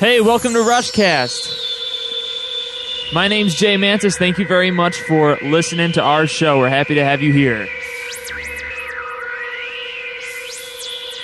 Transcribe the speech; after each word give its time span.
Hey, 0.00 0.22
welcome 0.22 0.54
to 0.54 0.60
Rushcast. 0.60 1.52
My 3.12 3.28
name's 3.28 3.54
Jay 3.54 3.76
Mantis. 3.76 4.16
Thank 4.16 4.38
you 4.38 4.46
very 4.46 4.70
much 4.70 4.98
for 5.02 5.36
listening 5.42 5.92
to 5.92 6.00
our 6.00 6.26
show. 6.26 6.58
We're 6.58 6.70
happy 6.70 6.94
to 6.94 7.04
have 7.04 7.20
you 7.20 7.34
here. 7.34 7.68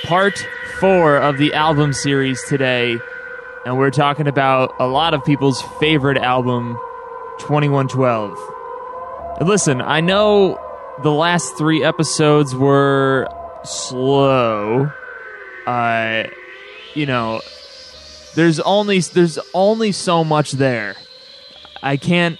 Part 0.04 0.46
four 0.78 1.16
of 1.16 1.38
the 1.38 1.54
album 1.54 1.94
series 1.94 2.44
today, 2.44 2.98
and 3.64 3.78
we're 3.78 3.90
talking 3.90 4.28
about 4.28 4.74
a 4.78 4.86
lot 4.86 5.14
of 5.14 5.24
people's 5.24 5.62
favorite 5.80 6.18
album, 6.18 6.78
2112. 7.38 8.38
And 9.40 9.48
listen, 9.48 9.80
I 9.80 10.02
know 10.02 10.60
the 11.02 11.12
last 11.12 11.56
three 11.56 11.82
episodes 11.82 12.54
were 12.54 13.26
slow. 13.64 14.92
Uh, 15.66 16.24
you 16.92 17.06
know, 17.06 17.40
there's 18.36 18.60
only 18.60 19.00
there's 19.00 19.38
only 19.54 19.90
so 19.92 20.22
much 20.22 20.52
there. 20.52 20.94
I 21.82 21.96
can't. 21.96 22.38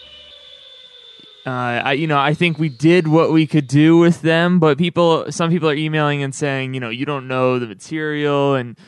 Uh, 1.47 1.81
I 1.85 1.93
you 1.95 2.07
know 2.07 2.19
I 2.19 2.35
think 2.35 2.59
we 2.59 2.69
did 2.69 3.09
what 3.09 3.33
we 3.33 3.47
could 3.47 3.67
do 3.67 3.97
with 3.97 4.21
them, 4.21 4.61
but 4.61 4.79
people 4.79 5.33
some 5.33 5.51
people 5.51 5.71
are 5.71 5.75
emailing 5.75 6.23
and 6.23 6.35
saying 6.35 6.75
you 6.75 6.81
know 6.81 6.91
you 6.91 7.07
don't 7.07 7.27
know 7.29 7.59
the 7.59 7.67
material 7.67 8.55
and 8.55 8.79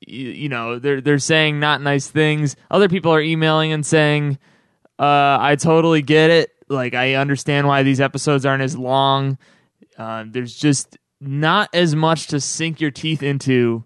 you, 0.00 0.28
you 0.28 0.48
know 0.48 0.78
they're 0.78 1.00
they're 1.00 1.18
saying 1.18 1.58
not 1.58 1.80
nice 1.80 2.08
things. 2.08 2.54
Other 2.70 2.88
people 2.88 3.12
are 3.12 3.22
emailing 3.22 3.72
and 3.72 3.84
saying 3.84 4.38
uh, 4.98 5.38
I 5.40 5.56
totally 5.58 6.02
get 6.02 6.30
it. 6.30 6.50
Like 6.68 6.92
I 6.92 7.14
understand 7.14 7.66
why 7.66 7.82
these 7.82 8.00
episodes 8.00 8.44
aren't 8.44 8.62
as 8.62 8.76
long. 8.76 9.38
Uh, 9.96 10.24
there's 10.28 10.54
just 10.54 10.98
not 11.18 11.70
as 11.72 11.94
much 11.96 12.26
to 12.26 12.40
sink 12.40 12.78
your 12.78 12.90
teeth 12.90 13.22
into 13.22 13.84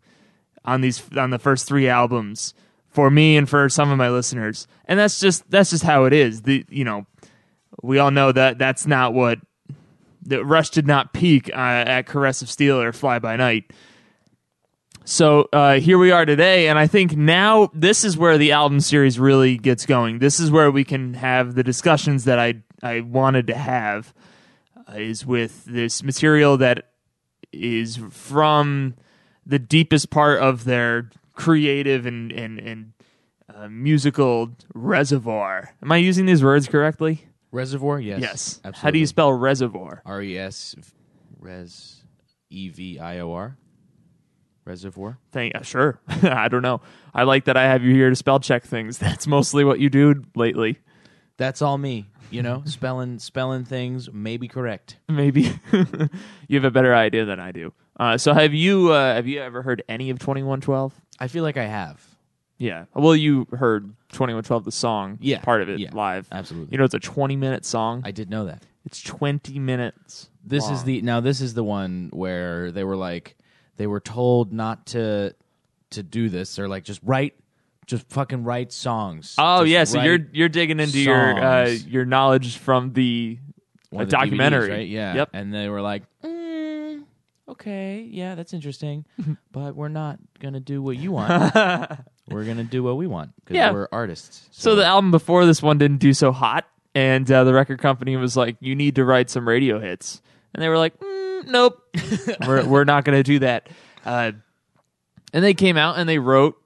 on 0.65 0.81
these 0.81 1.01
on 1.17 1.31
the 1.31 1.39
first 1.39 1.69
three 1.69 1.89
albums 1.89 2.55
for 2.93 3.11
me 3.11 3.37
and 3.37 3.49
for 3.49 3.69
some 3.69 3.91
of 3.91 3.99
my 3.99 4.11
listeners. 4.11 4.69
And 4.85 4.99
that's 4.99 5.19
just 5.19 5.51
that's 5.51 5.71
just 5.71 5.83
how 5.83 6.05
it 6.05 6.13
is. 6.13 6.43
The 6.43 6.65
you 6.69 6.85
know, 6.85 7.07
we 7.83 7.99
all 7.99 8.11
know 8.11 8.31
that 8.31 8.59
that's 8.59 8.87
not 8.87 9.15
what 9.15 9.39
the 10.23 10.45
Rush 10.45 10.71
did 10.71 10.87
not 10.87 11.13
peak 11.13 11.49
uh, 11.49 11.57
at 11.57 12.07
Caress 12.07 12.43
of 12.43 12.51
Steel 12.51 12.81
or 12.81 12.93
Fly 12.93 13.19
by 13.19 13.37
Night. 13.37 13.73
So 15.05 15.49
uh, 15.53 15.81
here 15.81 15.99
we 15.99 16.13
are 16.13 16.25
today, 16.25 16.69
and 16.69 16.79
I 16.79 16.87
think 16.87 17.17
now 17.17 17.71
this 17.75 18.05
is 18.05 18.17
where 18.17 18.39
the 18.39 18.53
album 18.53 18.79
series 18.79 19.19
really 19.19 19.57
gets 19.57 19.85
going. 19.85 20.21
This 20.21 20.39
is 20.39 20.49
where 20.49 20.71
we 20.71 20.85
can 20.85 21.15
have 21.15 21.57
the 21.57 21.65
discussions 21.65 22.25
that 22.25 22.39
I 22.39 22.63
I 22.83 23.01
wanted 23.01 23.49
to 23.49 23.55
have. 23.55 24.15
Uh, 24.89 24.99
is 24.99 25.25
with 25.27 25.65
this 25.65 26.03
material 26.03 26.57
that 26.59 26.93
is 27.53 27.99
from 28.11 28.95
the 29.45 29.59
deepest 29.59 30.11
part 30.11 30.41
of 30.41 30.65
their 30.65 31.11
creative 31.35 32.07
and 32.07 32.33
and 32.33 32.59
and 32.59 32.93
uh, 33.55 33.69
musical 33.69 34.53
reservoir. 34.75 35.75
Am 35.83 35.93
I 35.93 35.97
using 35.99 36.27
these 36.27 36.43
words 36.43 36.69
correctly? 36.69 37.27
Reservoir, 37.51 38.01
yes. 38.01 38.21
Yes. 38.21 38.61
Absolutely. 38.65 38.81
How 38.81 38.91
do 38.91 38.99
you 38.99 39.07
spell 39.07 39.33
reservoir? 39.33 40.03
R 40.07 40.23
E 40.23 40.39
S 40.39 40.75
Res 41.39 42.03
E 42.51 42.69
V 42.69 42.99
I 42.99 43.19
O 43.21 43.33
R? 43.33 43.57
Reservoir? 44.65 45.19
Thank, 45.33 45.57
uh, 45.57 45.63
sure. 45.63 46.01
I 46.23 46.49
don't 46.49 46.63
know. 46.63 46.81
I 47.13 47.25
like 47.25 47.45
that 47.47 47.57
I 47.57 47.65
have 47.65 47.83
you 47.83 47.93
here 47.93 48.09
to 48.11 48.17
spell 48.17 48.41
check 48.41 48.65
things. 48.65 48.97
That's 48.99 49.27
mostly 49.27 49.65
what 49.65 49.81
you 49.81 49.91
do 49.91 50.23
lately. 50.35 50.79
That's 51.37 51.61
all 51.61 51.77
me. 51.79 52.09
You 52.31 52.43
know, 52.43 52.63
spelling 52.67 53.19
spelling 53.19 53.65
things 53.67 54.09
maybe 54.11 54.49
correct. 54.49 54.97
Maybe 55.09 55.53
you 56.49 56.57
have 56.57 56.65
a 56.65 56.71
better 56.71 56.95
idea 56.95 57.27
than 57.27 57.39
I 57.41 57.53
do. 57.53 57.75
Uh, 57.99 58.17
so 58.17 58.33
have 58.33 58.55
you 58.55 58.93
uh, 58.93 59.15
have 59.15 59.27
you 59.27 59.41
ever 59.43 59.61
heard 59.61 59.83
any 59.89 60.09
of 60.09 60.19
Twenty 60.19 60.43
One 60.43 60.63
Twelve? 60.63 60.95
I 61.23 61.29
feel 61.29 61.45
like 61.45 61.57
I 61.57 61.67
have. 61.67 62.05
Yeah. 62.59 62.85
Well, 62.95 63.15
you 63.15 63.47
heard 63.53 63.95
Twenty 64.13 64.35
One 64.35 64.43
Twelve, 64.43 64.65
the 64.65 64.73
song, 64.73 65.19
Yeah, 65.21 65.41
part 65.41 65.63
of 65.63 65.69
it 65.69 65.79
yeah, 65.79 65.91
live. 65.93 66.27
absolutely. 66.33 66.73
You 66.73 66.79
know, 66.79 66.85
it's 66.85 66.95
a 66.95 66.99
twenty 67.01 67.37
minute 67.37 67.65
song. 67.65 68.03
I 68.05 68.11
did 68.11 68.29
know 68.29 68.45
that. 68.47 68.63
it's 68.85 69.01
twenty 69.01 69.59
minutes. 69.59 70.29
This 70.45 70.65
is 70.65 70.79
long. 70.79 70.85
the 70.87 71.03
now 71.03 71.21
this 71.21 71.41
is 71.41 71.55
the 71.55 71.65
one 71.65 72.11
where 72.13 72.73
they 72.73 72.83
were 72.85 72.97
like 72.97 73.37
they 73.77 73.87
were 73.87 74.01
told 74.01 74.53
not 74.53 74.87
to 74.87 75.35
to 75.91 76.03
do 76.03 76.29
this. 76.29 76.57
They're 76.57 76.69
like 76.69 76.85
just 76.85 77.01
write 77.05 77.35
just 77.87 78.09
fucking 78.11 78.43
write 78.45 78.73
songs. 78.73 79.35
Oh 79.39 79.61
Just 79.65 79.71
yeah, 79.71 79.85
so 79.85 80.03
you're 80.03 80.19
you're 80.33 80.49
digging 80.49 80.81
into 80.81 80.99
your 81.01 81.39
uh, 81.39 81.67
songs. 81.67 81.87
your 81.87 82.05
knowledge 82.05 82.57
from 82.59 82.93
the 82.93 83.39
one 83.91 84.03
of 84.05 84.09
the 84.11 84.17
documentary, 84.17 84.69
DVDs, 84.69 84.71
right? 84.71 84.89
Yeah. 84.89 85.15
Yep. 85.15 85.31
And 85.35 85.53
they 85.55 85.69
were 85.69 85.83
like, 85.83 86.03
mm, 86.25 86.32
okay, 87.49 88.07
yeah, 88.11 88.35
that's 88.35 88.53
interesting, 88.53 89.05
but 89.53 89.75
we're 89.77 89.89
not 89.89 90.19
gonna 90.41 90.61
do 90.61 90.83
what 90.83 90.97
you 90.97 91.13
want. 91.13 91.55
we're 92.29 92.45
gonna 92.45 92.65
do 92.65 92.83
what 92.83 92.97
we 92.97 93.07
want 93.07 93.33
because 93.37 93.57
Yeah. 93.57 93.73
we're 93.73 93.89
artists. 93.93 94.49
So 94.53 94.75
the 94.77 94.85
album 94.85 95.11
before 95.11 95.45
this 95.47 95.63
one 95.63 95.79
didn't 95.79 95.99
do 95.99 96.13
so 96.13 96.33
hot, 96.33 96.67
and 96.95 97.31
uh, 97.31 97.45
the 97.45 97.55
record 97.55 97.81
company 97.81 98.17
was 98.17 98.37
like, 98.37 98.57
"You 98.61 98.75
need 98.75 98.97
to 98.97 99.05
write 99.05 99.31
some 99.31 99.47
radio 99.49 99.79
hits," 99.81 100.23
and 100.55 100.63
they 100.63 100.69
were 100.69 100.79
like, 100.79 100.99
mm, 101.01 101.47
"Nope, 101.47 101.83
we're 102.47 102.65
we're 102.67 102.85
not 102.85 103.05
going 103.05 103.19
to 103.19 103.23
do 103.23 103.39
that." 103.41 103.69
Uh, 104.05 104.33
and 105.33 105.45
they 105.45 105.55
came 105.55 105.77
out 105.77 105.99
and 105.99 106.09
they 106.09 106.19
wrote 106.19 106.57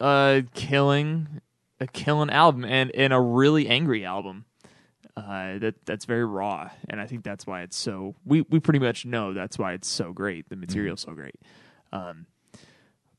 a 0.00 0.44
killing 0.54 1.40
a 1.80 1.86
killing 1.86 2.30
album 2.30 2.64
and 2.64 2.90
and 2.94 3.12
a 3.12 3.20
really 3.20 3.68
angry 3.68 4.04
album. 4.04 4.44
Uh, 5.16 5.58
that 5.58 5.74
that's 5.86 6.06
very 6.06 6.24
raw, 6.24 6.68
and 6.88 7.00
I 7.00 7.06
think 7.06 7.22
that's 7.22 7.46
why 7.46 7.62
it's 7.62 7.76
so. 7.76 8.16
We 8.24 8.42
we 8.42 8.58
pretty 8.58 8.80
much 8.80 9.06
know 9.06 9.32
that's 9.32 9.58
why 9.58 9.74
it's 9.74 9.86
so 9.86 10.12
great. 10.12 10.48
The 10.48 10.56
material's 10.56 11.02
so 11.02 11.12
great. 11.12 11.36
Um, 11.92 12.26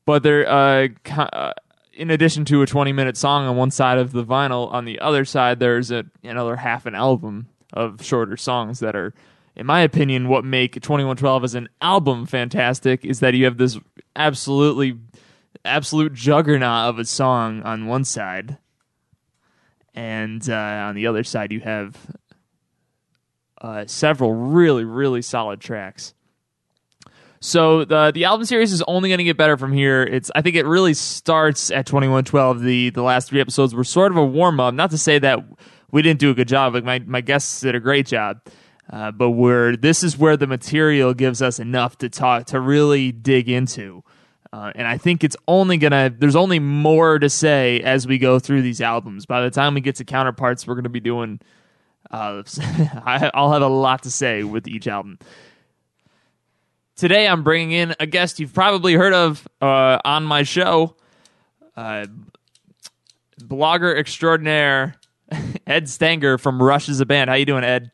but 0.04 0.22
there 0.22 0.48
uh, 0.48 0.88
uh 1.10 1.52
in 1.96 2.10
addition 2.10 2.44
to 2.46 2.62
a 2.62 2.66
20 2.66 2.92
minute 2.92 3.16
song 3.16 3.46
on 3.46 3.56
one 3.56 3.70
side 3.70 3.98
of 3.98 4.12
the 4.12 4.24
vinyl 4.24 4.72
on 4.72 4.84
the 4.84 5.00
other 5.00 5.24
side 5.24 5.58
there's 5.58 5.90
a, 5.90 6.04
another 6.22 6.56
half 6.56 6.86
an 6.86 6.94
album 6.94 7.48
of 7.72 8.02
shorter 8.04 8.36
songs 8.36 8.80
that 8.80 8.94
are 8.94 9.12
in 9.54 9.66
my 9.66 9.80
opinion 9.80 10.28
what 10.28 10.44
make 10.44 10.74
2112 10.74 11.44
as 11.44 11.54
an 11.54 11.68
album 11.80 12.26
fantastic 12.26 13.04
is 13.04 13.20
that 13.20 13.34
you 13.34 13.44
have 13.44 13.56
this 13.56 13.78
absolutely 14.14 14.98
absolute 15.64 16.12
juggernaut 16.12 16.88
of 16.88 16.98
a 16.98 17.04
song 17.04 17.62
on 17.62 17.86
one 17.86 18.04
side 18.04 18.58
and 19.96 20.48
uh, 20.48 20.54
on 20.54 20.94
the 20.94 21.06
other 21.06 21.24
side 21.24 21.50
you 21.50 21.60
have 21.60 21.96
uh, 23.60 23.84
several 23.86 24.32
really 24.32 24.84
really 24.84 25.22
solid 25.22 25.60
tracks 25.60 26.14
so 27.40 27.84
the 27.84 28.10
the 28.12 28.24
album 28.24 28.44
series 28.44 28.72
is 28.72 28.82
only 28.88 29.08
going 29.08 29.18
to 29.18 29.24
get 29.24 29.36
better 29.36 29.56
from 29.56 29.72
here. 29.72 30.02
It's 30.02 30.30
I 30.34 30.42
think 30.42 30.56
it 30.56 30.66
really 30.66 30.94
starts 30.94 31.70
at 31.70 31.86
2112. 31.86 32.60
The 32.60 32.90
the 32.90 33.02
last 33.02 33.28
three 33.28 33.40
episodes 33.40 33.74
were 33.74 33.84
sort 33.84 34.10
of 34.10 34.18
a 34.18 34.24
warm 34.24 34.58
up. 34.58 34.74
Not 34.74 34.90
to 34.90 34.98
say 34.98 35.18
that 35.18 35.40
we 35.90 36.02
didn't 36.02 36.20
do 36.20 36.30
a 36.30 36.34
good 36.34 36.48
job. 36.48 36.74
Like 36.74 36.84
my 36.84 36.98
my 37.00 37.20
guests 37.20 37.60
did 37.60 37.74
a 37.74 37.80
great 37.80 38.06
job. 38.06 38.40
Uh, 38.90 39.10
but 39.10 39.30
we're 39.30 39.76
this 39.76 40.02
is 40.02 40.16
where 40.16 40.36
the 40.36 40.46
material 40.46 41.12
gives 41.12 41.42
us 41.42 41.58
enough 41.58 41.98
to 41.98 42.08
talk 42.08 42.46
to 42.46 42.60
really 42.60 43.12
dig 43.12 43.48
into. 43.48 44.02
Uh, 44.56 44.72
and 44.74 44.88
I 44.88 44.96
think 44.96 45.22
it's 45.22 45.36
only 45.46 45.76
gonna. 45.76 46.08
There's 46.08 46.34
only 46.34 46.60
more 46.60 47.18
to 47.18 47.28
say 47.28 47.80
as 47.80 48.06
we 48.06 48.16
go 48.16 48.38
through 48.38 48.62
these 48.62 48.80
albums. 48.80 49.26
By 49.26 49.42
the 49.42 49.50
time 49.50 49.74
we 49.74 49.82
get 49.82 49.96
to 49.96 50.04
counterparts, 50.04 50.66
we're 50.66 50.76
gonna 50.76 50.88
be 50.88 50.98
doing. 50.98 51.40
Uh, 52.10 52.42
I'll 53.04 53.52
have 53.52 53.60
a 53.60 53.68
lot 53.68 54.04
to 54.04 54.10
say 54.10 54.44
with 54.44 54.66
each 54.66 54.88
album. 54.88 55.18
Today 56.94 57.28
I'm 57.28 57.42
bringing 57.42 57.72
in 57.72 57.94
a 58.00 58.06
guest 58.06 58.40
you've 58.40 58.54
probably 58.54 58.94
heard 58.94 59.12
of 59.12 59.46
uh, 59.60 59.98
on 60.06 60.24
my 60.24 60.42
show, 60.42 60.96
uh, 61.76 62.06
blogger 63.38 63.94
extraordinaire 63.94 64.94
Ed 65.66 65.90
Stenger 65.90 66.38
from 66.38 66.62
Rush 66.62 66.88
is 66.88 67.00
a 67.00 67.06
band. 67.06 67.28
How 67.28 67.36
you 67.36 67.44
doing, 67.44 67.64
Ed? 67.64 67.90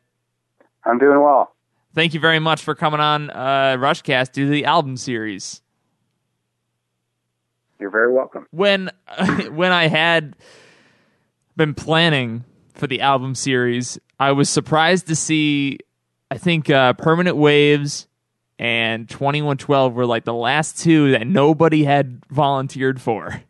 I'm 0.85 0.97
doing 0.97 1.21
well. 1.21 1.53
Thank 1.93 2.13
you 2.13 2.21
very 2.21 2.39
much 2.39 2.61
for 2.61 2.73
coming 2.73 3.01
on 3.01 3.31
uh, 3.31 3.75
Rushcast 3.77 4.31
to 4.33 4.47
the 4.47 4.63
album 4.63 4.95
series. 4.95 5.61
You're 7.79 7.89
very 7.89 8.11
welcome. 8.11 8.47
When 8.51 8.91
when 9.51 9.71
I 9.71 9.87
had 9.87 10.35
been 11.55 11.73
planning 11.73 12.45
for 12.73 12.87
the 12.87 13.01
album 13.01 13.35
series, 13.35 13.99
I 14.19 14.31
was 14.31 14.49
surprised 14.49 15.07
to 15.07 15.15
see. 15.15 15.79
I 16.31 16.37
think 16.37 16.69
uh, 16.69 16.93
Permanent 16.93 17.37
Waves 17.37 18.07
and 18.57 19.09
2112 19.09 19.93
were 19.93 20.05
like 20.05 20.25
the 20.25 20.33
last 20.33 20.79
two 20.79 21.11
that 21.11 21.27
nobody 21.27 21.83
had 21.83 22.23
volunteered 22.29 22.99
for. 23.01 23.41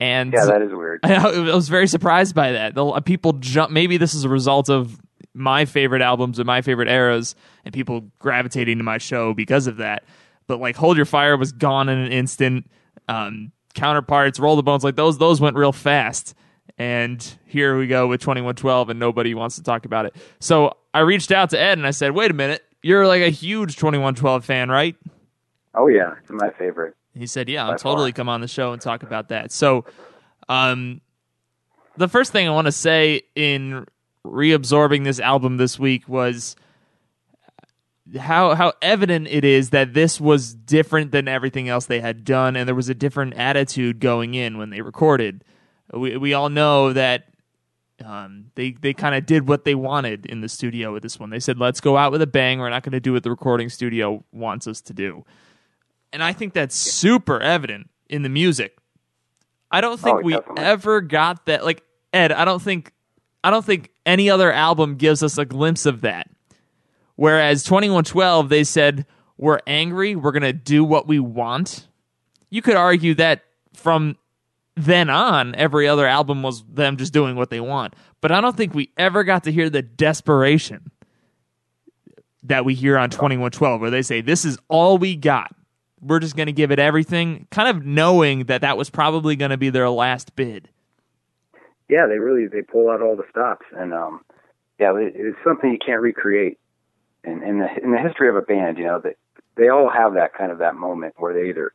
And 0.00 0.32
Yeah, 0.32 0.46
that 0.46 0.62
is 0.62 0.72
weird. 0.72 1.00
I, 1.04 1.14
I 1.14 1.54
was 1.54 1.68
very 1.68 1.88
surprised 1.88 2.34
by 2.34 2.52
that. 2.52 2.74
The, 2.74 3.00
people 3.00 3.32
jump. 3.34 3.72
Maybe 3.72 3.96
this 3.96 4.14
is 4.14 4.24
a 4.24 4.28
result 4.28 4.68
of 4.68 5.00
my 5.34 5.64
favorite 5.64 6.02
albums 6.02 6.38
and 6.38 6.46
my 6.46 6.62
favorite 6.62 6.88
eras, 6.88 7.34
and 7.64 7.72
people 7.72 8.10
gravitating 8.18 8.78
to 8.78 8.84
my 8.84 8.98
show 8.98 9.34
because 9.34 9.66
of 9.66 9.78
that. 9.78 10.04
But 10.46 10.60
like, 10.60 10.76
Hold 10.76 10.96
Your 10.96 11.06
Fire 11.06 11.36
was 11.36 11.52
gone 11.52 11.88
in 11.88 11.98
an 11.98 12.12
instant. 12.12 12.70
Um, 13.08 13.52
counterparts, 13.74 14.38
Roll 14.38 14.56
the 14.56 14.62
Bones, 14.62 14.84
like 14.84 14.96
those, 14.96 15.18
those 15.18 15.40
went 15.40 15.56
real 15.56 15.72
fast. 15.72 16.34
And 16.76 17.20
here 17.46 17.76
we 17.76 17.86
go 17.88 18.06
with 18.06 18.20
2112, 18.20 18.90
and 18.90 19.00
nobody 19.00 19.34
wants 19.34 19.56
to 19.56 19.62
talk 19.64 19.84
about 19.84 20.06
it. 20.06 20.14
So 20.38 20.76
I 20.94 21.00
reached 21.00 21.32
out 21.32 21.50
to 21.50 21.60
Ed 21.60 21.76
and 21.78 21.86
I 21.86 21.90
said, 21.90 22.12
"Wait 22.12 22.30
a 22.30 22.34
minute, 22.34 22.62
you're 22.82 23.04
like 23.06 23.22
a 23.22 23.30
huge 23.30 23.74
2112 23.76 24.44
fan, 24.44 24.68
right?" 24.70 24.94
Oh 25.74 25.88
yeah, 25.88 26.14
it's 26.20 26.30
my 26.30 26.50
favorite. 26.50 26.94
He 27.14 27.26
said, 27.26 27.48
"Yeah, 27.48 27.64
I'll 27.64 27.72
By 27.72 27.76
totally 27.78 28.10
far. 28.12 28.16
come 28.16 28.28
on 28.28 28.40
the 28.42 28.46
show 28.48 28.72
and 28.72 28.80
talk 28.80 29.02
about 29.02 29.28
that." 29.30 29.50
So, 29.50 29.86
Um, 30.48 31.00
the 31.96 32.06
first 32.08 32.30
thing 32.30 32.46
I 32.46 32.52
want 32.52 32.66
to 32.66 32.72
say 32.72 33.22
in 33.34 33.84
reabsorbing 34.24 35.02
this 35.04 35.18
album 35.18 35.56
this 35.56 35.78
week 35.80 36.08
was 36.08 36.54
how 38.16 38.54
how 38.54 38.72
evident 38.80 39.26
it 39.28 39.44
is 39.44 39.70
that 39.70 39.92
this 39.94 40.20
was 40.20 40.54
different 40.54 41.12
than 41.12 41.28
everything 41.28 41.68
else 41.68 41.86
they 41.86 42.00
had 42.00 42.24
done, 42.24 42.56
and 42.56 42.66
there 42.68 42.74
was 42.74 42.88
a 42.88 42.94
different 42.94 43.34
attitude 43.34 44.00
going 44.00 44.34
in 44.34 44.56
when 44.58 44.70
they 44.70 44.80
recorded. 44.80 45.44
We 45.92 46.16
we 46.16 46.34
all 46.34 46.48
know 46.48 46.92
that 46.92 47.24
um, 48.04 48.46
they 48.54 48.70
they 48.72 48.94
kind 48.94 49.14
of 49.14 49.26
did 49.26 49.48
what 49.48 49.64
they 49.64 49.74
wanted 49.74 50.26
in 50.26 50.40
the 50.40 50.48
studio 50.48 50.92
with 50.92 51.02
this 51.02 51.18
one. 51.18 51.30
They 51.30 51.40
said, 51.40 51.58
"Let's 51.58 51.80
go 51.80 51.96
out 51.96 52.12
with 52.12 52.22
a 52.22 52.26
bang. 52.26 52.58
We're 52.60 52.70
not 52.70 52.82
going 52.82 52.92
to 52.92 53.00
do 53.00 53.12
what 53.12 53.22
the 53.24 53.30
recording 53.30 53.68
studio 53.68 54.24
wants 54.32 54.66
us 54.66 54.80
to 54.82 54.92
do." 54.92 55.24
And 56.12 56.22
I 56.22 56.32
think 56.32 56.54
that's 56.54 56.74
super 56.76 57.40
evident 57.40 57.90
in 58.08 58.22
the 58.22 58.28
music. 58.30 58.78
I 59.70 59.80
don't 59.82 60.00
think 60.00 60.18
Oh, 60.18 60.20
we 60.22 60.32
definitely. 60.32 60.64
ever 60.64 61.00
got 61.02 61.44
that. 61.46 61.64
Like 61.64 61.82
Ed, 62.12 62.32
I 62.32 62.44
don't 62.46 62.62
think 62.62 62.92
I 63.44 63.50
don't 63.50 63.64
think 63.64 63.90
any 64.06 64.30
other 64.30 64.50
album 64.52 64.94
gives 64.96 65.22
us 65.22 65.36
a 65.36 65.44
glimpse 65.44 65.84
of 65.84 66.00
that. 66.02 66.30
Whereas 67.18 67.64
2112, 67.64 68.48
they 68.48 68.62
said, 68.62 69.04
We're 69.36 69.58
angry, 69.66 70.14
we're 70.14 70.30
going 70.30 70.42
to 70.44 70.52
do 70.52 70.84
what 70.84 71.08
we 71.08 71.18
want. 71.18 71.88
You 72.48 72.62
could 72.62 72.76
argue 72.76 73.12
that 73.14 73.42
from 73.74 74.16
then 74.76 75.10
on, 75.10 75.56
every 75.56 75.88
other 75.88 76.06
album 76.06 76.44
was 76.44 76.62
them 76.72 76.96
just 76.96 77.12
doing 77.12 77.34
what 77.34 77.50
they 77.50 77.58
want. 77.58 77.96
But 78.20 78.30
I 78.30 78.40
don't 78.40 78.56
think 78.56 78.72
we 78.72 78.92
ever 78.96 79.24
got 79.24 79.42
to 79.44 79.52
hear 79.52 79.68
the 79.68 79.82
desperation 79.82 80.92
that 82.44 82.64
we 82.64 82.74
hear 82.74 82.96
on 82.96 83.10
2112, 83.10 83.80
where 83.80 83.90
they 83.90 84.02
say, 84.02 84.20
This 84.20 84.44
is 84.44 84.56
all 84.68 84.96
we 84.96 85.16
got. 85.16 85.52
We're 86.00 86.20
just 86.20 86.36
going 86.36 86.46
to 86.46 86.52
give 86.52 86.70
it 86.70 86.78
everything, 86.78 87.48
kind 87.50 87.76
of 87.76 87.84
knowing 87.84 88.44
that 88.44 88.60
that 88.60 88.78
was 88.78 88.90
probably 88.90 89.34
going 89.34 89.50
to 89.50 89.56
be 89.56 89.70
their 89.70 89.90
last 89.90 90.36
bid. 90.36 90.68
Yeah, 91.88 92.06
they 92.06 92.20
really 92.20 92.46
they 92.46 92.62
pull 92.62 92.90
out 92.90 93.02
all 93.02 93.16
the 93.16 93.24
stops, 93.28 93.66
and 93.76 93.92
um, 93.92 94.24
yeah, 94.78 94.92
it's 94.96 95.36
something 95.44 95.72
you 95.72 95.78
can't 95.84 96.00
recreate. 96.00 96.58
In 97.24 97.42
in 97.42 97.58
the 97.58 97.68
in 97.82 97.92
the 97.92 97.98
history 97.98 98.28
of 98.28 98.36
a 98.36 98.42
band, 98.42 98.78
you 98.78 98.84
know, 98.84 99.00
that 99.00 99.16
they 99.56 99.68
all 99.68 99.90
have 99.90 100.14
that 100.14 100.34
kind 100.34 100.52
of 100.52 100.58
that 100.58 100.76
moment 100.76 101.14
where 101.18 101.34
they 101.34 101.48
either 101.48 101.72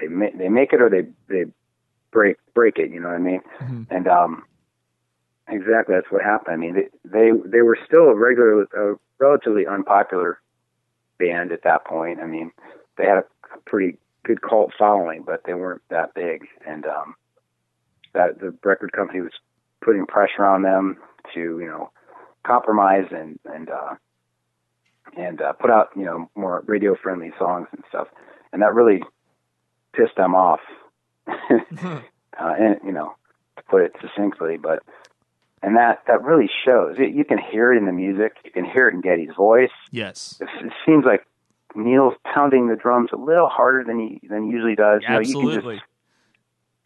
they 0.00 0.06
make 0.06 0.36
they 0.38 0.48
make 0.48 0.72
it 0.72 0.82
or 0.82 0.90
they 0.90 1.06
they 1.28 1.50
break 2.10 2.36
break 2.54 2.78
it. 2.78 2.90
You 2.90 3.00
know 3.00 3.08
what 3.08 3.16
I 3.16 3.20
mean? 3.20 3.40
And 3.90 4.06
um, 4.06 4.44
exactly 5.48 5.94
that's 5.94 6.10
what 6.10 6.22
happened. 6.22 6.54
I 6.54 6.56
mean, 6.56 6.74
they 6.74 6.88
they, 7.04 7.30
they 7.44 7.62
were 7.62 7.78
still 7.86 8.08
a 8.08 8.14
regular, 8.14 8.62
a 8.62 8.96
relatively 9.18 9.66
unpopular 9.66 10.40
band 11.18 11.52
at 11.52 11.62
that 11.64 11.84
point. 11.86 12.20
I 12.20 12.26
mean, 12.26 12.52
they 12.98 13.04
had 13.04 13.18
a 13.18 13.24
pretty 13.64 13.98
good 14.24 14.42
cult 14.42 14.72
following, 14.78 15.22
but 15.22 15.42
they 15.44 15.54
weren't 15.54 15.82
that 15.88 16.14
big, 16.14 16.46
and 16.66 16.84
um, 16.86 17.14
that 18.12 18.40
the 18.40 18.54
record 18.64 18.92
company 18.92 19.20
was 19.20 19.32
putting 19.80 20.06
pressure 20.06 20.44
on 20.44 20.62
them 20.62 20.98
to 21.34 21.40
you 21.40 21.66
know 21.66 21.90
compromise 22.44 23.06
and 23.10 23.38
and 23.44 23.70
uh, 23.70 23.94
and 25.16 25.40
uh, 25.40 25.52
put 25.52 25.70
out 25.70 25.90
you 25.96 26.04
know 26.04 26.30
more 26.34 26.62
radio 26.66 26.94
friendly 26.94 27.32
songs 27.38 27.68
and 27.72 27.82
stuff, 27.88 28.08
and 28.52 28.62
that 28.62 28.74
really 28.74 29.02
pissed 29.92 30.16
them 30.16 30.34
off. 30.34 30.60
uh, 31.26 32.00
and 32.38 32.76
you 32.84 32.92
know, 32.92 33.14
to 33.56 33.62
put 33.64 33.82
it 33.82 33.92
succinctly, 34.00 34.56
but 34.56 34.82
and 35.62 35.76
that 35.76 36.02
that 36.06 36.22
really 36.22 36.50
shows. 36.64 36.96
It, 36.98 37.14
you 37.14 37.24
can 37.24 37.38
hear 37.38 37.72
it 37.72 37.78
in 37.78 37.86
the 37.86 37.92
music. 37.92 38.36
You 38.44 38.50
can 38.50 38.64
hear 38.64 38.88
it 38.88 38.94
in 38.94 39.00
Geddy's 39.00 39.34
voice. 39.36 39.70
Yes. 39.90 40.38
It, 40.40 40.48
it 40.64 40.72
seems 40.84 41.04
like 41.04 41.26
Neil's 41.74 42.14
pounding 42.24 42.68
the 42.68 42.76
drums 42.76 43.10
a 43.12 43.16
little 43.16 43.48
harder 43.48 43.84
than 43.84 43.98
he 43.98 44.26
than 44.28 44.44
he 44.44 44.50
usually 44.50 44.76
does. 44.76 45.02
You 45.02 45.08
know, 45.08 45.20
you 45.20 45.32
can 45.34 45.46
Absolutely. 45.46 45.76
just 45.76 45.86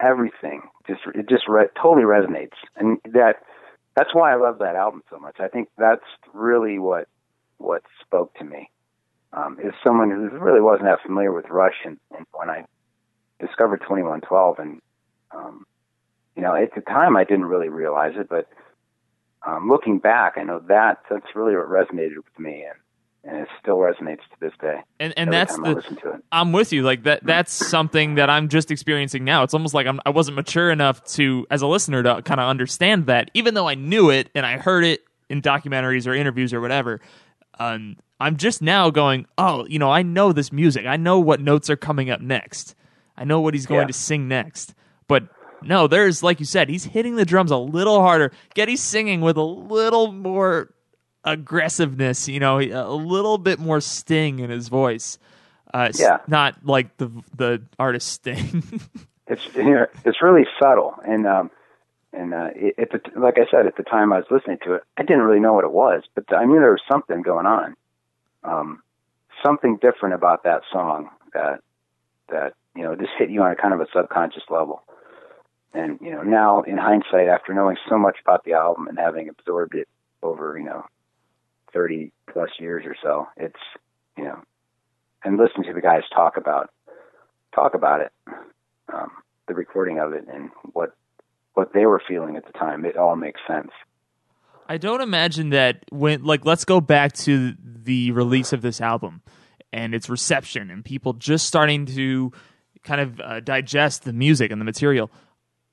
everything 0.00 0.62
just 0.86 1.00
it 1.14 1.28
just 1.28 1.48
re- 1.48 1.68
totally 1.80 2.04
resonates, 2.04 2.56
and 2.76 2.98
that 3.12 3.36
that's 3.94 4.14
why 4.14 4.32
I 4.32 4.36
love 4.36 4.58
that 4.58 4.76
album 4.76 5.02
so 5.10 5.18
much. 5.18 5.36
I 5.40 5.48
think 5.48 5.68
that's 5.76 6.04
really 6.32 6.78
what 6.78 7.08
what 7.60 7.82
spoke 8.00 8.34
to 8.38 8.44
me. 8.44 8.70
Um, 9.32 9.58
is 9.62 9.72
someone 9.84 10.10
who 10.10 10.28
really 10.38 10.60
wasn't 10.60 10.86
that 10.86 11.02
familiar 11.06 11.32
with 11.32 11.48
Rush, 11.48 11.76
and, 11.84 11.98
and 12.16 12.26
when 12.32 12.50
I 12.50 12.64
discovered 13.38 13.82
Twenty 13.86 14.02
One 14.02 14.20
Twelve, 14.20 14.58
and 14.58 14.80
um, 15.30 15.66
you 16.34 16.42
know, 16.42 16.56
at 16.56 16.74
the 16.74 16.80
time 16.80 17.16
I 17.16 17.22
didn't 17.22 17.44
really 17.44 17.68
realize 17.68 18.14
it, 18.16 18.28
but 18.28 18.48
um, 19.46 19.68
looking 19.68 19.98
back, 19.98 20.34
I 20.36 20.42
know 20.42 20.60
that 20.66 20.98
that's 21.08 21.36
really 21.36 21.54
what 21.54 21.68
resonated 21.68 22.16
with 22.16 22.38
me, 22.38 22.64
and 22.64 22.78
and 23.22 23.42
it 23.42 23.48
still 23.60 23.76
resonates 23.76 24.20
to 24.20 24.40
this 24.40 24.52
day. 24.60 24.80
and 24.98 25.14
and 25.16 25.32
that's 25.32 25.54
the 25.54 25.74
listen 25.74 25.96
to 25.96 26.14
it. 26.14 26.24
I'm 26.32 26.52
with 26.52 26.72
you. 26.72 26.82
Like 26.82 27.04
that 27.04 27.24
that's 27.24 27.52
something 27.52 28.16
that 28.16 28.30
I'm 28.30 28.48
just 28.48 28.70
experiencing 28.70 29.24
now. 29.24 29.42
It's 29.42 29.54
almost 29.54 29.74
like 29.74 29.86
I'm 29.86 30.00
I 30.04 30.10
wasn't 30.10 30.36
mature 30.36 30.70
enough 30.70 31.04
to 31.14 31.46
as 31.50 31.62
a 31.62 31.66
listener 31.66 32.02
to 32.02 32.22
kind 32.22 32.40
of 32.40 32.48
understand 32.48 33.06
that 33.06 33.30
even 33.34 33.54
though 33.54 33.68
I 33.68 33.74
knew 33.74 34.10
it 34.10 34.30
and 34.34 34.44
I 34.44 34.56
heard 34.56 34.84
it 34.84 35.04
in 35.28 35.40
documentaries 35.40 36.06
or 36.06 36.14
interviews 36.14 36.52
or 36.52 36.60
whatever. 36.60 37.00
Um 37.60 37.96
I'm 38.18 38.36
just 38.36 38.60
now 38.60 38.90
going, 38.90 39.26
"Oh, 39.38 39.64
you 39.66 39.78
know, 39.78 39.90
I 39.90 40.02
know 40.02 40.32
this 40.32 40.52
music. 40.52 40.84
I 40.86 40.96
know 40.96 41.18
what 41.20 41.40
notes 41.40 41.70
are 41.70 41.76
coming 41.76 42.10
up 42.10 42.20
next. 42.20 42.74
I 43.16 43.24
know 43.24 43.40
what 43.40 43.54
he's 43.54 43.66
going 43.66 43.82
Yeah. 43.82 43.86
to 43.86 43.92
sing 43.92 44.26
next." 44.28 44.74
But 45.08 45.24
no, 45.62 45.86
there's 45.86 46.22
like 46.22 46.40
you 46.40 46.46
said, 46.46 46.68
he's 46.68 46.84
hitting 46.84 47.16
the 47.16 47.24
drums 47.24 47.50
a 47.50 47.56
little 47.56 48.00
harder. 48.00 48.32
Geddy's 48.54 48.82
singing 48.82 49.20
with 49.20 49.36
a 49.36 49.42
little 49.42 50.10
more 50.12 50.72
aggressiveness, 51.24 52.28
you 52.28 52.40
know, 52.40 52.58
a 52.60 52.92
little 52.94 53.38
bit 53.38 53.58
more 53.58 53.80
sting 53.80 54.38
in 54.38 54.50
his 54.50 54.68
voice. 54.68 55.18
Uh, 55.72 55.90
Yeah. 55.98 56.18
not 56.26 56.64
like 56.64 56.96
the 56.96 57.10
the 57.36 57.62
artist 57.78 58.08
sting. 58.08 58.62
it's 59.28 59.46
you 59.54 59.64
know, 59.70 59.86
it's 60.04 60.20
really 60.22 60.46
subtle 60.60 60.94
and 61.06 61.26
um 61.26 61.50
and 62.12 62.34
uh 62.34 62.48
it, 62.54 62.90
the 62.90 63.00
like 63.20 63.38
I 63.38 63.50
said 63.50 63.66
at 63.66 63.76
the 63.76 63.82
time 63.82 64.12
I 64.12 64.18
was 64.18 64.26
listening 64.30 64.58
to 64.64 64.74
it 64.74 64.82
I 64.96 65.02
didn't 65.02 65.22
really 65.22 65.40
know 65.40 65.52
what 65.52 65.64
it 65.64 65.72
was 65.72 66.02
but 66.14 66.24
I 66.34 66.44
knew 66.44 66.60
there 66.60 66.72
was 66.72 66.82
something 66.90 67.22
going 67.22 67.46
on. 67.46 67.76
Um 68.44 68.82
something 69.44 69.78
different 69.80 70.14
about 70.14 70.44
that 70.44 70.62
song 70.72 71.10
that 71.34 71.60
that 72.28 72.54
you 72.74 72.82
know 72.82 72.94
just 72.94 73.12
hit 73.18 73.30
you 73.30 73.42
on 73.42 73.52
a 73.52 73.56
kind 73.56 73.74
of 73.74 73.80
a 73.80 73.86
subconscious 73.94 74.44
level. 74.50 74.82
And 75.72 75.98
you 76.00 76.10
know 76.10 76.22
now 76.22 76.62
in 76.62 76.78
hindsight 76.78 77.28
after 77.28 77.54
knowing 77.54 77.76
so 77.88 77.98
much 77.98 78.18
about 78.22 78.44
the 78.44 78.54
album 78.54 78.88
and 78.88 78.98
having 78.98 79.28
absorbed 79.28 79.74
it 79.74 79.88
over 80.22 80.58
you 80.58 80.64
know 80.64 80.84
30 81.72 82.12
plus 82.32 82.50
years 82.58 82.84
or 82.84 82.96
so 83.02 83.28
it's 83.36 83.60
you 84.16 84.24
know 84.24 84.42
and 85.24 85.38
listening 85.38 85.64
to 85.68 85.72
the 85.72 85.80
guys 85.80 86.02
talk 86.14 86.36
about 86.36 86.70
talk 87.54 87.74
about 87.74 88.00
it 88.00 88.12
um, 88.92 89.10
the 89.48 89.54
recording 89.54 89.98
of 89.98 90.12
it 90.12 90.26
and 90.32 90.50
what 90.72 90.94
what 91.60 91.74
they 91.74 91.84
were 91.84 92.00
feeling 92.08 92.36
at 92.36 92.46
the 92.46 92.52
time. 92.52 92.86
It 92.86 92.96
all 92.96 93.16
makes 93.16 93.38
sense. 93.46 93.70
I 94.66 94.78
don't 94.78 95.02
imagine 95.02 95.50
that 95.50 95.84
when 95.90 96.24
like 96.24 96.46
let's 96.46 96.64
go 96.64 96.80
back 96.80 97.12
to 97.24 97.54
the 97.62 98.12
release 98.12 98.54
of 98.54 98.62
this 98.62 98.80
album 98.80 99.20
and 99.70 99.94
its 99.94 100.08
reception 100.08 100.70
and 100.70 100.82
people 100.82 101.12
just 101.12 101.46
starting 101.46 101.84
to 101.84 102.32
kind 102.82 103.02
of 103.02 103.20
uh, 103.20 103.40
digest 103.40 104.04
the 104.04 104.14
music 104.14 104.50
and 104.50 104.58
the 104.58 104.64
material. 104.64 105.10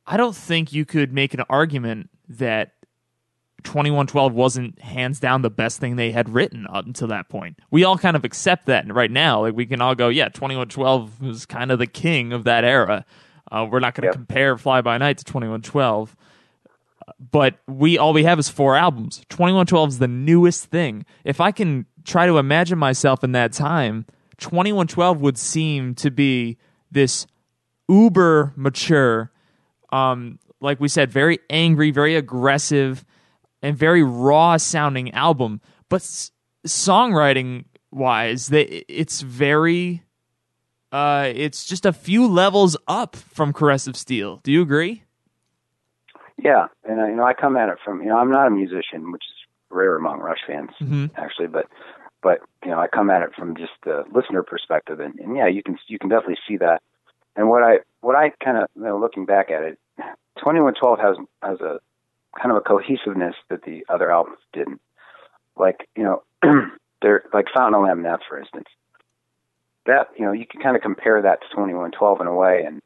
I 0.05 0.17
don't 0.17 0.35
think 0.35 0.73
you 0.73 0.83
could 0.83 1.13
make 1.13 1.33
an 1.33 1.43
argument 1.49 2.09
that 2.27 2.73
2112 3.63 4.33
wasn't 4.33 4.81
hands 4.81 5.21
down 5.21 5.41
the 5.41 5.49
best 5.49 5.79
thing 5.79 5.95
they 5.95 6.11
had 6.11 6.27
written 6.27 6.67
up 6.69 6.85
until 6.85 7.07
that 7.07 7.29
point. 7.29 7.59
We 7.71 7.85
all 7.85 7.97
kind 7.97 8.17
of 8.17 8.25
accept 8.25 8.65
that 8.65 8.93
right 8.93 9.11
now. 9.11 9.39
Like 9.43 9.55
we 9.55 9.65
can 9.65 9.79
all 9.79 9.95
go, 9.95 10.09
yeah, 10.09 10.27
2112 10.27 11.21
was 11.21 11.45
kind 11.45 11.71
of 11.71 11.79
the 11.79 11.87
king 11.87 12.33
of 12.33 12.43
that 12.43 12.65
era. 12.65 13.05
Uh, 13.51 13.67
we're 13.69 13.79
not 13.79 13.95
going 13.95 14.03
to 14.03 14.07
Yep. 14.07 14.13
compare 14.15 14.57
Fly 14.57 14.81
By 14.81 14.97
Night 14.97 15.17
to 15.19 15.23
2112 15.25 16.15
but 17.31 17.59
we 17.67 17.97
all 17.97 18.11
we 18.11 18.25
have 18.25 18.37
is 18.37 18.49
four 18.49 18.75
albums. 18.75 19.21
2112 19.29 19.89
is 19.89 19.99
the 19.99 20.09
newest 20.09 20.65
thing. 20.65 21.05
If 21.23 21.39
I 21.39 21.51
can 21.53 21.85
try 22.03 22.25
to 22.25 22.37
imagine 22.37 22.77
myself 22.77 23.23
in 23.23 23.31
that 23.31 23.53
time, 23.53 24.05
2112 24.39 25.21
would 25.21 25.37
seem 25.37 25.95
to 25.95 26.11
be 26.11 26.57
this 26.91 27.25
uber 27.87 28.51
mature 28.57 29.31
um 29.93 30.37
like 30.59 30.81
we 30.81 30.89
said 30.89 31.09
very 31.09 31.39
angry, 31.49 31.91
very 31.91 32.15
aggressive 32.15 33.05
and 33.61 33.77
very 33.77 34.03
raw 34.03 34.57
sounding 34.57 35.11
album, 35.13 35.61
but 35.87 36.01
s- 36.01 36.31
songwriting 36.67 37.63
wise, 37.91 38.47
they, 38.47 38.63
it's 38.89 39.21
very 39.21 40.03
uh 40.91 41.31
it's 41.35 41.65
just 41.65 41.85
a 41.85 41.93
few 41.93 42.27
levels 42.27 42.77
up 42.87 43.15
from 43.15 43.53
Caress 43.53 43.87
of 43.87 43.95
Steel. 43.97 44.39
Do 44.43 44.51
you 44.51 44.61
agree? 44.61 45.03
Yeah, 46.37 46.67
and 46.87 46.99
uh, 46.99 47.05
you 47.07 47.15
know 47.15 47.23
I 47.23 47.33
come 47.33 47.57
at 47.57 47.69
it 47.69 47.77
from 47.83 48.01
you 48.01 48.09
know 48.09 48.17
I'm 48.17 48.31
not 48.31 48.47
a 48.47 48.51
musician, 48.51 49.11
which 49.11 49.23
is 49.23 49.35
rare 49.69 49.95
among 49.95 50.19
Rush 50.19 50.39
fans 50.47 50.69
Mhm. 50.81 51.11
actually, 51.17 51.47
but 51.47 51.65
but 52.21 52.39
you 52.63 52.71
know 52.71 52.79
I 52.79 52.87
come 52.87 53.09
at 53.09 53.21
it 53.21 53.33
from 53.35 53.55
just 53.55 53.73
the 53.83 54.03
listener 54.13 54.43
perspective, 54.43 54.99
and, 54.99 55.17
and 55.19 55.35
yeah, 55.35 55.47
you 55.47 55.63
can 55.63 55.77
you 55.87 55.99
can 55.99 56.09
definitely 56.09 56.37
see 56.47 56.57
that. 56.57 56.81
And 57.35 57.49
what 57.49 57.63
I 57.63 57.79
what 58.01 58.15
I 58.15 58.29
kind 58.43 58.57
of 58.57 58.67
you 58.75 58.83
know, 58.83 58.97
looking 58.99 59.25
back 59.25 59.49
at 59.51 59.63
it, 59.63 59.79
2112 60.37 60.99
has 60.99 61.17
has 61.41 61.59
a 61.61 61.79
kind 62.39 62.51
of 62.51 62.57
a 62.57 62.61
cohesiveness 62.61 63.35
that 63.49 63.63
the 63.63 63.83
other 63.89 64.11
albums 64.11 64.37
didn't. 64.53 64.79
Like 65.57 65.89
you 65.95 66.03
know, 66.03 66.23
they're 67.01 67.23
like 67.33 67.47
Fountain 67.53 67.81
of 67.81 67.87
Lamneth, 67.87 68.19
for 68.29 68.37
instance. 68.39 68.67
That 69.87 70.09
you 70.17 70.25
know 70.25 70.31
you 70.31 70.45
can 70.45 70.61
kind 70.61 70.75
of 70.75 70.81
compare 70.81 71.21
that 71.21 71.41
to 71.41 71.47
2112 71.49 72.21
in 72.21 72.27
a 72.27 72.33
way, 72.33 72.63
and 72.65 72.81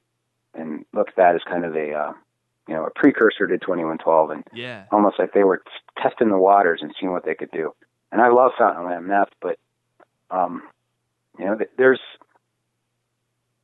and 0.54 0.86
look 0.94 1.10
at 1.10 1.16
that 1.18 1.36
as 1.36 1.42
kind 1.44 1.66
of 1.66 1.76
a 1.76 1.94
uh, 1.94 2.14
you 2.68 2.74
know 2.74 2.86
a 2.86 2.90
precursor 2.92 3.48
to 3.48 3.58
2112, 3.58 4.30
and 4.30 4.44
Yeah. 4.54 4.86
almost 4.92 5.20
like 5.20 5.34
they 5.34 5.44
were 5.44 5.62
testing 5.98 6.30
the 6.30 6.38
waters 6.38 6.82
and 6.82 6.94
seeing 7.00 7.12
what 7.12 7.26
they 7.26 7.36
could 7.36 7.52
do. 7.52 7.74
And 8.12 8.22
I 8.22 8.30
love 8.30 8.52
Fountain 8.58 8.86
Lamneth, 8.86 9.32
but 9.42 9.58
um, 10.30 10.64
you 11.38 11.46
know, 11.46 11.58
there's 11.78 12.00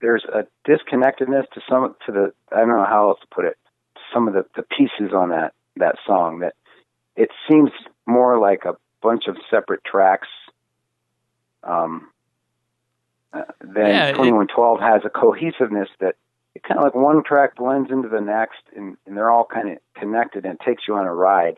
there's 0.01 0.25
a 0.25 0.45
disconnectedness 0.65 1.45
to 1.53 1.61
some 1.69 1.95
to 2.05 2.11
the 2.11 2.33
I 2.51 2.59
don't 2.59 2.69
know 2.69 2.85
how 2.85 3.09
else 3.09 3.19
to 3.21 3.27
put 3.27 3.45
it. 3.45 3.57
Some 4.13 4.27
of 4.27 4.33
the 4.33 4.45
the 4.55 4.63
pieces 4.63 5.13
on 5.13 5.29
that 5.29 5.53
that 5.77 5.95
song 6.05 6.39
that 6.39 6.55
it 7.15 7.29
seems 7.49 7.71
more 8.05 8.39
like 8.39 8.65
a 8.65 8.75
bunch 9.01 9.27
of 9.27 9.37
separate 9.49 9.83
tracks. 9.83 10.27
Um, 11.63 12.09
uh, 13.33 13.43
then 13.61 13.87
Yeah, 13.89 14.07
it- 14.09 14.13
2112 14.13 14.79
has 14.79 15.01
a 15.05 15.09
cohesiveness 15.09 15.89
that 15.99 16.15
it 16.55 16.63
kind 16.63 16.79
of 16.79 16.85
like 16.85 16.95
one 16.95 17.23
track 17.23 17.55
blends 17.55 17.91
into 17.91 18.09
the 18.09 18.21
next, 18.21 18.61
and, 18.75 18.97
and 19.05 19.15
they're 19.15 19.29
all 19.29 19.45
kind 19.45 19.69
of 19.69 19.77
connected, 19.95 20.43
and 20.45 20.55
it 20.55 20.65
takes 20.65 20.83
you 20.87 20.95
on 20.95 21.05
a 21.05 21.13
ride. 21.13 21.57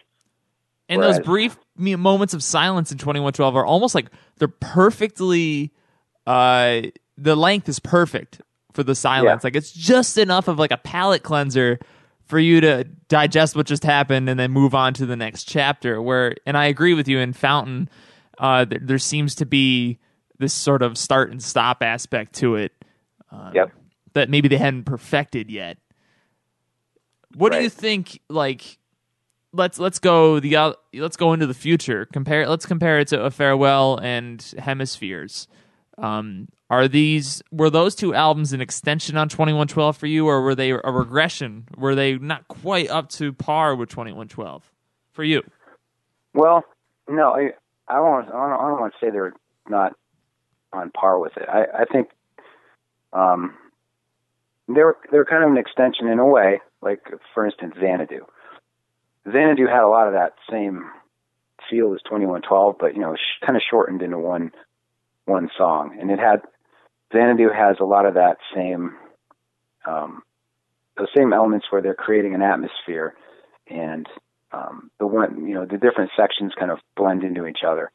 And 0.89 1.01
those 1.03 1.19
brief 1.19 1.57
moments 1.77 2.33
of 2.33 2.43
silence 2.43 2.91
in 2.91 2.97
2112 2.97 3.55
are 3.55 3.65
almost 3.65 3.93
like 3.93 4.07
they're 4.37 4.47
perfectly 4.47 5.71
uh 6.25 6.81
the 7.17 7.35
length 7.35 7.69
is 7.69 7.79
perfect 7.79 8.41
for 8.73 8.81
the 8.83 8.95
silence. 8.95 9.43
Yeah. 9.43 9.47
Like 9.47 9.55
it's 9.55 9.71
just 9.71 10.17
enough 10.17 10.47
of 10.47 10.57
like 10.57 10.71
a 10.71 10.77
palate 10.77 11.21
cleanser 11.21 11.79
for 12.25 12.39
you 12.39 12.59
to 12.61 12.85
digest 13.07 13.55
what 13.55 13.67
just 13.67 13.83
happened 13.83 14.29
and 14.29 14.39
then 14.39 14.51
move 14.51 14.73
on 14.73 14.93
to 14.95 15.05
the 15.05 15.15
next 15.15 15.43
chapter 15.45 16.01
where 16.01 16.35
and 16.47 16.57
I 16.57 16.65
agree 16.65 16.95
with 16.95 17.07
you 17.07 17.19
in 17.19 17.33
Fountain 17.33 17.87
uh 18.39 18.65
there, 18.65 18.79
there 18.81 18.97
seems 18.99 19.35
to 19.35 19.45
be 19.45 19.99
this 20.39 20.53
sort 20.53 20.81
of 20.81 20.97
start 20.97 21.31
and 21.31 21.41
stop 21.43 21.83
aspect 21.83 22.33
to 22.35 22.55
it 22.55 22.73
Yep. 23.53 23.71
that 24.13 24.29
maybe 24.29 24.47
they 24.47 24.57
hadn't 24.57 24.85
perfected 24.85 25.51
yet. 25.51 25.77
What 27.35 27.51
do 27.51 27.61
you 27.61 27.69
think? 27.69 28.19
Like, 28.29 28.79
let's 29.53 29.77
let's 29.77 29.99
go 29.99 30.39
the 30.39 30.57
oth- 30.57 30.77
let's 30.93 31.15
go 31.17 31.33
into 31.33 31.45
the 31.45 31.53
future. 31.53 32.07
Compare. 32.11 32.47
Let's 32.47 32.65
compare 32.65 32.99
it 32.99 33.09
to 33.09 33.23
a 33.23 33.29
farewell 33.29 33.97
and 34.01 34.41
hemispheres. 34.57 35.47
Um, 35.97 36.47
are 36.71 36.87
these 36.87 37.43
were 37.51 37.69
those 37.69 37.93
two 37.93 38.15
albums 38.15 38.53
an 38.53 38.61
extension 38.61 39.15
on 39.17 39.29
Twenty 39.29 39.53
One 39.53 39.67
Twelve 39.67 39.95
for 39.97 40.07
you, 40.07 40.25
or 40.27 40.41
were 40.41 40.55
they 40.55 40.71
a 40.71 40.77
regression? 40.77 41.65
Were 41.77 41.93
they 41.93 42.17
not 42.17 42.47
quite 42.47 42.89
up 42.89 43.09
to 43.09 43.31
par 43.33 43.75
with 43.75 43.89
Twenty 43.89 44.11
One 44.13 44.27
Twelve 44.27 44.71
for 45.11 45.23
you? 45.23 45.43
Well, 46.33 46.63
no, 47.07 47.31
I 47.33 47.51
I 47.87 47.99
want 47.99 48.27
I 48.29 48.31
don't, 48.31 48.51
I 48.53 48.69
don't 48.69 48.79
want 48.81 48.93
to 48.93 49.05
say 49.05 49.11
they're 49.11 49.33
not 49.67 49.93
on 50.73 50.91
par 50.91 51.19
with 51.19 51.35
it. 51.37 51.47
I 51.47 51.81
I 51.81 51.85
think 51.85 52.09
um 53.13 53.55
they're 54.67 54.95
they're 55.11 55.25
kind 55.25 55.43
of 55.43 55.51
an 55.51 55.57
extension 55.57 56.07
in 56.07 56.19
a 56.19 56.25
way. 56.25 56.61
Like 56.81 57.01
for 57.33 57.45
instance, 57.45 57.75
Xanadu. 57.79 58.25
Xanadu 59.29 59.67
had 59.67 59.83
a 59.83 59.87
lot 59.89 60.07
of 60.07 60.13
that 60.13 60.33
same 60.49 60.85
feel 61.69 61.93
as 61.93 62.01
Twenty 62.07 62.25
One 62.25 62.41
Twelve, 62.41 62.75
but 62.79 62.95
you 62.95 63.01
know, 63.01 63.15
sh- 63.15 63.45
kind 63.45 63.55
of 63.57 63.63
shortened 63.69 64.01
into 64.01 64.17
one 64.17 64.51
one 65.25 65.49
song, 65.57 65.97
and 65.99 66.09
it 66.11 66.19
had 66.19 66.41
Xanadu 67.13 67.49
has 67.49 67.77
a 67.79 67.85
lot 67.85 68.05
of 68.05 68.13
that 68.15 68.37
same 68.55 68.95
um 69.85 70.23
those 70.97 71.07
same 71.17 71.33
elements 71.33 71.67
where 71.69 71.81
they're 71.81 71.95
creating 71.95 72.35
an 72.35 72.41
atmosphere 72.41 73.15
and 73.67 74.07
um, 74.51 74.89
the 74.99 75.07
one 75.07 75.47
you 75.47 75.53
know 75.53 75.65
the 75.65 75.77
different 75.77 76.11
sections 76.17 76.53
kind 76.57 76.71
of 76.71 76.79
blend 76.95 77.23
into 77.23 77.45
each 77.45 77.59
other. 77.65 77.91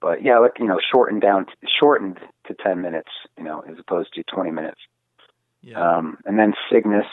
But 0.00 0.22
yeah, 0.22 0.38
like 0.38 0.58
you 0.58 0.66
know, 0.66 0.80
shortened 0.80 1.20
down, 1.20 1.46
shortened 1.78 2.18
to 2.46 2.54
ten 2.54 2.80
minutes, 2.80 3.10
you 3.36 3.44
know, 3.44 3.60
as 3.60 3.78
opposed 3.78 4.14
to 4.14 4.22
twenty 4.24 4.50
minutes. 4.50 4.80
Yeah. 5.62 5.78
Um, 5.78 6.18
and 6.24 6.38
then 6.38 6.54
Cygnus. 6.70 7.06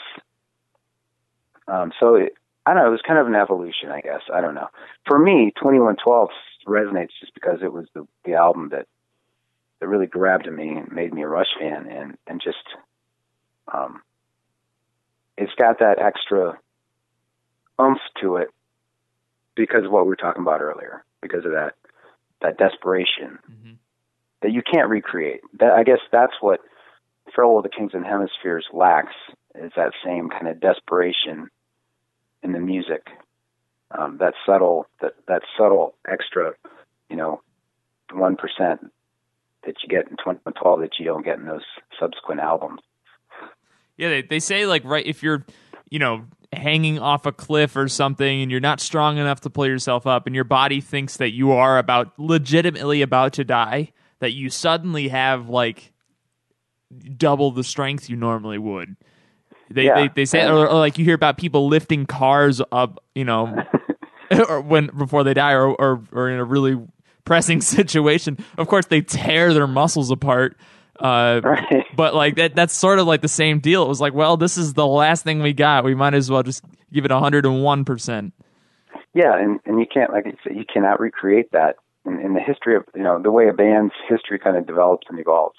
Um, 1.66 1.92
so 2.00 2.14
it, 2.14 2.34
I 2.64 2.72
don't 2.72 2.82
know. 2.82 2.88
It 2.88 2.92
was 2.92 3.02
kind 3.06 3.18
of 3.18 3.26
an 3.26 3.34
evolution, 3.34 3.90
I 3.90 4.00
guess. 4.00 4.22
I 4.32 4.40
don't 4.40 4.54
know. 4.54 4.68
For 5.06 5.18
me, 5.18 5.52
twenty 5.60 5.78
one 5.78 5.96
twelve 5.96 6.30
resonates 6.66 7.10
just 7.20 7.34
because 7.34 7.58
it 7.62 7.72
was 7.72 7.86
the 7.94 8.06
the 8.24 8.34
album 8.34 8.70
that 8.70 8.86
that 9.80 9.88
really 9.88 10.06
grabbed 10.06 10.50
me 10.50 10.76
and 10.76 10.90
made 10.90 11.12
me 11.12 11.22
a 11.22 11.28
Rush 11.28 11.54
fan, 11.58 11.86
and 11.88 12.16
and 12.26 12.40
just 12.40 12.64
um, 13.72 14.02
it's 15.36 15.54
got 15.54 15.78
that 15.80 15.98
extra 15.98 16.58
oomph 17.80 18.00
to 18.20 18.36
it 18.36 18.48
because 19.54 19.84
of 19.84 19.90
what 19.90 20.04
we 20.04 20.08
were 20.08 20.16
talking 20.16 20.42
about 20.42 20.60
earlier, 20.60 21.04
because 21.20 21.44
of 21.44 21.52
that 21.52 21.74
that 22.40 22.56
desperation 22.58 23.38
Mhm. 23.50 23.76
that 24.42 24.52
you 24.52 24.62
can't 24.62 24.88
recreate. 24.88 25.40
That 25.54 25.72
I 25.72 25.82
guess 25.82 26.00
that's 26.12 26.34
what 26.40 26.60
Farewell 27.34 27.58
of 27.58 27.62
the 27.64 27.68
Kings 27.68 27.92
and 27.94 28.06
Hemispheres 28.06 28.66
lacks 28.72 29.14
is 29.54 29.72
that 29.76 29.92
same 30.04 30.28
kind 30.30 30.48
of 30.48 30.60
desperation 30.60 31.50
in 32.42 32.52
the 32.52 32.60
music. 32.60 33.08
Um, 33.90 34.18
that 34.18 34.34
subtle 34.46 34.86
that 35.00 35.14
that 35.26 35.42
subtle 35.56 35.94
extra, 36.06 36.52
you 37.08 37.16
know, 37.16 37.42
one 38.12 38.36
percent 38.36 38.92
that 39.64 39.82
you 39.82 39.88
get 39.88 40.08
in 40.08 40.16
2012 40.16 40.80
that 40.80 40.98
you 40.98 41.04
don't 41.04 41.24
get 41.24 41.38
in 41.38 41.46
those 41.46 41.64
subsequent 41.98 42.40
albums. 42.40 42.80
Yeah, 43.96 44.08
they, 44.10 44.22
they 44.22 44.38
say 44.38 44.66
like 44.66 44.84
right 44.84 45.04
if 45.04 45.22
you're, 45.22 45.44
you 45.90 45.98
know, 45.98 46.24
hanging 46.52 46.98
off 46.98 47.26
a 47.26 47.32
cliff 47.32 47.76
or 47.76 47.88
something 47.88 48.42
and 48.42 48.50
you're 48.50 48.60
not 48.60 48.80
strong 48.80 49.18
enough 49.18 49.40
to 49.42 49.50
pull 49.50 49.66
yourself 49.66 50.06
up 50.06 50.26
and 50.26 50.34
your 50.34 50.44
body 50.44 50.80
thinks 50.80 51.18
that 51.18 51.32
you 51.32 51.52
are 51.52 51.78
about 51.78 52.18
legitimately 52.18 53.02
about 53.02 53.34
to 53.34 53.44
die, 53.44 53.92
that 54.20 54.32
you 54.32 54.48
suddenly 54.48 55.08
have 55.08 55.48
like 55.48 55.92
double 57.16 57.50
the 57.50 57.64
strength 57.64 58.08
you 58.08 58.16
normally 58.16 58.58
would. 58.58 58.96
They 59.70 59.84
Yeah. 59.84 59.94
they, 60.02 60.08
they 60.08 60.24
say 60.24 60.46
or, 60.46 60.66
or 60.68 60.78
like 60.78 60.96
you 60.98 61.04
hear 61.04 61.14
about 61.14 61.36
people 61.36 61.68
lifting 61.68 62.06
cars 62.06 62.62
up, 62.72 63.02
you 63.14 63.24
know, 63.24 63.62
or 64.48 64.60
when 64.62 64.86
before 64.96 65.24
they 65.24 65.34
die 65.34 65.52
or, 65.52 65.68
or 65.74 66.02
or 66.12 66.30
in 66.30 66.38
a 66.38 66.44
really 66.44 66.78
pressing 67.26 67.60
situation. 67.76 68.38
Of 68.56 68.68
course 68.68 68.86
they 68.86 69.02
tear 69.02 69.52
their 69.52 69.66
muscles 69.66 70.10
apart. 70.10 70.56
Uh, 70.98 71.40
Right. 71.44 71.84
but 71.96 72.14
like 72.14 72.36
that 72.36 72.54
that's 72.54 72.74
sort 72.74 72.98
of 72.98 73.06
like 73.06 73.20
the 73.20 73.28
same 73.28 73.60
deal. 73.60 73.82
It 73.84 73.88
was 73.88 74.00
like, 74.00 74.14
well, 74.14 74.36
this 74.36 74.58
is 74.58 74.74
the 74.74 74.86
last 74.86 75.24
thing 75.24 75.40
we 75.42 75.52
got. 75.52 75.84
We 75.84 75.94
might 75.94 76.14
as 76.14 76.30
well 76.30 76.42
just 76.42 76.64
give 76.92 77.04
it 77.04 77.10
101%. 77.10 78.32
Yeah, 79.14 79.36
and 79.38 79.60
and 79.64 79.78
you 79.80 79.86
can't 79.92 80.12
like 80.12 80.26
I 80.26 80.32
said, 80.44 80.56
you 80.56 80.64
cannot 80.72 81.00
recreate 81.00 81.52
that 81.52 81.76
in, 82.04 82.20
in 82.20 82.34
the 82.34 82.40
history 82.40 82.76
of 82.76 82.84
you 82.94 83.02
know 83.02 83.20
the 83.20 83.30
way 83.30 83.48
a 83.48 83.52
band's 83.52 83.94
history 84.08 84.38
kind 84.38 84.56
of 84.56 84.66
develops 84.66 85.06
and 85.08 85.18
evolves. 85.18 85.56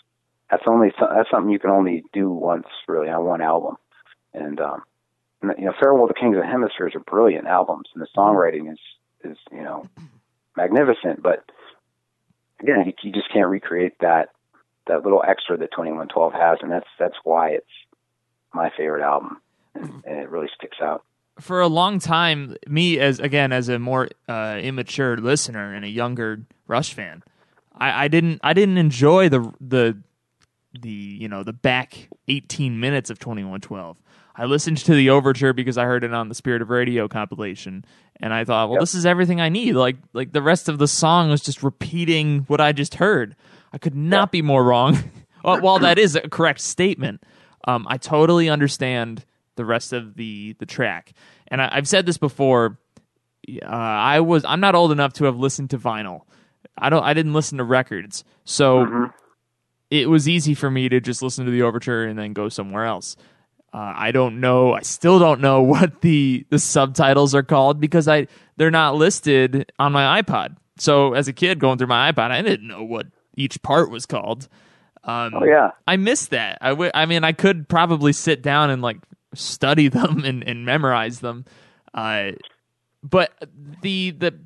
That's 0.52 0.64
only 0.68 0.92
that's 1.00 1.30
something 1.32 1.52
you 1.52 1.60
can 1.60 1.70
only 1.70 2.04
do 2.14 2.30
once 2.32 2.68
really 2.88 3.10
on 3.10 3.26
one 3.26 3.42
album. 3.42 3.76
And 4.34 4.60
um, 4.60 4.84
you 5.42 5.66
know, 5.66 5.74
Farewell 5.80 6.08
to 6.08 6.14
Kings 6.14 6.36
and 6.38 6.46
Hemispheres 6.46 6.94
are 6.96 7.00
brilliant 7.00 7.48
albums, 7.48 7.88
and 7.94 8.02
the 8.02 8.08
songwriting 8.16 8.72
is 8.72 8.80
is 9.24 9.38
you 9.52 9.62
know 9.64 9.86
magnificent. 10.58 11.22
But 11.24 11.44
again, 12.62 12.84
you, 12.86 12.94
you 13.04 13.12
just 13.12 13.32
can't 13.34 13.48
recreate 13.48 14.00
that 14.00 14.30
that 14.90 15.04
little 15.04 15.24
extra 15.26 15.58
that 15.58 15.72
Twenty 15.72 15.92
One 15.92 16.08
Twelve 16.08 16.34
has, 16.34 16.60
and 16.62 16.72
that's 16.72 16.88
that's 17.00 17.16
why 17.24 17.52
it's 17.52 17.66
my 18.54 18.70
favorite 18.78 19.04
album, 19.04 19.42
and, 19.74 20.04
and 20.06 20.18
it 20.20 20.30
really 20.30 20.50
sticks 20.56 20.78
out. 20.82 21.04
For 21.40 21.62
a 21.62 21.68
long 21.68 22.00
time, 22.00 22.58
me 22.68 23.00
as 23.00 23.20
again 23.20 23.54
as 23.54 23.70
a 23.70 23.80
more 23.80 24.10
uh, 24.28 24.60
immature 24.62 25.18
listener 25.18 25.74
and 25.74 25.86
a 25.86 25.90
younger 25.90 26.42
Rush 26.68 26.94
fan, 26.94 27.24
I, 27.74 28.06
I 28.06 28.08
didn't 28.10 28.42
I 28.44 28.54
didn't 28.54 28.78
enjoy 28.78 29.30
the 29.30 29.52
the 29.62 29.98
the 30.80 30.90
you 30.90 31.28
know 31.28 31.44
the 31.44 31.54
back 31.54 32.10
18 32.28 32.80
minutes 32.80 33.10
of 33.10 33.20
2112. 33.20 33.98
I 34.40 34.46
listened 34.46 34.78
to 34.78 34.94
the 34.96 35.10
overture 35.10 35.52
because 35.52 35.78
I 35.78 35.84
heard 35.84 36.04
it 36.06 36.14
on 36.14 36.30
the 36.30 36.36
Spirit 36.36 36.62
of 36.62 36.70
Radio 36.70 37.08
compilation, 37.10 37.84
and 38.22 38.34
I 38.34 38.46
thought, 38.46 38.70
well, 38.70 38.76
Yep. 38.78 38.82
this 38.82 38.96
is 38.96 39.06
everything 39.06 39.42
I 39.42 39.50
need. 39.50 39.74
Like 39.74 39.98
like 40.14 40.32
the 40.32 40.42
rest 40.42 40.70
of 40.70 40.78
the 40.78 40.88
song 40.88 41.30
was 41.30 41.42
just 41.42 41.62
repeating 41.62 42.40
what 42.48 42.62
I 42.62 42.72
just 42.72 42.96
heard. 42.96 43.36
I 43.74 43.78
could 43.78 43.96
not 43.96 44.32
be 44.32 44.42
more 44.42 44.64
wrong. 44.64 44.98
Well, 45.42 45.62
While 45.62 45.80
that 45.80 45.98
is 45.98 46.18
a 46.18 46.22
correct 46.28 46.60
statement, 46.60 47.24
um, 47.66 47.88
I 47.90 47.96
totally 47.96 48.50
understand 48.50 49.24
the 49.56 49.64
rest 49.64 49.94
of 49.94 50.16
the 50.16 50.54
the 50.60 50.66
track. 50.66 51.14
And 51.48 51.62
I, 51.62 51.70
I've 51.72 51.88
said 51.88 52.06
this 52.06 52.18
before. 52.18 52.78
Uh, 53.64 53.66
I 53.66 54.20
was 54.20 54.44
I'm 54.46 54.60
not 54.60 54.76
old 54.76 54.92
enough 54.92 55.14
to 55.14 55.24
have 55.26 55.38
listened 55.38 55.70
to 55.70 55.78
vinyl. 55.78 56.22
I 56.78 56.90
don't 56.90 57.04
I 57.04 57.14
didn't 57.14 57.32
listen 57.34 57.58
to 57.58 57.64
records, 57.64 58.26
so 58.44 59.12
it 59.90 60.10
was 60.10 60.28
easy 60.28 60.54
for 60.56 60.70
me 60.70 60.90
to 60.90 61.00
just 61.00 61.22
listen 61.22 61.46
to 61.46 61.52
the 61.52 61.62
overture 61.62 62.04
and 62.06 62.20
then 62.20 62.34
go 62.34 62.50
somewhere 62.50 62.86
else. 62.86 63.16
Uh, 63.74 63.94
I 63.96 64.12
don't 64.12 64.40
know. 64.40 64.74
I 64.74 64.82
still 64.82 65.20
don't 65.20 65.42
know 65.42 65.62
what 65.74 66.02
the 66.02 66.46
the 66.50 66.60
subtitles 66.60 67.36
are 67.36 67.44
called 67.44 67.80
because 67.80 68.08
I 68.08 68.28
they're 68.58 68.72
not 68.72 68.96
listed 68.96 69.72
on 69.80 69.92
my 69.92 70.22
iPod. 70.22 70.58
So 70.78 71.14
as 71.14 71.28
a 71.28 71.34
kid 71.34 71.60
going 71.60 71.78
through 71.78 71.88
my 71.88 72.12
iPod, 72.12 72.32
I 72.32 72.42
didn't 72.42 72.68
know 72.68 72.84
what 72.84 73.08
each 73.36 73.62
part 73.62 73.90
was 73.92 74.06
called. 74.06 74.48
Um, 75.04 75.34
Oh 75.36 75.44
yeah. 75.46 75.72
I 75.88 75.98
missed 75.98 76.32
that. 76.32 76.58
I, 76.62 76.70
w- 76.70 76.92
I 76.94 77.06
mean, 77.06 77.24
I 77.24 77.32
could 77.32 77.68
probably 77.70 78.12
sit 78.14 78.42
down 78.42 78.70
and 78.70 78.82
like 78.82 78.98
study 79.34 79.88
them 79.90 80.24
and, 80.26 80.44
and 80.48 80.66
memorize 80.66 81.20
them. 81.20 81.46
Uh, 81.94 82.32
but 83.04 83.32
the 83.82 84.12
the 84.12 84.40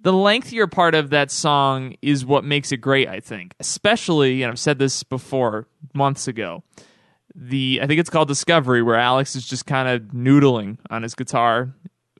the 0.00 0.12
lengthier 0.12 0.66
part 0.68 0.94
of 0.94 1.10
that 1.10 1.30
song 1.30 1.96
is 2.02 2.24
what 2.24 2.44
makes 2.44 2.70
it 2.70 2.76
great. 2.78 3.08
I 3.08 3.20
think, 3.20 3.54
especially, 3.58 4.42
and 4.42 4.52
I've 4.52 4.58
said 4.58 4.78
this 4.78 5.02
before 5.02 5.66
months 5.94 6.28
ago. 6.28 6.62
The 7.40 7.80
I 7.82 7.86
think 7.86 8.00
it's 8.00 8.10
called 8.10 8.28
Discovery, 8.28 8.82
where 8.82 8.96
Alex 8.96 9.36
is 9.36 9.46
just 9.46 9.64
kind 9.66 9.88
of 9.88 10.08
noodling 10.12 10.78
on 10.90 11.02
his 11.02 11.14
guitar, 11.14 11.72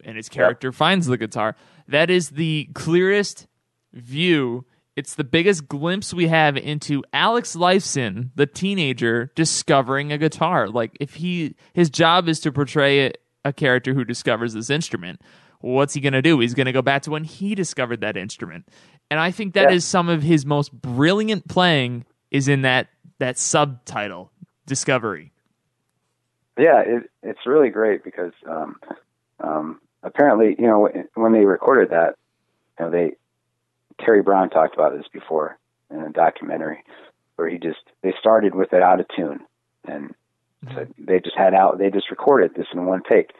and 0.04 0.16
his 0.16 0.28
character 0.28 0.70
finds 0.72 1.06
the 1.06 1.16
guitar. 1.18 1.56
That 1.88 2.08
is 2.10 2.30
the 2.30 2.68
clearest 2.74 3.46
view. 3.92 4.64
It's 4.96 5.14
the 5.14 5.24
biggest 5.24 5.68
glimpse 5.68 6.12
we 6.12 6.26
have 6.28 6.56
into 6.56 7.04
Alex 7.12 7.54
Lifeson, 7.56 8.30
the 8.34 8.46
teenager, 8.46 9.30
discovering 9.34 10.12
a 10.12 10.18
guitar. 10.18 10.68
Like 10.68 10.96
if 11.00 11.14
he 11.14 11.54
his 11.72 11.90
job 11.90 12.28
is 12.28 12.40
to 12.40 12.52
portray 12.52 13.12
a 13.44 13.52
character 13.52 13.94
who 13.94 14.04
discovers 14.04 14.52
this 14.54 14.70
instrument. 14.70 15.20
What's 15.60 15.94
he 15.94 16.00
going 16.00 16.12
to 16.12 16.22
do? 16.22 16.38
He's 16.38 16.54
going 16.54 16.66
to 16.66 16.72
go 16.72 16.82
back 16.82 17.02
to 17.02 17.10
when 17.10 17.24
he 17.24 17.56
discovered 17.56 18.00
that 18.02 18.16
instrument. 18.16 18.68
And 19.10 19.18
I 19.18 19.32
think 19.32 19.54
that 19.54 19.72
is 19.72 19.84
Yeah. 19.84 19.88
some 19.90 20.08
of 20.08 20.22
his 20.22 20.46
most 20.46 20.72
brilliant 20.72 21.48
playing 21.48 22.04
is 22.30 22.46
in 22.46 22.62
that 22.62 22.88
that 23.18 23.38
subtitle, 23.38 24.30
Discovery. 24.68 25.32
Yeah, 26.58 26.80
it, 26.80 27.10
it's 27.22 27.46
really 27.46 27.70
great 27.70 28.04
because 28.04 28.32
um, 28.48 28.76
um, 29.40 29.80
apparently, 30.02 30.56
you 30.58 30.66
know, 30.66 30.88
when 31.14 31.32
they 31.32 31.44
recorded 31.44 31.90
that, 31.90 32.16
you 32.78 32.84
know, 32.84 32.90
they 32.90 33.12
Terry 34.00 34.22
Brown 34.22 34.50
talked 34.50 34.74
about 34.74 34.96
this 34.96 35.06
before 35.12 35.58
in 35.90 36.00
a 36.00 36.10
documentary 36.10 36.82
where 37.36 37.48
he 37.48 37.58
just 37.58 37.80
they 38.02 38.12
started 38.18 38.54
with 38.54 38.72
it 38.72 38.82
out 38.82 39.00
of 39.00 39.06
tune 39.14 39.40
and 39.86 40.14
so 40.74 40.86
they 40.98 41.20
just 41.20 41.36
had 41.36 41.54
out 41.54 41.78
they 41.78 41.90
just 41.90 42.10
recorded 42.10 42.54
this 42.54 42.66
in 42.72 42.84
one 42.86 43.02
take. 43.08 43.30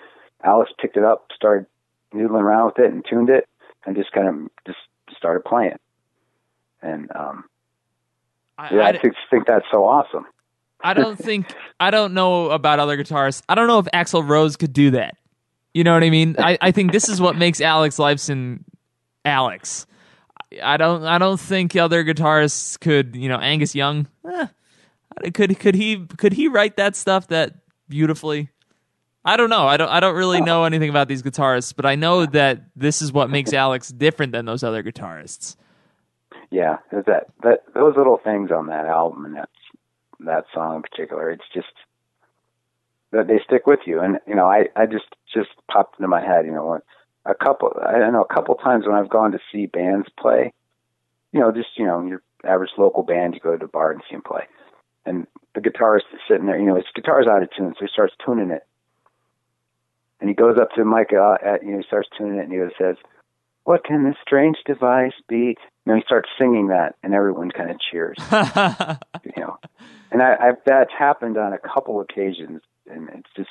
Alex 0.44 0.70
picked 0.80 0.96
it 0.96 1.04
up, 1.04 1.26
started 1.34 1.66
noodling 2.14 2.42
around 2.42 2.66
with 2.66 2.78
it 2.78 2.92
and 2.92 3.04
tuned 3.04 3.28
it 3.28 3.48
and 3.84 3.96
just 3.96 4.12
kind 4.12 4.28
of 4.28 4.50
just 4.66 4.78
started 5.16 5.44
playing. 5.44 5.78
And 6.82 7.10
um 7.14 7.44
I, 8.56 8.74
yeah, 8.74 8.82
I, 8.82 8.88
I, 8.88 8.92
just 8.92 9.16
think 9.30 9.46
that's 9.46 9.66
so 9.70 9.84
awesome. 9.84 10.26
I 10.80 10.94
don't 10.94 11.16
think 11.22 11.52
I 11.80 11.90
don't 11.90 12.14
know 12.14 12.50
about 12.50 12.78
other 12.78 12.96
guitarists. 12.96 13.42
I 13.48 13.54
don't 13.54 13.66
know 13.66 13.78
if 13.78 13.86
Axl 13.86 14.26
Rose 14.26 14.56
could 14.56 14.72
do 14.72 14.92
that. 14.92 15.16
You 15.74 15.84
know 15.84 15.92
what 15.92 16.02
I 16.02 16.10
mean? 16.10 16.36
I, 16.38 16.58
I 16.60 16.70
think 16.72 16.92
this 16.92 17.08
is 17.08 17.20
what 17.20 17.36
makes 17.36 17.60
Alex 17.60 17.98
Lifeson 17.98 18.64
Alex. 19.24 19.86
I 20.62 20.76
don't 20.76 21.04
I 21.04 21.18
don't 21.18 21.38
think 21.38 21.76
other 21.76 22.04
guitarists 22.04 22.80
could. 22.80 23.14
You 23.14 23.28
know, 23.28 23.38
Angus 23.38 23.74
Young. 23.74 24.08
Eh, 24.28 24.46
could 25.34 25.58
could 25.58 25.74
he 25.74 26.06
could 26.16 26.32
he 26.32 26.48
write 26.48 26.76
that 26.76 26.96
stuff 26.96 27.28
that 27.28 27.54
beautifully? 27.88 28.48
I 29.24 29.36
don't 29.36 29.50
know. 29.50 29.66
I 29.66 29.76
don't 29.76 29.90
I 29.90 30.00
don't 30.00 30.14
really 30.16 30.40
know 30.40 30.64
anything 30.64 30.88
about 30.88 31.06
these 31.08 31.22
guitarists, 31.22 31.74
but 31.76 31.84
I 31.84 31.96
know 31.96 32.24
that 32.24 32.62
this 32.74 33.02
is 33.02 33.12
what 33.12 33.28
makes 33.28 33.52
Alex 33.52 33.88
different 33.90 34.32
than 34.32 34.46
those 34.46 34.62
other 34.62 34.82
guitarists. 34.82 35.56
yeah, 36.50 36.78
there's 36.90 37.04
that 37.06 37.26
that 37.42 37.64
those 37.74 37.94
little 37.96 38.16
things 38.24 38.50
on 38.50 38.68
that 38.68 38.86
album 38.86 39.26
and 39.26 39.36
that 39.36 39.50
that 40.20 40.44
song 40.52 40.76
in 40.76 40.82
particular, 40.82 41.30
it's 41.30 41.44
just 41.54 41.68
that 43.12 43.26
they 43.26 43.40
stick 43.44 43.66
with 43.66 43.80
you. 43.86 44.00
And 44.00 44.18
you 44.26 44.34
know, 44.34 44.46
I 44.46 44.66
I 44.76 44.86
just 44.86 45.06
just 45.32 45.50
popped 45.70 45.98
into 45.98 46.08
my 46.08 46.20
head. 46.20 46.46
You 46.46 46.52
know, 46.52 46.80
a 47.24 47.34
couple 47.34 47.72
I 47.84 48.10
know 48.10 48.26
a 48.28 48.34
couple 48.34 48.54
times 48.56 48.86
when 48.86 48.96
I've 48.96 49.10
gone 49.10 49.32
to 49.32 49.38
see 49.52 49.66
bands 49.66 50.08
play, 50.18 50.52
you 51.32 51.40
know, 51.40 51.52
just 51.52 51.68
you 51.76 51.86
know 51.86 52.04
your 52.06 52.22
average 52.44 52.70
local 52.78 53.02
band, 53.02 53.34
you 53.34 53.40
go 53.40 53.52
to 53.52 53.58
the 53.58 53.68
bar 53.68 53.92
and 53.92 54.02
see 54.08 54.14
them 54.14 54.22
play, 54.22 54.46
and 55.06 55.26
the 55.54 55.60
guitarist 55.60 56.12
is 56.12 56.20
sitting 56.28 56.46
there. 56.46 56.58
You 56.58 56.66
know, 56.66 56.76
his 56.76 56.84
guitar's 56.94 57.26
out 57.26 57.42
of 57.42 57.50
tune, 57.56 57.74
so 57.78 57.84
he 57.84 57.92
starts 57.92 58.14
tuning 58.24 58.50
it. 58.50 58.64
And 60.20 60.28
he 60.28 60.34
goes 60.34 60.58
up 60.58 60.70
to 60.72 60.84
mic, 60.84 61.12
uh, 61.12 61.36
at, 61.44 61.62
you 61.62 61.72
know, 61.72 61.78
he 61.78 61.84
starts 61.84 62.08
tuning 62.16 62.38
it, 62.38 62.48
and 62.48 62.52
he 62.52 62.58
says, 62.76 62.96
"What 63.68 63.84
can 63.84 64.04
this 64.04 64.16
strange 64.22 64.56
device 64.64 65.12
be?" 65.28 65.56
And 65.84 65.94
know, 65.94 65.94
he 65.96 66.02
starts 66.06 66.30
singing 66.38 66.68
that, 66.68 66.94
and 67.02 67.12
everyone 67.12 67.50
kind 67.50 67.70
of 67.70 67.76
cheers. 67.78 68.16
you 69.24 69.42
know, 69.42 69.58
and 70.10 70.22
I, 70.22 70.36
I've 70.40 70.56
that's 70.64 70.90
happened 70.98 71.36
on 71.36 71.52
a 71.52 71.58
couple 71.58 72.00
occasions, 72.00 72.62
and 72.90 73.10
it's 73.10 73.28
just 73.36 73.50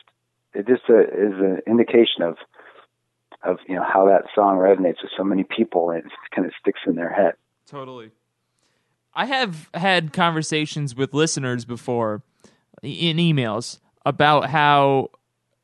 it 0.55 0.65
just 0.65 0.89
uh, 0.89 1.01
is 1.01 1.33
an 1.39 1.61
indication 1.67 2.23
of 2.23 2.37
of 3.43 3.57
you 3.67 3.75
know 3.75 3.83
how 3.83 4.07
that 4.07 4.23
song 4.33 4.57
resonates 4.57 5.03
with 5.03 5.11
so 5.15 5.23
many 5.23 5.43
people, 5.43 5.91
and 5.91 6.05
it 6.05 6.11
kind 6.35 6.47
of 6.47 6.53
sticks 6.59 6.79
in 6.87 6.95
their 6.95 7.11
head. 7.11 7.33
Totally. 7.67 8.09
I 9.13 9.25
have 9.25 9.69
had 9.75 10.13
conversations 10.13 10.95
with 10.95 11.13
listeners 11.13 11.63
before 11.63 12.23
in 12.81 13.17
emails 13.17 13.79
about 14.03 14.49
how 14.49 15.11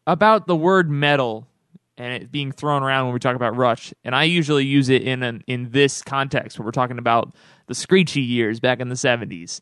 about 0.06 0.46
the 0.46 0.56
word 0.56 0.92
metal 0.92 1.48
and 1.98 2.14
it 2.14 2.32
being 2.32 2.52
thrown 2.52 2.84
around 2.84 3.06
when 3.06 3.14
we 3.14 3.20
talk 3.20 3.36
about 3.36 3.56
Rush, 3.56 3.94
and 4.04 4.16
I 4.16 4.24
usually 4.24 4.66
use 4.66 4.90
it 4.90 5.04
in 5.04 5.24
an, 5.24 5.44
in 5.48 5.72
this 5.72 6.02
context 6.02 6.58
where 6.58 6.66
we're 6.66 6.72
talking 6.72 6.98
about 6.98 7.36
the 7.68 7.76
screechy 7.76 8.22
years 8.22 8.60
back 8.60 8.80
in 8.80 8.90
the 8.90 8.96
seventies. 8.96 9.62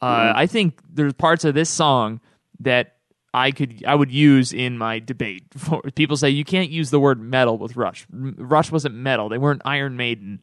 Uh, 0.00 0.32
I 0.34 0.46
think 0.46 0.80
there's 0.88 1.12
parts 1.12 1.44
of 1.44 1.54
this 1.54 1.68
song 1.68 2.20
that 2.60 2.94
I 3.34 3.50
could 3.50 3.82
I 3.86 3.94
would 3.94 4.10
use 4.12 4.52
in 4.52 4.78
my 4.78 4.98
debate. 5.00 5.44
For, 5.56 5.82
people 5.94 6.16
say 6.16 6.30
you 6.30 6.44
can't 6.44 6.70
use 6.70 6.90
the 6.90 7.00
word 7.00 7.20
metal 7.20 7.58
with 7.58 7.76
Rush. 7.76 8.06
R- 8.12 8.32
Rush 8.36 8.70
wasn't 8.72 8.94
metal; 8.94 9.28
they 9.28 9.38
weren't 9.38 9.62
Iron 9.64 9.96
Maiden. 9.96 10.40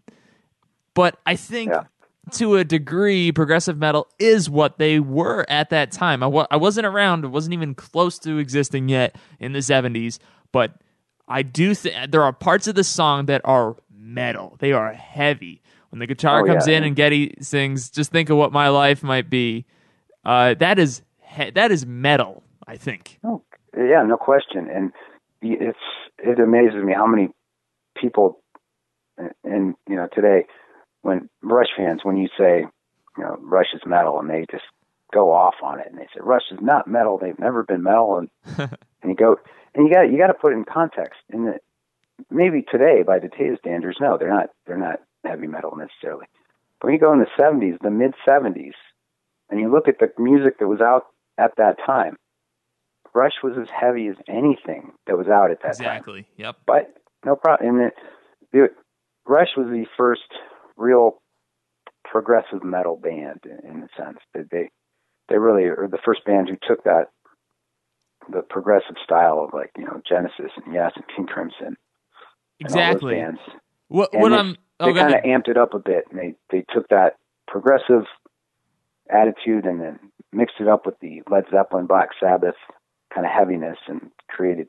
But 0.94 1.18
I 1.26 1.36
think 1.36 1.72
Yeah. 1.72 1.84
to 2.34 2.56
a 2.56 2.64
degree, 2.64 3.32
progressive 3.32 3.78
metal 3.78 4.08
is 4.20 4.50
what 4.50 4.78
they 4.78 5.00
were 5.00 5.46
at 5.50 5.70
that 5.72 5.92
time. 5.92 6.22
I 6.22 6.28
I 6.52 6.58
wasn't 6.58 6.86
around; 6.86 7.26
it 7.26 7.30
wasn't 7.30 7.54
even 7.54 7.76
close 7.76 8.20
to 8.20 8.38
existing 8.38 8.90
yet 8.90 9.16
in 9.40 9.54
the 9.54 9.60
'70s. 9.60 10.20
But 10.52 10.76
I 11.28 11.42
do 11.42 11.74
think 11.74 12.12
there 12.12 12.24
are 12.24 12.34
parts 12.34 12.68
of 12.68 12.76
the 12.76 12.84
song 12.84 13.26
that 13.28 13.42
are 13.46 13.76
metal. 13.98 14.56
They 14.60 14.72
are 14.72 14.94
heavy. 14.94 15.62
When 15.90 16.00
the 16.00 16.08
guitar 16.08 16.42
Oh, 16.42 16.46
comes 16.46 16.68
yeah. 16.68 16.78
in 16.78 16.84
and 16.84 16.96
Geddy 16.96 17.36
sings, 17.42 17.90
"Just 17.90 18.12
think 18.12 18.30
of 18.30 18.38
what 18.38 18.52
my 18.52 18.70
life 18.70 19.02
might 19.04 19.30
be," 19.30 19.66
uh, 20.26 20.54
that 20.56 20.78
is 20.78 21.02
he- 21.22 21.52
that 21.52 21.72
is 21.72 21.86
metal. 21.86 22.44
I 22.68 22.78
think. 22.78 23.20
Oh, 23.24 23.44
yeah, 23.78 24.04
no 24.04 24.18
question. 24.18 24.68
And 24.70 24.92
it's 25.42 25.78
it 26.18 26.40
amazes 26.40 26.84
me 26.84 26.94
how 26.94 27.06
many 27.06 27.30
people, 27.96 28.42
and, 29.18 29.32
and 29.44 29.76
you 29.88 29.96
know, 29.96 30.08
today 30.14 30.46
when 31.02 31.30
Rush 31.44 31.68
fans, 31.78 32.02
when 32.04 32.18
you 32.18 32.28
say, 32.38 32.66
you 33.18 33.24
know, 33.24 33.38
Rush 33.42 33.68
is 33.74 33.82
metal, 33.86 34.20
and 34.20 34.30
they 34.30 34.46
just 34.52 34.64
go 35.14 35.32
off 35.32 35.56
on 35.64 35.80
it, 35.80 35.88
and 35.90 35.98
they 36.00 36.06
say 36.14 36.20
Rush 36.22 36.52
is 36.52 36.60
not 36.62 36.88
metal. 36.88 37.18
They've 37.18 37.38
never 37.40 37.64
been 37.64 37.84
metal, 37.84 38.18
and 38.18 38.30
and 39.02 39.10
you 39.12 39.16
go, 39.16 39.38
and 39.76 39.88
you 39.88 39.94
got 39.94 40.12
you 40.12 40.18
got 40.18 40.28
to 40.28 40.34
put 40.34 40.54
it 40.54 40.58
in 40.58 40.66
context. 40.66 41.20
And 41.32 41.48
that 41.48 41.62
maybe 42.30 42.64
today, 42.70 43.04
by 43.06 43.20
the 43.20 43.30
today's 43.30 43.60
standards, 43.60 43.98
no, 44.00 44.18
they're 44.18 44.34
not 44.34 44.50
they're 44.66 44.78
not 44.78 45.00
heavy 45.26 45.48
metal 45.48 45.76
necessarily. 45.76 46.26
But 46.80 46.88
when 46.88 46.94
you 46.94 47.00
go 47.00 47.14
in 47.14 47.20
the 47.20 47.28
'70s, 47.40 47.78
the 47.82 47.92
mid 47.92 48.14
'70s, 48.28 48.74
and 49.50 49.60
you 49.60 49.72
look 49.72 49.88
at 49.88 50.00
the 50.00 50.10
music 50.22 50.60
that 50.60 50.68
was 50.68 50.82
out 50.82 51.08
at 51.38 51.52
that 51.58 51.78
time, 51.86 52.18
Rush 53.14 53.44
was 53.44 53.54
as 53.60 53.68
heavy 53.70 54.08
as 54.08 54.16
anything 54.28 54.92
that 55.08 55.18
was 55.18 55.28
out 55.28 55.52
at 55.52 55.62
that 55.62 55.78
time. 55.78 55.88
Exactly. 55.88 56.28
Yep. 56.38 56.58
But 56.66 56.94
no 57.26 57.36
problem. 57.36 57.70
And 57.70 57.80
the, 57.80 57.92
the 58.52 58.68
Rush 59.28 59.50
was 59.58 59.68
the 59.68 59.86
first 59.98 60.22
real 60.78 61.22
progressive 62.04 62.64
metal 62.64 62.98
band 62.98 63.42
in, 63.46 63.70
in 63.70 63.84
a 63.84 63.88
sense. 63.98 64.20
that 64.34 64.50
they 64.52 64.70
they 65.28 65.38
really 65.38 65.64
are 65.64 65.88
the 65.90 65.98
first 66.06 66.24
band 66.26 66.50
who 66.50 66.58
took 66.68 66.84
that 66.84 67.10
the 68.32 68.42
progressive 68.42 68.96
style 69.04 69.44
of 69.44 69.54
like 69.54 69.72
you 69.78 69.86
know 69.86 70.02
Genesis 70.08 70.52
and 70.64 70.74
Yes 70.74 70.92
and 70.96 71.06
King 71.16 71.28
Crimson 71.28 71.78
Exactly. 72.60 73.16
those. 73.16 73.34
What 73.88 74.14
And 74.14 74.22
what 74.22 74.30
they, 74.30 74.36
I'm 74.36 74.58
oh, 74.80 74.86
they 74.86 74.92
oh, 74.92 74.94
go 74.94 75.00
kind 75.02 75.16
of 75.16 75.24
amped 75.24 75.48
it 75.50 75.58
up 75.58 75.74
a 75.74 75.80
bit, 75.80 76.06
and 76.10 76.20
they 76.20 76.36
they 76.52 76.66
took 76.74 76.88
that 76.90 77.18
progressive 77.48 78.06
attitude 79.10 79.66
and 79.66 79.80
then 79.80 80.00
mixed 80.32 80.56
it 80.60 80.68
up 80.68 80.86
with 80.86 81.00
the 81.00 81.22
Led 81.30 81.46
Zeppelin, 81.52 81.86
Black 81.86 82.10
Sabbath 82.20 82.56
kind 83.14 83.26
of 83.26 83.32
heaviness, 83.32 83.78
and 83.88 84.10
created 84.28 84.68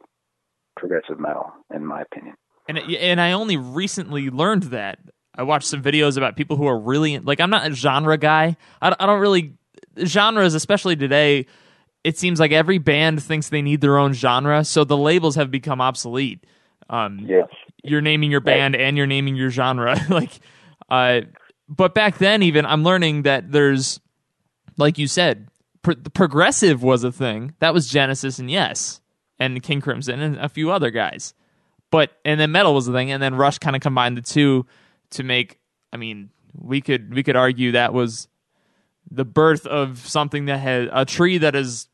progressive 0.76 1.18
metal, 1.18 1.52
in 1.74 1.84
my 1.84 2.02
opinion. 2.02 2.34
and 2.68 2.78
and 2.78 3.20
I 3.20 3.32
only 3.32 3.56
recently 3.56 4.30
learned 4.30 4.64
that. 4.64 4.98
I 5.38 5.42
watched 5.42 5.68
some 5.68 5.82
videos 5.82 6.16
about 6.16 6.34
people 6.34 6.56
who 6.56 6.66
are 6.66 6.78
really 6.78 7.18
like 7.18 7.40
I'm 7.40 7.50
not 7.50 7.70
a 7.70 7.74
genre 7.74 8.16
guy. 8.16 8.56
I, 8.80 8.94
I 8.98 9.06
don't 9.06 9.20
really 9.20 9.54
genres, 10.04 10.54
especially 10.54 10.96
today. 10.96 11.46
It 12.06 12.16
seems 12.18 12.38
like 12.38 12.52
every 12.52 12.78
band 12.78 13.20
thinks 13.22 13.48
they 13.48 13.62
need 13.62 13.80
their 13.80 13.98
own 13.98 14.12
genre, 14.12 14.64
so 14.64 14.84
the 14.84 14.96
labels 14.96 15.34
have 15.34 15.50
become 15.50 15.80
obsolete. 15.80 16.44
Um, 16.88 17.18
Yeah. 17.28 17.42
you're 17.82 18.00
naming 18.00 18.30
your 18.30 18.40
band 18.40 18.76
and 18.76 18.96
you're 18.96 19.06
naming 19.08 19.34
your 19.34 19.50
genre, 19.50 19.96
like, 20.08 20.30
uh, 20.88 21.22
but 21.68 21.94
back 21.94 22.18
then, 22.18 22.42
even 22.44 22.64
I'm 22.64 22.84
learning 22.84 23.22
that 23.22 23.50
there's, 23.50 23.98
like 24.76 24.98
you 24.98 25.08
said, 25.08 25.48
pro- 25.82 25.94
the 25.94 26.10
progressive 26.10 26.82
was 26.82 27.02
a 27.02 27.10
thing. 27.10 27.54
That 27.58 27.74
was 27.74 27.88
Genesis 27.88 28.38
and 28.38 28.48
Yes, 28.48 29.00
and 29.40 29.60
King 29.62 29.80
Crimson 29.80 30.20
and 30.20 30.36
a 30.36 30.48
few 30.48 30.70
other 30.70 30.90
guys. 30.92 31.34
But 31.90 32.12
and 32.24 32.38
then 32.38 32.52
metal 32.52 32.72
was 32.74 32.86
the 32.86 32.92
thing, 32.92 33.10
and 33.10 33.20
then 33.20 33.34
Rush 33.34 33.58
kind 33.58 33.74
of 33.74 33.82
combined 33.82 34.16
the 34.16 34.22
two 34.22 34.64
to 35.10 35.24
make. 35.24 35.58
I 35.92 35.96
mean, 35.96 36.30
we 36.54 36.80
could 36.80 37.12
we 37.14 37.22
could 37.24 37.36
argue 37.36 37.72
that 37.72 37.92
was 37.92 38.28
the 39.10 39.24
birth 39.24 39.66
of 39.66 39.98
something 40.06 40.44
that 40.46 40.58
had 40.58 40.88
a 40.92 41.04
tree 41.04 41.38
that 41.38 41.54
is 41.56 41.88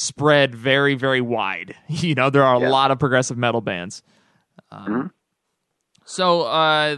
spread 0.00 0.54
very 0.54 0.94
very 0.94 1.20
wide. 1.20 1.74
You 1.88 2.14
know, 2.14 2.30
there 2.30 2.42
are 2.44 2.56
a 2.56 2.60
Yeah. 2.60 2.70
lot 2.70 2.90
of 2.90 2.98
progressive 2.98 3.36
metal 3.38 3.60
bands. 3.60 4.02
Um, 4.70 5.12
So 6.04 6.42
uh, 6.42 6.96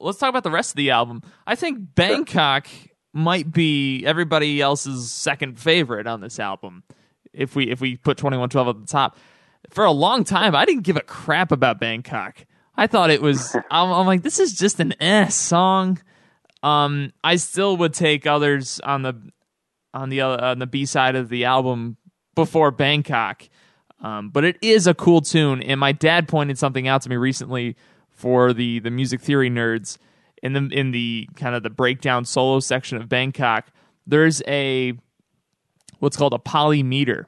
let's 0.00 0.18
talk 0.18 0.28
about 0.28 0.42
the 0.42 0.50
rest 0.50 0.72
of 0.72 0.76
the 0.76 0.90
album. 0.90 1.22
I 1.46 1.54
think 1.54 1.94
Bangkok 1.94 2.66
might 3.14 3.52
be 3.52 4.04
everybody 4.04 4.60
else's 4.60 5.10
second 5.10 5.58
favorite 5.58 6.06
on 6.06 6.20
this 6.20 6.38
album. 6.40 6.82
if 7.32 7.54
we 7.56 7.70
if 7.70 7.80
we 7.80 7.96
put 7.96 8.16
2112 8.18 8.68
at 8.68 8.80
the 8.80 8.86
top. 8.86 9.16
For 9.70 9.84
a 9.84 9.92
long 9.92 10.24
time, 10.24 10.54
I 10.56 10.64
didn't 10.66 10.82
give 10.82 10.96
a 10.96 11.02
crap 11.02 11.52
about 11.52 11.78
Bangkok. 11.80 12.44
I 12.76 12.86
thought 12.88 13.10
it 13.10 13.22
was. 13.22 13.54
I'm, 13.70 13.90
I'm 13.92 14.06
like, 14.06 14.22
this 14.22 14.38
is 14.40 14.54
just 14.54 14.80
an 14.80 14.92
eh 15.00 15.28
song. 15.28 15.98
Um, 16.62 17.12
I 17.22 17.36
still 17.36 17.76
would 17.78 17.94
take 17.94 18.26
others 18.26 18.80
on 18.80 19.02
the 19.02 19.14
on 19.94 20.08
the 20.10 20.20
uh, 20.22 20.50
on 20.50 20.58
the 20.58 20.66
B 20.66 20.84
side 20.84 21.14
of 21.16 21.28
the 21.28 21.44
album 21.44 21.96
before 22.34 22.70
Bangkok. 22.70 23.48
Um, 24.00 24.30
but 24.30 24.44
it 24.44 24.56
is 24.62 24.86
a 24.86 24.94
cool 24.94 25.20
tune, 25.20 25.62
and 25.62 25.78
my 25.78 25.92
dad 25.92 26.26
pointed 26.26 26.58
something 26.58 26.88
out 26.88 27.02
to 27.02 27.08
me 27.08 27.16
recently 27.16 27.76
for 28.10 28.52
the 28.52 28.80
the 28.80 28.90
music 28.90 29.20
theory 29.20 29.48
nerds 29.50 29.96
in 30.42 30.52
the 30.54 30.68
in 30.76 30.90
the 30.90 31.28
kind 31.36 31.54
of 31.54 31.62
the 31.62 31.70
breakdown 31.70 32.24
solo 32.24 32.58
section 32.60 32.96
of 32.98 33.08
Bangkok. 33.08 33.68
There's 34.06 34.42
a 34.48 34.94
what's 36.00 36.16
called 36.16 36.34
a 36.34 36.38
polymeter, 36.38 37.26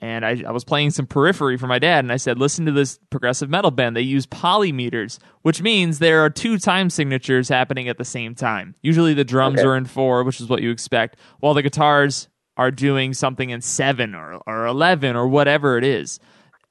and 0.00 0.26
I, 0.26 0.42
I 0.44 0.50
was 0.50 0.64
playing 0.64 0.90
some 0.90 1.06
periphery 1.06 1.56
for 1.56 1.68
my 1.68 1.78
dad, 1.78 2.04
and 2.04 2.10
I 2.10 2.16
said, 2.16 2.36
"Listen 2.36 2.66
to 2.66 2.72
this 2.72 2.98
progressive 3.10 3.48
metal 3.48 3.70
band. 3.70 3.94
They 3.94 4.00
use 4.00 4.26
polymeters, 4.26 5.20
which 5.42 5.62
means 5.62 6.00
there 6.00 6.24
are 6.24 6.30
two 6.30 6.58
time 6.58 6.90
signatures 6.90 7.48
happening 7.48 7.88
at 7.88 7.96
the 7.98 8.04
same 8.04 8.34
time. 8.34 8.74
Usually, 8.82 9.14
the 9.14 9.22
drums 9.24 9.60
Okay. 9.60 9.68
are 9.68 9.76
in 9.76 9.84
four, 9.84 10.24
which 10.24 10.40
is 10.40 10.48
what 10.48 10.62
you 10.62 10.72
expect, 10.72 11.16
while 11.38 11.54
the 11.54 11.62
guitars 11.62 12.26
are 12.56 12.70
doing 12.70 13.14
something 13.14 13.50
in 13.50 13.60
seven 13.60 14.14
or 14.14 14.34
or 14.46 14.66
eleven 14.66 15.16
or 15.16 15.26
whatever 15.28 15.78
it 15.78 15.84
is." 15.84 16.20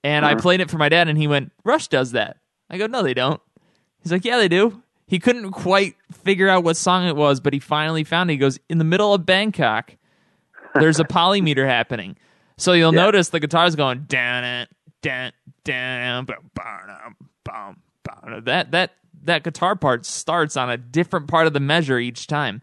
And 0.04 0.26
I 0.26 0.36
played 0.36 0.62
it 0.62 0.70
for 0.72 0.78
my 0.78 0.90
dad, 0.90 1.08
and 1.08 1.18
he 1.18 1.28
went, 1.28 1.52
"Rush 1.64 1.88
does 1.88 2.12
that." 2.14 2.38
I 2.70 2.78
go, 2.78 2.88
"No, 2.88 3.04
they 3.04 3.14
don't." 3.14 3.42
He's 4.02 4.12
like, 4.12 4.26
"Yeah, 4.26 4.38
they 4.38 4.48
do." 4.48 4.82
He 5.08 5.20
couldn't 5.20 5.52
quite 5.52 5.96
figure 6.24 6.48
out 6.48 6.64
what 6.64 6.78
song 6.78 7.06
it 7.06 7.16
was, 7.16 7.40
but 7.42 7.54
he 7.54 7.60
finally 7.60 8.04
found 8.04 8.30
it. 8.30 8.34
He 8.34 8.38
goes, 8.38 8.60
"In 8.70 8.78
the 8.78 8.84
middle 8.84 9.14
of 9.14 9.26
Bangkok." 9.26 9.96
there's 10.76 11.00
a 11.02 11.04
polymeter 11.20 11.68
happening. 11.68 12.16
So 12.58 12.72
you'll 12.72 12.94
Yeah. 12.96 13.02
notice 13.04 13.28
the 13.30 13.42
guitar's 13.42 13.76
going 13.76 14.04
down 14.04 14.46
it, 14.46 14.70
down, 15.02 15.34
down. 15.66 16.28
That 18.46 18.72
that 18.72 18.92
that 19.24 19.44
guitar 19.44 19.76
part 19.76 20.06
starts 20.06 20.58
on 20.58 20.70
a 20.70 20.78
different 20.78 21.28
part 21.28 21.46
of 21.48 21.54
the 21.54 21.60
measure 21.60 22.00
each 22.00 22.28
time. 22.28 22.62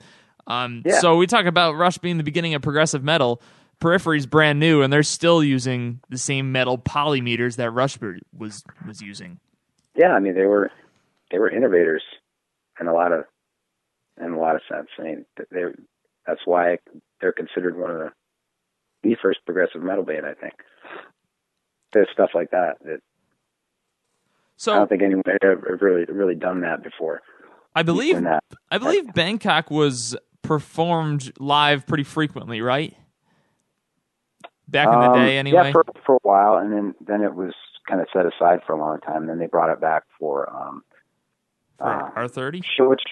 Um, 0.49 0.83
Yeah. 0.85 0.99
So 0.99 1.17
we 1.17 1.27
talk 1.27 1.47
about 1.47 1.77
Rush 1.77 1.99
being 1.99 2.17
the 2.17 2.25
beginning 2.25 2.55
of 2.55 2.63
progressive 2.63 3.05
metal. 3.05 3.41
Periphery's 3.81 4.27
brand 4.27 4.59
new, 4.59 4.83
and 4.83 4.93
they're 4.93 5.05
still 5.05 5.45
using 5.45 6.01
the 6.09 6.19
same 6.19 6.51
metal 6.51 6.79
polymeters 6.79 7.57
that 7.57 7.71
Rush 7.71 7.97
was 8.37 8.65
was 8.85 9.01
using. 9.01 9.39
Yeah, 9.95 10.15
I 10.15 10.19
mean 10.19 10.35
they 10.35 10.47
were 10.47 10.73
they 11.31 11.39
were 11.39 11.49
innovators 11.49 12.03
in 12.81 12.89
a 12.89 12.93
lot 12.93 13.13
of 13.13 13.25
in 14.21 14.33
a 14.33 14.39
lot 14.39 14.57
of 14.57 14.63
sense. 14.69 14.89
I 14.99 15.03
mean 15.03 15.27
they 15.53 15.63
that's 16.27 16.41
why 16.45 16.79
they're 17.21 17.33
considered 17.33 17.79
one 17.79 17.91
of 17.91 17.99
the 17.99 18.13
the 19.03 19.17
first 19.23 19.39
progressive 19.47 19.83
metal 19.83 20.05
band. 20.05 20.27
I 20.27 20.35
think 20.35 20.55
there's 21.93 22.09
stuff 22.13 22.31
like 22.35 22.51
that 22.51 22.79
that 22.85 23.01
so 24.57 24.73
I 24.73 24.77
don't 24.79 24.89
think 24.89 25.03
anyone 25.03 25.23
had 25.27 25.45
ever 25.45 25.79
really 25.81 26.05
really 26.07 26.35
done 26.35 26.63
that 26.63 26.83
before. 26.83 27.23
I 27.77 27.85
believe 27.85 28.27
I 28.73 28.79
believe 28.79 29.15
Bangkok 29.15 29.71
was 29.71 30.17
performed 30.43 31.33
live 31.39 31.87
pretty 31.87 32.05
frequently, 32.05 32.61
right? 32.61 32.95
Back 34.69 34.93
in 34.93 35.01
the 35.01 35.07
Um, 35.11 35.15
day, 35.15 35.39
anyway. 35.39 35.65
Yeah, 35.67 35.73
for 35.73 35.85
for 36.05 36.15
a 36.17 36.19
while, 36.23 36.57
and 36.59 36.73
then 36.73 36.95
then 37.01 37.23
it 37.23 37.35
was 37.35 37.55
kind 37.89 38.01
of 38.01 38.07
set 38.13 38.27
aside 38.27 38.61
for 38.67 38.75
a 38.75 38.79
long 38.79 39.01
time. 39.01 39.23
And 39.23 39.29
Then 39.31 39.39
they 39.39 39.47
brought 39.47 39.71
it 39.71 39.81
back 39.81 40.03
for 40.19 40.49
um, 40.55 40.85
uh, 41.81 42.11
R 42.15 42.29
thirty. 42.29 42.63
which 42.79 43.03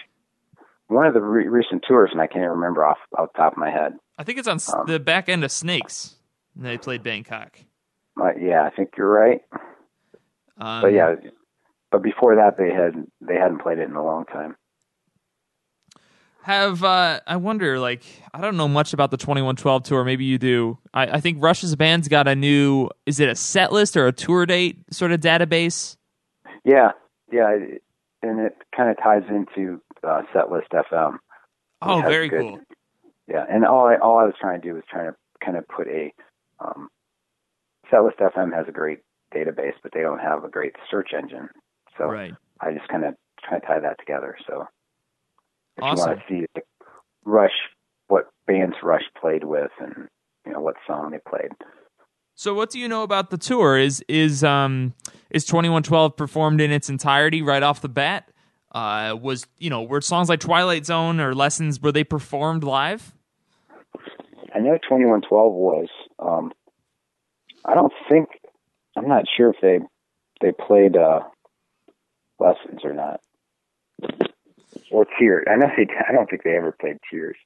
one 0.89 1.07
of 1.07 1.15
the 1.15 1.23
re- 1.23 1.49
recent 1.49 1.83
tours, 1.89 2.11
and 2.13 2.21
I 2.21 2.27
can't 2.27 2.39
even 2.45 2.51
remember 2.51 2.85
off 2.85 2.99
off 3.19 3.33
the 3.33 3.39
top 3.39 3.53
of 3.53 3.59
my 3.59 3.71
head. 3.71 3.95
I 4.19 4.25
think 4.25 4.39
it's 4.39 4.49
on 4.49 4.59
Um, 4.79 4.87
the 4.87 5.01
back 5.01 5.29
end 5.31 5.45
of 5.45 5.51
Snakes. 5.51 6.17
and 6.55 6.65
They 6.65 6.77
played 6.79 7.03
Bangkok. 7.03 7.59
Uh, 8.21 8.33
yeah, 8.39 8.63
I 8.65 8.71
think 8.71 8.91
you're 8.97 9.11
right. 9.11 9.41
Um, 10.59 10.83
But 10.83 10.93
yeah, 10.93 11.15
but 11.91 12.03
before 12.03 12.37
that, 12.37 12.59
they 12.59 12.71
had 12.71 13.07
they 13.23 13.37
hadn't 13.37 13.59
played 13.59 13.79
it 13.79 13.89
in 13.89 13.97
a 13.97 14.05
long 14.05 14.27
time. 14.27 14.57
Have 16.47 16.85
uh, 16.85 17.19
I 17.27 17.37
wonder? 17.39 17.81
Like, 17.81 18.05
I 18.33 18.41
don't 18.41 18.57
know 18.57 18.69
much 18.69 18.93
about 18.93 19.11
the 19.11 19.17
Twenty 19.17 19.43
One 19.43 19.57
Twelve 19.57 19.83
tour. 19.83 20.05
Maybe 20.05 20.25
you 20.25 20.39
do. 20.39 20.79
I, 20.95 21.17
I 21.17 21.21
think 21.21 21.43
Rush's 21.43 21.75
band's 21.75 22.07
got 22.07 22.29
a 22.29 22.37
new. 22.37 22.89
Is 23.05 23.19
it 23.19 23.29
a 23.29 23.35
set 23.35 23.73
list 23.73 23.97
or 23.97 24.07
a 24.07 24.13
tour 24.13 24.47
date 24.47 24.79
sort 24.93 25.11
of 25.11 25.19
database? 25.19 25.97
Yeah, 26.65 26.93
yeah, 27.33 27.51
it- 27.51 27.83
and 28.23 28.39
it 28.41 28.57
kind 28.77 28.91
of 28.91 28.97
ties 29.03 29.23
into 29.29 29.81
uh, 30.05 30.23
Setlist 30.33 30.69
FM. 30.73 31.17
Oh, 31.83 32.01
very 32.03 32.29
good- 32.29 32.41
cool. 32.43 32.61
Yeah, 33.27 33.45
and 33.51 33.65
all 33.65 33.87
I 33.89 33.97
all 33.97 34.17
I 34.19 34.25
was 34.25 34.35
trying 34.41 34.61
to 34.61 34.69
do 34.69 34.75
was 34.75 34.85
trying 34.89 35.11
to 35.11 35.17
kind 35.45 35.57
of 35.57 35.67
put 35.67 35.89
a 35.89 36.15
um, 36.61 36.89
Setlist 37.93 38.19
FM 38.21 38.55
has 38.55 38.67
a 38.69 38.73
great 38.73 39.01
database, 39.35 39.75
but 39.83 39.91
they 39.93 40.01
don't 40.03 40.21
have 40.21 40.45
a 40.45 40.49
great 40.49 40.77
search 40.89 41.11
engine. 41.13 41.49
So 41.99 42.05
Right. 42.05 42.35
I 42.61 42.73
just 42.73 42.87
kind 42.87 43.05
of 43.05 43.15
try 43.43 43.59
to 43.59 43.67
tie 43.67 43.81
that 43.81 43.99
together. 43.99 44.37
So 44.47 44.67
if 45.77 45.83
you 45.83 46.05
want 46.05 46.19
to 46.19 46.25
see 46.29 46.47
like, 46.55 46.65
Rush, 47.25 47.51
what 48.09 48.29
bands 48.47 48.77
Rush 48.83 49.05
played 49.21 49.45
with, 49.45 49.71
and 49.81 50.09
you 50.47 50.53
know 50.53 50.61
what 50.61 50.77
song 50.87 51.11
they 51.11 51.19
played. 51.29 51.51
So, 52.35 52.55
what 52.55 52.71
do 52.71 52.79
you 52.79 52.89
know 52.89 53.03
about 53.03 53.31
the 53.31 53.39
tour? 53.39 53.79
Is 53.79 54.05
is 54.09 54.45
um 54.45 54.95
is 55.31 55.45
Twenty 55.45 55.69
One 55.69 55.83
Twelve 55.83 56.17
performed 56.17 56.61
in 56.61 56.71
its 56.71 56.89
entirety 56.89 57.43
right 57.43 57.63
off 57.63 57.81
the 57.81 57.89
bat? 57.89 58.31
Uh, 58.73 59.17
was 59.21 59.47
you 59.59 59.71
know 59.71 59.83
were 59.83 60.01
songs 60.01 60.29
like 60.29 60.41
Twilight 60.41 60.87
Zone 60.87 61.21
or 61.21 61.35
Lessons 61.35 61.81
were 61.81 61.93
they 61.93 62.05
performed 62.05 62.63
live? 62.63 63.15
I 64.55 64.59
know 64.59 64.79
2112 64.79 65.53
was. 65.53 65.89
Um, 66.19 66.53
I 67.65 67.75
don't 67.75 67.93
think. 68.09 68.29
I'm 68.97 69.09
not 69.09 69.25
sure 69.37 69.51
if 69.51 69.57
they 69.61 69.81
they 70.41 70.53
played 70.53 70.97
uh, 70.97 71.21
lessons 72.39 72.81
or 72.83 72.95
not, 72.95 73.21
or 74.91 75.07
Tears. 75.19 75.45
I 75.51 75.57
know 75.57 75.69
they. 75.77 75.87
I 76.09 76.13
don't 76.13 76.29
think 76.29 76.43
they 76.43 76.57
ever 76.57 76.73
played 76.73 76.99
Tears. 77.11 77.37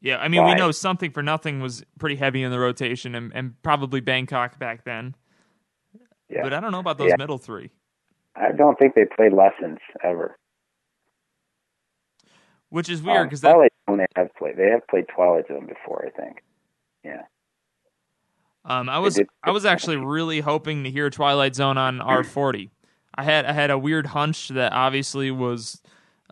Yeah, 0.00 0.18
I 0.18 0.28
mean 0.28 0.44
we 0.44 0.54
know 0.54 0.70
Something 0.70 1.10
for 1.10 1.22
Nothing 1.22 1.60
was 1.60 1.84
pretty 1.98 2.14
heavy 2.16 2.42
in 2.44 2.52
the 2.52 2.58
rotation, 2.60 3.14
and, 3.16 3.32
and 3.34 3.60
probably 3.62 4.00
Bangkok 4.00 4.58
back 4.58 4.84
then. 4.84 5.16
Yeah, 6.30 6.42
But 6.42 6.52
I 6.54 6.60
don't 6.60 6.70
know 6.72 6.78
about 6.78 6.98
those 6.98 7.08
Yeah. 7.10 7.16
middle 7.18 7.38
three. 7.38 7.70
I 8.36 8.52
don't 8.52 8.78
think 8.78 8.94
they 8.94 9.06
played 9.06 9.32
lessons 9.32 9.78
ever. 10.04 10.38
Which 12.70 12.88
is 12.88 13.02
weird 13.02 13.18
Um, 13.22 13.26
because 13.26 13.40
that 13.40 13.52
Twilight 13.52 13.72
Zone 13.88 13.98
they 13.98 14.06
have 14.14 14.34
played. 14.36 14.56
They 14.56 14.68
have 14.70 14.86
played 14.88 15.06
Twilight 15.08 15.48
Zone 15.48 15.66
before, 15.66 16.04
I 16.06 16.10
think. 16.10 16.42
Yeah. 17.02 17.22
Um, 18.64 18.88
I 18.88 18.98
was 18.98 19.18
I 19.42 19.50
was 19.50 19.64
actually 19.64 19.96
really 19.96 20.40
hoping 20.40 20.84
to 20.84 20.90
hear 20.90 21.08
Twilight 21.10 21.54
Zone 21.54 21.78
on 21.78 22.00
R 22.00 22.22
forty. 22.22 22.70
I 23.14 23.22
had 23.24 23.46
I 23.46 23.52
had 23.52 23.70
a 23.70 23.78
weird 23.78 24.06
hunch 24.06 24.48
that 24.48 24.72
obviously 24.72 25.30
was 25.30 25.80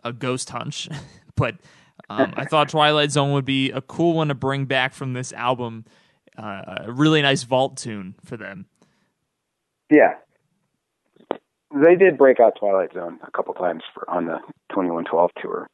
a 0.03 0.13
ghost 0.13 0.49
hunch, 0.49 0.89
but 1.35 1.55
um, 2.09 2.33
I 2.35 2.45
thought 2.45 2.69
Twilight 2.69 3.11
Zone 3.11 3.33
would 3.33 3.45
be 3.45 3.71
a 3.71 3.81
cool 3.81 4.13
one 4.13 4.29
to 4.29 4.35
bring 4.35 4.65
back 4.65 4.93
from 4.93 5.13
this 5.13 5.33
album. 5.33 5.85
Uh, 6.37 6.83
a 6.85 6.91
really 6.91 7.21
nice 7.21 7.43
vault 7.43 7.77
tune 7.77 8.15
for 8.23 8.37
them. 8.37 8.67
Yeah. 9.89 10.13
They 11.73 11.95
did 11.95 12.17
break 12.17 12.39
out 12.39 12.53
Twilight 12.59 12.93
Zone 12.93 13.19
a 13.25 13.31
couple 13.31 13.53
times 13.53 13.83
for, 13.93 14.09
on 14.09 14.25
the 14.25 14.37
2112 14.69 15.31
tour, 15.41 15.67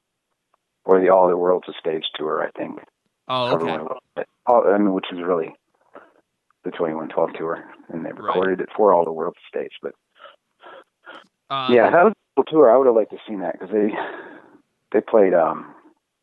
or 0.85 0.99
the 0.99 1.09
All 1.09 1.27
the 1.27 1.37
World's 1.37 1.67
a 1.67 1.73
Stage 1.79 2.05
tour, 2.15 2.43
I 2.43 2.57
think. 2.57 2.79
Oh, 3.27 3.55
okay. 3.55 3.65
one 3.65 3.79
a 3.79 3.83
little 3.83 4.03
bit. 4.15 4.27
All, 4.45 4.67
I 4.67 4.77
mean, 4.77 4.93
which 4.93 5.05
is 5.11 5.19
really 5.21 5.53
the 6.63 6.71
2112 6.71 7.33
tour, 7.37 7.63
and 7.89 8.05
they 8.05 8.11
recorded 8.11 8.61
it 8.61 8.69
for 8.75 8.93
All 8.93 9.05
the 9.05 9.11
World's 9.11 9.37
a 9.53 9.57
Stage. 9.57 9.73
But 9.81 9.93
Um, 11.49 11.73
yeah, 11.73 11.91
that 11.91 12.03
was 12.05 12.12
cool 12.35 12.43
tour. 12.45 12.73
I 12.73 12.77
would 12.77 12.87
have 12.87 12.95
liked 12.95 13.11
to 13.11 13.17
have 13.17 13.25
seen 13.27 13.41
that 13.41 13.53
because 13.53 13.69
they 13.73 13.91
they 14.91 15.01
played 15.01 15.33
um 15.33 15.73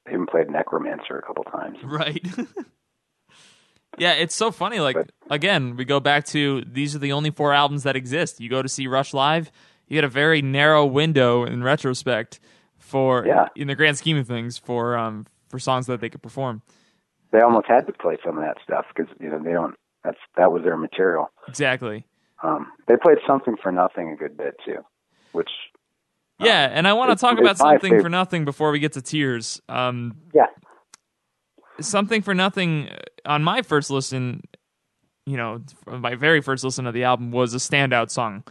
they 0.07 0.12
even 0.12 0.27
played 0.27 0.51
Necromancer 0.51 1.18
a 1.18 1.23
couple 1.23 1.44
times. 1.44 1.79
Right. 1.85 2.25
yeah, 3.99 4.12
it's 4.12 4.35
so 4.35 4.51
funny. 4.51 4.81
Like 4.81 4.96
But- 4.96 5.11
again, 5.31 5.77
we 5.77 5.85
go 5.85 6.01
back 6.01 6.25
to 6.27 6.62
these 6.66 6.94
are 6.94 6.99
the 6.99 7.12
only 7.12 7.31
four 7.31 7.53
albums 7.53 7.83
that 7.83 7.96
exist. 7.96 8.40
You 8.40 8.49
go 8.49 8.62
to 8.62 8.68
see 8.68 8.87
Rush 8.87 9.12
live, 9.12 9.51
you 9.88 9.94
get 9.94 10.05
a 10.05 10.09
very 10.09 10.42
narrow 10.42 10.87
window 10.87 11.44
in 11.44 11.62
retrospect 11.62 12.40
for 12.79 13.27
Yeah. 13.27 13.49
in 13.57 13.68
the 13.68 13.75
grand 13.75 13.99
scheme 13.99 14.16
of 14.16 14.27
things 14.27 14.57
for 14.59 14.96
um 14.96 15.27
for 15.49 15.59
songs 15.59 15.87
that 15.87 16.01
they 16.01 16.09
could 16.09 16.23
perform. 16.23 16.62
They 17.33 17.40
almost 17.40 17.66
had 17.68 17.87
to 17.87 17.92
play 17.92 18.16
some 18.25 18.38
of 18.38 18.44
that 18.44 18.57
stuff 18.64 18.87
because 18.94 19.12
you 19.20 19.29
know 19.31 19.38
they 19.42 19.53
don't. 19.53 19.75
That's 20.05 20.18
that 20.37 20.51
was 20.51 20.62
their 20.64 20.77
material. 20.77 21.31
Exactly. 21.46 22.07
Um, 22.42 22.73
they 22.88 22.96
played 22.96 23.18
something 23.27 23.57
for 23.62 23.70
nothing 23.70 24.11
a 24.11 24.16
good 24.16 24.35
bit 24.37 24.55
too, 24.64 24.79
which 25.33 25.51
Yeah, 26.40 26.70
and 26.72 26.87
I 26.88 26.92
want 26.94 27.11
to 27.11 27.16
talk 27.16 27.38
about 27.38 27.59
something 27.59 28.00
for 28.00 28.09
nothing 28.09 28.44
before 28.44 28.70
we 28.70 28.79
get 28.79 28.92
to 28.94 29.03
tears. 29.03 29.61
Um, 29.68 30.16
yeah, 30.35 30.46
something 31.81 32.22
for 32.22 32.35
nothing 32.35 32.88
uh, 32.88 32.98
on 33.26 33.42
my 33.42 33.62
first 33.62 33.90
listen 33.90 34.42
you 35.26 35.37
know 35.37 35.61
my 35.87 36.14
very 36.14 36.40
first 36.40 36.64
listen 36.64 36.85
to 36.85 36.92
the 36.92 37.05
album 37.05 37.31
was 37.31 37.55
a 37.55 37.59
standout 37.59 38.11
song 38.11 38.42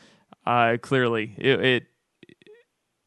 uh 0.45 0.77
clearly 0.81 1.35
it, 1.37 1.59
it 1.65 1.83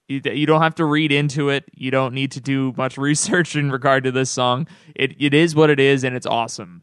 you, 0.08 0.20
you 0.32 0.46
don't 0.46 0.62
have 0.62 0.74
to 0.74 0.84
read 0.84 1.12
into 1.12 1.48
it 1.48 1.64
you 1.72 1.90
don't 1.90 2.12
need 2.12 2.32
to 2.32 2.40
do 2.40 2.72
much 2.76 2.98
research 2.98 3.56
in 3.56 3.70
regard 3.70 4.04
to 4.04 4.12
this 4.12 4.30
song 4.30 4.66
it 4.94 5.14
it 5.20 5.34
is 5.34 5.54
what 5.54 5.70
it 5.70 5.80
is 5.80 6.04
and 6.04 6.14
it's 6.14 6.26
awesome 6.26 6.82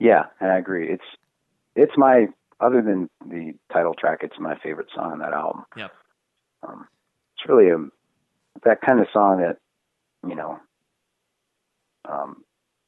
Yeah, 0.00 0.24
and 0.40 0.50
I 0.50 0.58
agree. 0.58 0.90
It's 0.90 1.04
it's 1.76 1.92
my 1.96 2.26
other 2.58 2.82
than 2.82 3.08
the 3.24 3.52
title 3.72 3.94
track, 3.94 4.20
it's 4.22 4.38
my 4.40 4.58
favorite 4.58 4.88
song 4.94 5.12
on 5.12 5.18
that 5.20 5.32
album. 5.32 5.64
Yep. 5.76 5.92
Um, 6.66 6.86
it's 7.36 7.48
really 7.48 7.70
a 7.70 7.78
that 8.64 8.80
kind 8.80 9.00
of 9.00 9.06
song 9.12 9.38
that 9.40 9.56
you 10.28 10.34
know. 10.34 10.58
Um, 12.08 12.44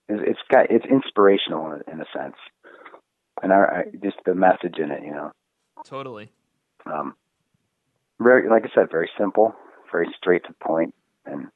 it's, 0.09 0.23
it's 0.27 0.41
got 0.51 0.71
it's 0.71 0.85
inspirational 0.87 1.73
in, 1.73 1.95
in 1.95 2.01
a 2.01 2.07
sense, 2.17 2.37
and 3.43 3.53
I, 3.53 3.57
I 3.57 3.83
just 4.03 4.17
the 4.25 4.35
message 4.35 4.79
in 4.79 4.91
it, 4.91 5.03
you 5.05 5.13
know. 5.13 5.33
Totally. 5.85 6.31
Um, 6.87 7.15
very 8.21 8.49
like 8.49 8.65
I 8.65 8.75
said, 8.75 8.91
very 8.91 9.11
simple, 9.19 9.55
very 9.91 10.09
straight 10.17 10.45
to 10.45 10.51
the 10.59 10.65
point, 10.65 10.95
and 11.25 11.47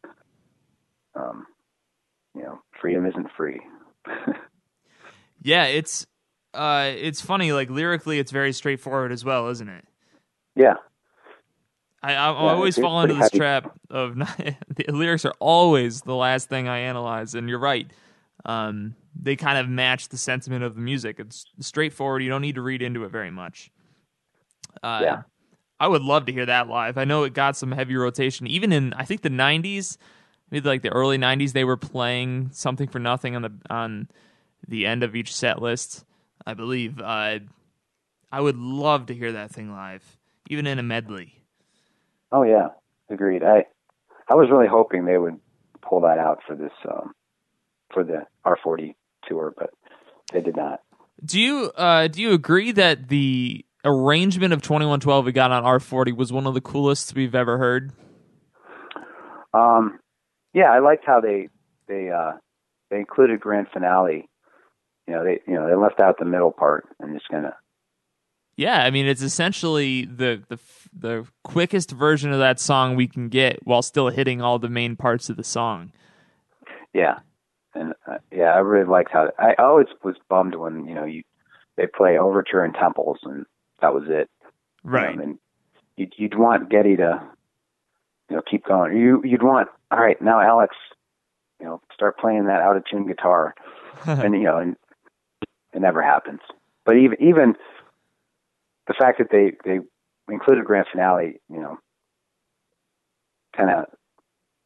um, 1.15 1.47
you 2.35 2.43
know, 2.43 2.61
freedom 2.81 3.07
isn't 3.07 3.29
free. 3.37 3.61
Yeah, 5.43 5.65
it's 5.67 6.07
uh 6.55 6.93
it's 6.97 7.21
funny 7.21 7.53
like 7.53 7.71
lyrically 7.71 8.19
it's 8.19 8.33
very 8.33 8.53
straightforward 8.53 9.13
as 9.13 9.25
well, 9.25 9.49
isn't 9.49 9.69
it? 9.69 9.85
yeah, 10.57 10.75
I, 12.07 12.15
I, 12.15 12.33
I 12.33 12.53
always 12.53 12.77
fall 12.77 13.01
into 13.03 13.15
this 13.15 13.25
heavy. 13.25 13.39
trap 13.39 13.79
of 13.91 14.17
not, 14.17 14.37
the 14.39 14.85
lyrics 14.93 15.25
are 15.25 15.35
always 15.41 16.03
the 16.03 16.15
last 16.15 16.49
thing 16.49 16.69
I 16.69 16.79
analyze, 16.81 17.35
and 17.35 17.49
you're 17.49 17.59
right. 17.59 17.91
Um, 18.45 18.95
they 19.21 19.35
kind 19.35 19.59
of 19.59 19.69
match 19.69 20.09
the 20.09 20.17
sentiment 20.17 20.63
of 20.63 20.75
the 20.75 20.81
music. 20.81 21.19
It's 21.19 21.47
straightforward. 21.61 22.23
You 22.23 22.29
don't 22.29 22.43
need 22.43 22.55
to 22.57 22.63
read 22.63 22.83
into 22.83 23.05
it 23.05 23.11
very 23.11 23.31
much. 23.31 23.71
Uh, 24.83 25.01
Yeah. 25.03 25.23
I 25.79 25.89
would 25.89 26.03
love 26.03 26.25
to 26.27 26.33
hear 26.33 26.47
that 26.47 26.69
live. 26.69 26.97
I 26.97 27.05
know 27.05 27.25
it 27.25 27.35
got 27.35 27.55
some 27.57 27.71
heavy 27.71 27.97
rotation, 27.97 28.47
even 28.47 28.73
in 28.73 28.95
I 28.95 29.05
think 29.05 29.21
the 29.21 29.29
'90s, 29.29 29.99
maybe 30.51 30.67
like 30.67 30.81
the 30.81 30.89
early 30.89 31.19
'90s. 31.19 31.53
They 31.53 31.65
were 31.65 31.77
playing 31.77 32.49
something 32.53 32.89
for 32.89 32.99
nothing 32.99 33.37
on 33.37 33.43
the 33.43 33.53
on 33.69 34.09
the 34.67 34.87
end 34.87 35.03
of 35.03 35.15
each 35.15 35.35
set 35.35 35.61
list. 35.61 36.05
I 36.47 36.55
believe. 36.55 36.99
Uh, 36.99 37.41
I 38.33 38.41
would 38.41 38.57
love 38.57 39.07
to 39.07 39.15
hear 39.15 39.33
that 39.33 39.51
thing 39.51 39.71
live, 39.71 40.03
even 40.49 40.67
in 40.67 40.79
a 40.79 40.83
medley. 40.83 41.43
Oh 42.33 42.43
yeah, 42.43 42.69
agreed. 43.11 43.43
I 43.43 43.65
I 44.29 44.35
was 44.35 44.49
really 44.51 44.69
hoping 44.69 45.05
they 45.05 45.19
would 45.19 45.39
pull 45.83 46.01
that 46.01 46.19
out 46.19 46.41
for 46.47 46.57
this 46.57 46.73
um, 46.89 47.13
for 47.93 48.05
the 48.05 48.27
R40 48.45 48.95
tour, 49.29 49.55
but 49.57 49.71
they 50.33 50.41
did 50.41 50.57
not. 50.57 50.81
Do 51.25 51.41
you 51.41 51.71
uh, 51.77 52.09
do 52.09 52.21
you 52.21 52.33
agree 52.33 52.73
that 52.73 53.09
the 53.09 53.65
arrangement 53.85 54.53
of 54.53 54.63
twenty 54.63 54.87
one 54.87 55.01
twelve 55.01 55.25
we 55.25 55.33
got 55.33 55.51
on 55.51 55.65
R 55.65 55.81
forty 55.81 56.13
was 56.13 56.33
one 56.33 56.47
of 56.47 56.55
the 56.55 56.61
coolest 56.61 57.15
we've 57.15 57.35
ever 57.35 57.59
heard? 57.59 57.93
Um, 59.55 59.99
yeah, 60.53 60.71
I 60.71 60.81
liked 60.81 61.05
how 61.07 61.21
they 61.21 61.49
they 61.89 62.11
uh, 62.11 62.33
they 62.91 62.99
included 62.99 63.41
grand 63.41 63.69
finale. 63.73 64.29
You 65.07 65.15
know, 65.15 65.25
they 65.25 65.41
you 65.47 65.55
know 65.55 65.67
they 65.69 65.75
left 65.75 66.01
out 66.01 66.17
the 66.19 66.27
middle 66.27 66.53
part 66.53 66.87
and 67.01 67.15
just 67.15 67.29
kind 67.31 67.47
of 67.47 67.53
Yeah, 68.57 68.83
I 68.85 68.91
mean 68.91 69.07
it's 69.07 69.23
essentially 69.23 70.05
the 70.07 70.43
the 70.49 70.59
the 70.99 71.27
quickest 71.45 71.91
version 71.91 72.33
of 72.33 72.39
that 72.39 72.59
song 72.59 72.97
we 72.97 73.07
can 73.07 73.29
get 73.29 73.67
while 73.67 73.83
still 73.83 74.09
hitting 74.09 74.41
all 74.41 74.59
the 74.59 74.69
main 74.71 74.97
parts 74.97 75.29
of 75.29 75.37
the 75.37 75.45
song. 75.45 75.93
yeah, 76.95 77.19
and 77.75 77.93
uh, 78.11 78.19
yeah, 78.33 78.53
I 78.55 78.59
really 78.59 78.87
liked 78.89 79.11
how 79.13 79.31
I 79.39 79.55
always 79.59 79.89
was 80.03 80.17
bummed 80.29 80.55
when 80.55 80.87
you 80.87 80.95
know 80.95 81.05
you 81.05 81.23
they 81.77 81.87
play 81.87 82.17
overture 82.19 82.65
and 82.65 82.75
temples 82.75 83.19
and 83.25 83.45
that 83.83 83.93
was 83.93 84.05
it. 84.09 84.31
you 84.43 84.91
know, 84.91 84.97
Right. 84.99 85.19
and 85.19 85.39
you'd, 85.99 86.15
you'd 86.17 86.39
want 86.39 86.71
Geddy 86.71 86.97
to, 86.97 87.23
you 88.31 88.37
know, 88.37 88.43
keep 88.51 88.65
going. 88.65 88.97
You 88.97 89.21
you'd 89.23 89.43
want, 89.43 89.69
all 89.91 89.99
right, 90.01 90.21
now 90.23 90.41
Alex, 90.41 90.75
you 91.61 91.67
know, 91.67 91.83
start 91.93 92.19
playing 92.19 92.47
that 92.47 92.63
out 92.63 92.77
of 92.79 92.85
tune 92.91 93.07
guitar, 93.07 93.55
and 94.07 94.33
you 94.35 94.45
know, 94.45 94.57
and 94.57 94.77
it 95.75 95.81
never 95.83 96.01
happens. 96.01 96.41
But 96.87 96.97
even 96.97 97.21
even 97.23 97.55
the 98.89 98.95
fact 98.95 99.19
that 99.19 99.29
they 99.31 99.53
they 99.65 99.81
included 100.33 100.65
grand 100.65 100.87
finale, 100.91 101.41
you 101.49 101.61
know, 101.61 101.79
kind 103.57 103.71
of 103.71 103.85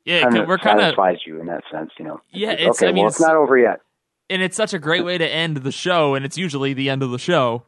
yeah, 0.04 0.22
kind 0.22 0.36
of 0.38 0.48
we're 0.48 0.58
kind 0.58 0.78
of 0.80 0.84
satisfies 0.84 1.18
you 1.26 1.40
in 1.40 1.46
that 1.46 1.62
sense, 1.70 1.90
you 1.98 2.04
know. 2.04 2.20
Yeah, 2.30 2.52
it's- 2.52 2.76
okay. 2.76 2.88
I 2.88 2.92
mean, 2.92 3.02
well, 3.04 3.08
it's, 3.08 3.20
it's- 3.20 3.28
not 3.28 3.36
over 3.36 3.56
yet. 3.58 3.80
and 4.28 4.42
it's 4.42 4.56
such 4.56 4.72
a 4.74 4.78
great 4.78 5.04
way 5.04 5.18
to 5.18 5.28
end 5.28 5.58
the 5.58 5.72
show 5.72 6.14
and 6.14 6.24
it's 6.24 6.38
usually 6.38 6.72
the 6.74 6.88
end 6.90 7.02
of 7.02 7.10
the 7.10 7.18
show. 7.18 7.64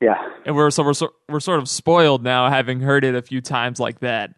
Yeah, 0.00 0.14
and 0.46 0.56
we're 0.56 0.70
so 0.70 0.82
we're 0.82 0.94
so, 0.94 1.10
we're 1.28 1.40
sort 1.40 1.58
of 1.60 1.68
spoiled 1.68 2.22
now, 2.24 2.48
having 2.48 2.80
heard 2.80 3.04
it 3.04 3.14
a 3.14 3.20
few 3.22 3.40
times 3.42 3.78
like 3.78 4.00
that. 4.00 4.30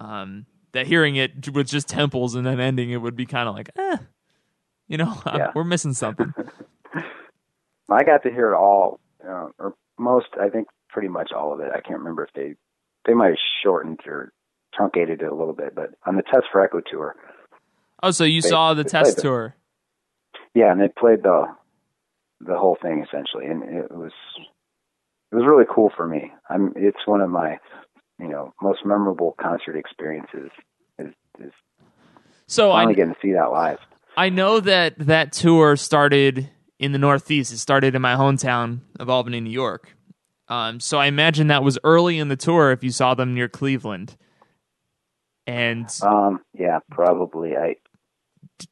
Um, 0.00 0.46
that 0.72 0.86
hearing 0.86 1.16
it 1.16 1.52
with 1.52 1.66
just 1.66 1.88
temples 1.88 2.34
and 2.34 2.44
then 2.46 2.60
ending 2.60 2.90
it 2.90 2.98
would 2.98 3.16
be 3.16 3.24
kind 3.26 3.48
of 3.48 3.54
like, 3.54 3.70
eh, 3.76 3.96
you 4.86 4.96
know, 4.98 5.20
Yeah. 5.26 5.50
we're 5.54 5.64
missing 5.64 5.92
something. 5.92 6.32
I 7.90 8.04
got 8.04 8.22
to 8.24 8.30
hear 8.30 8.52
it 8.52 8.56
all, 8.56 9.00
uh, 9.24 9.48
or 9.58 9.74
most. 9.98 10.26
I 10.40 10.48
think 10.48 10.68
pretty 10.88 11.08
much 11.08 11.32
all 11.32 11.52
of 11.52 11.60
it. 11.60 11.70
I 11.74 11.80
can't 11.80 11.98
remember 11.98 12.24
if 12.24 12.32
they 12.34 12.54
they 13.06 13.14
might 13.14 13.28
have 13.28 13.36
shortened 13.62 14.00
or 14.06 14.32
truncated 14.74 15.22
it 15.22 15.30
a 15.30 15.34
little 15.34 15.54
bit, 15.54 15.74
but 15.74 15.90
on 16.06 16.16
the 16.16 16.22
Test 16.22 16.46
for 16.52 16.60
Echo 16.62 16.80
tour, 16.80 17.14
oh, 18.02 18.10
so 18.10 18.24
you 18.24 18.42
They- 18.42 18.48
saw 18.48 18.74
the 18.74 18.84
test 18.84 19.18
it. 19.18 19.22
tour? 19.22 19.54
yeah, 20.54 20.70
and 20.72 20.80
they 20.80 20.88
played 20.88 21.22
the 21.22 21.46
the 22.40 22.56
whole 22.56 22.76
thing 22.80 23.04
essentially, 23.06 23.46
and 23.46 23.62
it 23.64 23.90
was 23.90 24.12
it 25.32 25.36
was 25.36 25.44
really 25.46 25.64
cool 25.72 25.90
for 25.96 26.06
me. 26.06 26.32
I'm 26.48 26.72
it's 26.76 27.06
one 27.06 27.20
of 27.20 27.30
my 27.30 27.58
you 28.18 28.28
know 28.28 28.52
most 28.62 28.84
memorable 28.84 29.34
concert 29.40 29.76
experiences 29.76 30.50
is 30.98 31.12
is 31.40 31.52
So 32.46 32.70
I 32.72 32.80
finally 32.82 32.94
getting 32.94 33.14
to 33.14 33.20
see 33.20 33.32
that 33.32 33.50
live. 33.50 33.78
I 34.16 34.30
know 34.30 34.58
that 34.60 34.98
that 34.98 35.32
tour 35.32 35.76
started 35.76 36.50
in 36.78 36.92
the 36.92 36.98
Northeast. 36.98 37.52
It 37.52 37.58
started 37.58 37.94
in 37.94 38.02
my 38.02 38.14
hometown 38.14 38.80
of 39.00 39.08
Albany, 39.10 39.40
New 39.40 39.50
York. 39.50 39.94
Um, 40.48 40.80
so 40.80 40.98
I 40.98 41.06
imagine 41.06 41.48
that 41.48 41.62
was 41.62 41.78
early 41.84 42.18
in 42.18 42.28
the 42.28 42.36
tour 42.36 42.70
if 42.72 42.82
you 42.82 42.90
saw 42.90 43.14
them 43.14 43.34
near 43.34 43.48
Cleveland. 43.48 44.16
And 45.46 45.90
Um, 46.02 46.40
yeah, 46.54 46.78
probably. 46.90 47.56
I 47.56 47.76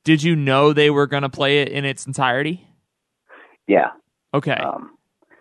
did 0.04 0.22
you 0.22 0.34
know 0.36 0.72
they 0.72 0.90
were 0.90 1.06
going 1.06 1.22
to 1.22 1.28
play 1.28 1.60
it 1.62 1.68
in 1.68 1.84
its 1.84 2.06
entirety? 2.06 2.66
yeah, 3.68 3.90
Okay. 4.34 4.58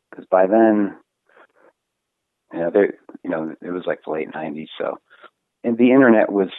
because 0.09 0.25
by 0.31 0.47
then, 0.47 0.95
you 2.53 2.59
know, 2.59 2.69
they, 2.71 2.87
you 3.23 3.29
know, 3.29 3.55
it 3.61 3.69
was 3.71 3.83
like 3.85 3.99
the 4.05 4.11
late 4.11 4.31
'90s, 4.31 4.67
so 4.77 4.97
and 5.63 5.77
the 5.77 5.91
internet 5.91 6.31
was 6.31 6.49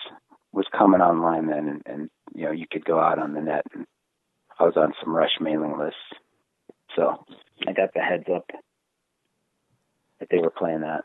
was 0.53 0.66
coming 0.77 1.01
online 1.01 1.47
then, 1.47 1.69
and, 1.69 1.83
and 1.87 2.11
you 2.35 2.45
know, 2.45 2.51
you 2.53 2.66
could 2.71 2.85
go 2.85 2.99
out 3.01 3.19
on 3.19 3.33
the 3.35 3.40
net. 3.40 3.64
And 3.75 3.87
I 4.59 4.64
was 4.64 4.75
on 4.77 4.92
some 5.03 5.14
Rush 5.14 5.33
mailing 5.40 5.79
lists, 5.79 5.99
so 6.97 7.25
I 7.66 7.73
got 7.73 7.92
the 7.95 8.01
heads 8.01 8.25
up 8.35 8.47
that 10.21 10.29
they 10.31 10.38
were 10.38 10.51
playing 10.51 10.81
that. 10.81 11.05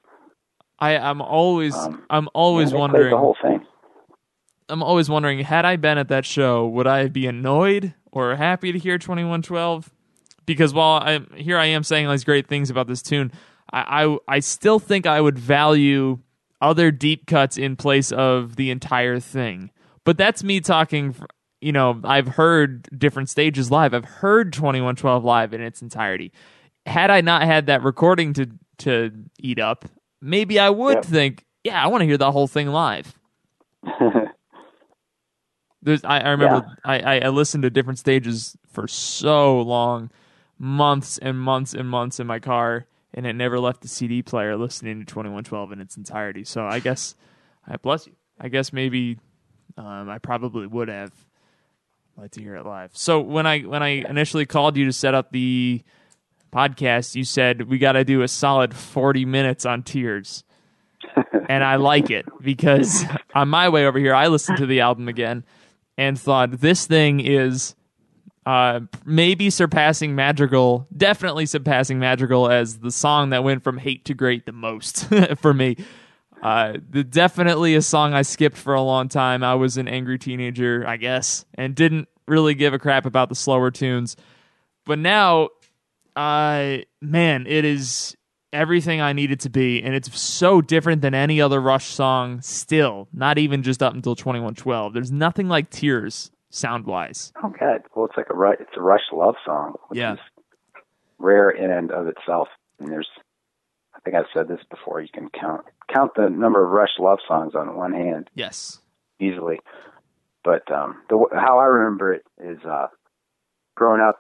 I, 0.80 0.98
I'm 0.98 1.22
always 1.22 1.76
Um, 1.76 2.06
I'm 2.10 2.28
always 2.34 2.72
Yeah, 2.72 2.80
wondering 2.80 3.12
the 3.12 3.18
whole 3.18 3.38
thing. 3.42 3.66
I'm 4.70 4.82
always 4.84 5.10
wondering 5.10 5.40
had 5.40 5.66
I 5.66 5.76
been 5.76 5.98
at 5.98 6.08
that 6.08 6.26
show 6.26 6.68
would 6.68 6.88
I 6.88 7.08
be 7.08 7.28
annoyed 7.28 7.94
or 8.12 8.36
happy 8.36 8.72
to 8.72 8.80
hear 8.80 8.98
2112 8.98 9.92
because 10.46 10.74
while 10.74 11.02
I 11.02 11.20
here 11.36 11.58
I 11.58 11.66
am 11.66 11.84
saying 11.84 12.06
all 12.06 12.12
these 12.14 12.24
great 12.24 12.48
things 12.48 12.70
about 12.70 12.88
this 12.88 13.02
tune 13.02 13.32
I, 13.72 14.06
I 14.06 14.18
I 14.36 14.40
still 14.40 14.80
think 14.80 15.06
I 15.06 15.20
would 15.22 15.38
value 15.38 16.20
other 16.62 16.90
deep 16.92 17.26
cuts 17.28 17.58
in 17.58 17.76
place 17.76 18.12
of 18.12 18.56
the 18.56 18.72
entire 18.72 19.20
thing 19.20 19.72
but 20.06 20.18
that's 20.18 20.44
me 20.44 20.62
talking 20.62 21.16
you 21.62 21.72
know 21.72 22.00
I've 22.04 22.28
heard 22.28 22.88
different 22.98 23.30
stages 23.30 23.72
live 23.72 23.94
I've 23.94 24.06
heard 24.06 24.52
2112 24.54 25.24
live 25.24 25.54
in 25.54 25.62
its 25.62 25.82
entirety 25.82 26.32
had 26.86 27.10
I 27.12 27.22
not 27.22 27.44
had 27.44 27.68
that 27.68 27.84
recording 27.84 28.34
to 28.34 28.48
to 28.80 29.12
eat 29.40 29.60
up 29.60 29.86
maybe 30.22 30.60
I 30.60 30.70
would 30.70 30.96
Yep. 30.96 31.06
think 31.06 31.46
yeah 31.64 31.82
I 31.84 31.88
want 31.88 32.02
to 32.02 32.06
hear 32.06 32.18
the 32.18 32.32
whole 32.32 32.48
thing 32.48 32.68
live 32.68 33.18
there's, 35.82 36.04
I, 36.04 36.20
I 36.20 36.30
remember 36.32 36.64
I, 36.84 37.00
I, 37.00 37.20
I 37.22 37.30
listened 37.30 37.64
to 37.64 37.70
different 37.70 38.00
stages 38.00 38.56
for 38.72 38.88
so 38.88 39.62
long, 39.62 40.12
months 40.60 41.18
and 41.18 41.40
months 41.40 41.74
and 41.74 41.90
months 41.90 42.20
in 42.20 42.28
my 42.28 42.40
car, 42.40 42.86
and 43.14 43.26
it 43.26 43.34
never 43.34 43.60
left 43.60 43.82
the 43.82 43.88
CD 43.88 44.22
player 44.22 44.56
listening 44.58 45.00
to 45.00 45.06
2112 45.06 45.72
in 45.72 45.82
its 45.82 45.98
entirety. 45.98 46.44
So 46.44 46.66
I 46.66 46.80
guess, 46.80 47.16
I 47.68 47.78
bless 47.78 48.06
you. 48.08 48.14
I 48.40 48.48
guess 48.50 48.72
maybe 48.72 49.18
um, 49.78 50.10
I 50.10 50.20
probably 50.20 50.68
would 50.68 50.88
have 50.88 51.12
liked 52.22 52.36
to 52.36 52.42
hear 52.42 52.56
it 52.56 52.66
live. 52.68 52.92
So 52.94 53.20
when 53.20 53.48
I 53.48 53.62
when 53.62 53.82
I 53.82 54.06
initially 54.08 54.46
called 54.46 54.78
you 54.78 54.86
to 54.86 54.94
set 54.94 55.16
up 55.16 55.32
the 55.32 55.82
podcast, 56.54 57.16
you 57.16 57.24
said 57.24 57.64
we 57.64 57.80
got 57.80 57.94
to 57.94 58.04
do 58.04 58.22
a 58.22 58.28
solid 58.28 58.76
40 58.76 59.26
minutes 59.26 59.66
on 59.66 59.82
Tears. 59.82 60.44
and 61.50 61.64
I 61.64 61.78
like 61.78 62.12
it 62.12 62.26
because 62.40 63.04
on 63.34 63.50
my 63.50 63.70
way 63.70 63.88
over 63.88 63.98
here, 63.98 64.14
I 64.14 64.28
listened 64.28 64.60
to 64.60 64.68
the 64.68 64.82
album 64.82 65.08
again 65.08 65.44
and 65.98 66.20
thought 66.20 66.52
this 66.52 66.86
thing 66.86 67.22
is 67.22 67.74
uh, 68.46 68.82
maybe 69.04 69.50
surpassing 69.50 70.14
Madrigal, 70.14 70.88
definitely 70.96 71.48
surpassing 71.48 71.98
Madrigal 71.98 72.52
as 72.52 72.78
the 72.78 72.92
song 72.92 73.32
that 73.32 73.44
went 73.44 73.64
from 73.64 73.80
hate 73.80 74.06
to 74.06 74.14
great 74.14 74.46
the 74.46 74.52
most 74.52 75.08
for 75.40 75.56
me. 75.56 75.76
Uh, 76.42 76.74
the, 76.90 77.04
definitely 77.04 77.76
a 77.76 77.82
song 77.82 78.14
I 78.14 78.24
skipped 78.24 78.58
for 78.58 78.74
a 78.74 78.82
long 78.82 79.08
time. 79.10 79.44
I 79.44 79.56
was 79.56 79.78
an 79.78 79.88
angry 79.88 80.18
teenager, 80.18 80.84
I 80.88 80.98
guess, 80.98 81.46
and 81.56 81.76
didn't 81.76 82.08
really 82.28 82.54
give 82.56 82.74
a 82.74 82.80
crap 82.80 83.06
about 83.06 83.30
the 83.30 83.36
slower 83.36 83.70
tunes. 83.72 84.16
But 84.86 84.98
now, 85.00 85.50
uh, 86.16 86.78
man, 87.02 87.46
it 87.48 87.64
is 87.66 88.16
everything 88.54 89.00
I 89.02 89.14
needed 89.14 89.40
to 89.42 89.50
be, 89.50 89.82
and 89.84 89.94
it's 89.96 90.20
so 90.20 90.62
different 90.62 91.02
than 91.02 91.14
any 91.14 91.40
other 91.42 91.62
Rush 91.62 91.86
song. 91.86 92.42
Still, 92.42 93.08
not 93.14 93.38
even 93.38 93.64
just 93.64 93.82
up 93.84 93.94
until 93.94 94.16
twenty 94.16 94.40
one 94.40 94.56
twelve. 94.56 94.94
There's 94.94 95.12
nothing 95.12 95.48
like 95.48 95.70
Tears 95.70 96.32
sound 96.50 96.86
wise. 96.86 97.32
Okay, 97.46 97.78
Well, 97.96 98.06
it's 98.08 98.18
like 98.18 98.28
a 98.30 98.52
it's 98.62 98.76
a 98.76 98.82
Rush 98.82 99.02
love 99.14 99.36
song, 99.46 99.76
which 99.88 100.00
Yeah. 100.00 100.14
is 100.14 100.20
rare 101.20 101.50
in 101.52 101.70
and 101.72 101.92
of 101.92 102.08
itself. 102.08 102.48
And 102.80 102.90
there's, 102.92 103.08
think 104.04 104.16
I've 104.16 104.26
said 104.34 104.48
this 104.48 104.60
before. 104.70 105.02
You 105.02 105.10
can 105.14 105.30
count 105.30 105.66
count 105.94 106.12
the 106.16 106.30
number 106.30 106.64
of 106.64 106.72
Rush 106.72 106.98
love 107.00 107.20
songs 107.28 107.54
on 107.56 107.76
one 107.76 107.94
hand 107.94 108.30
Yes. 108.36 108.80
easily. 109.20 109.60
But 110.44 110.70
um, 110.72 111.02
the 111.10 111.24
how 111.34 111.60
I 111.60 111.66
remember 111.66 112.14
it 112.14 112.24
is 112.44 112.58
uh, 112.66 112.88
growing 113.76 114.02
up. 114.02 114.20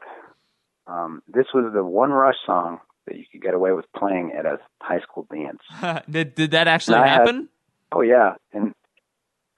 Um, 0.87 1.21
this 1.27 1.45
was 1.53 1.71
the 1.73 1.83
one 1.83 2.11
Rush 2.11 2.35
song 2.45 2.79
that 3.07 3.15
you 3.17 3.23
could 3.31 3.41
get 3.41 3.53
away 3.53 3.71
with 3.71 3.85
playing 3.97 4.33
at 4.37 4.45
a 4.45 4.59
high 4.81 4.99
school 4.99 5.27
dance. 5.31 6.03
did 6.09 6.35
did 6.35 6.51
that 6.51 6.67
actually 6.67 6.97
I 6.97 7.07
had- 7.07 7.19
happen? 7.21 7.49
Oh 7.93 8.01
yeah, 8.01 8.35
and 8.53 8.73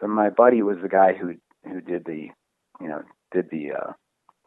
my 0.01 0.29
buddy 0.29 0.61
was 0.63 0.77
the 0.81 0.89
guy 0.89 1.13
who 1.13 1.35
who 1.65 1.79
did 1.81 2.05
the, 2.05 2.29
you 2.81 2.87
know, 2.87 3.03
did 3.31 3.49
the. 3.51 3.71
uh 3.73 3.93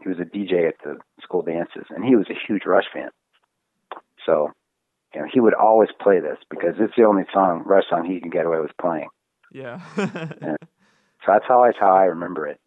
He 0.02 0.08
was 0.08 0.18
a 0.18 0.24
DJ 0.24 0.68
at 0.68 0.74
the 0.84 0.98
school 1.22 1.42
dances, 1.42 1.86
and 1.90 2.04
he 2.04 2.14
was 2.16 2.26
a 2.30 2.34
huge 2.46 2.64
Rush 2.66 2.84
fan. 2.92 3.10
So, 4.24 4.50
you 5.16 5.22
know, 5.22 5.28
he 5.32 5.40
would 5.40 5.54
always 5.54 5.88
play 6.00 6.20
this 6.20 6.36
because 6.50 6.74
it's 6.78 6.92
the 6.96 7.04
only 7.04 7.24
song 7.32 7.62
Rush 7.64 7.84
song 7.88 8.04
he 8.04 8.20
can 8.20 8.28
get 8.30 8.44
away 8.46 8.60
with 8.60 8.70
playing. 8.80 9.08
yeah. 9.52 9.80
So 11.24 11.32
that's 11.32 11.44
how 11.48 11.64
I 11.64 11.72
how 11.80 11.92
I 11.96 12.04
remember 12.04 12.46
it. 12.46 12.60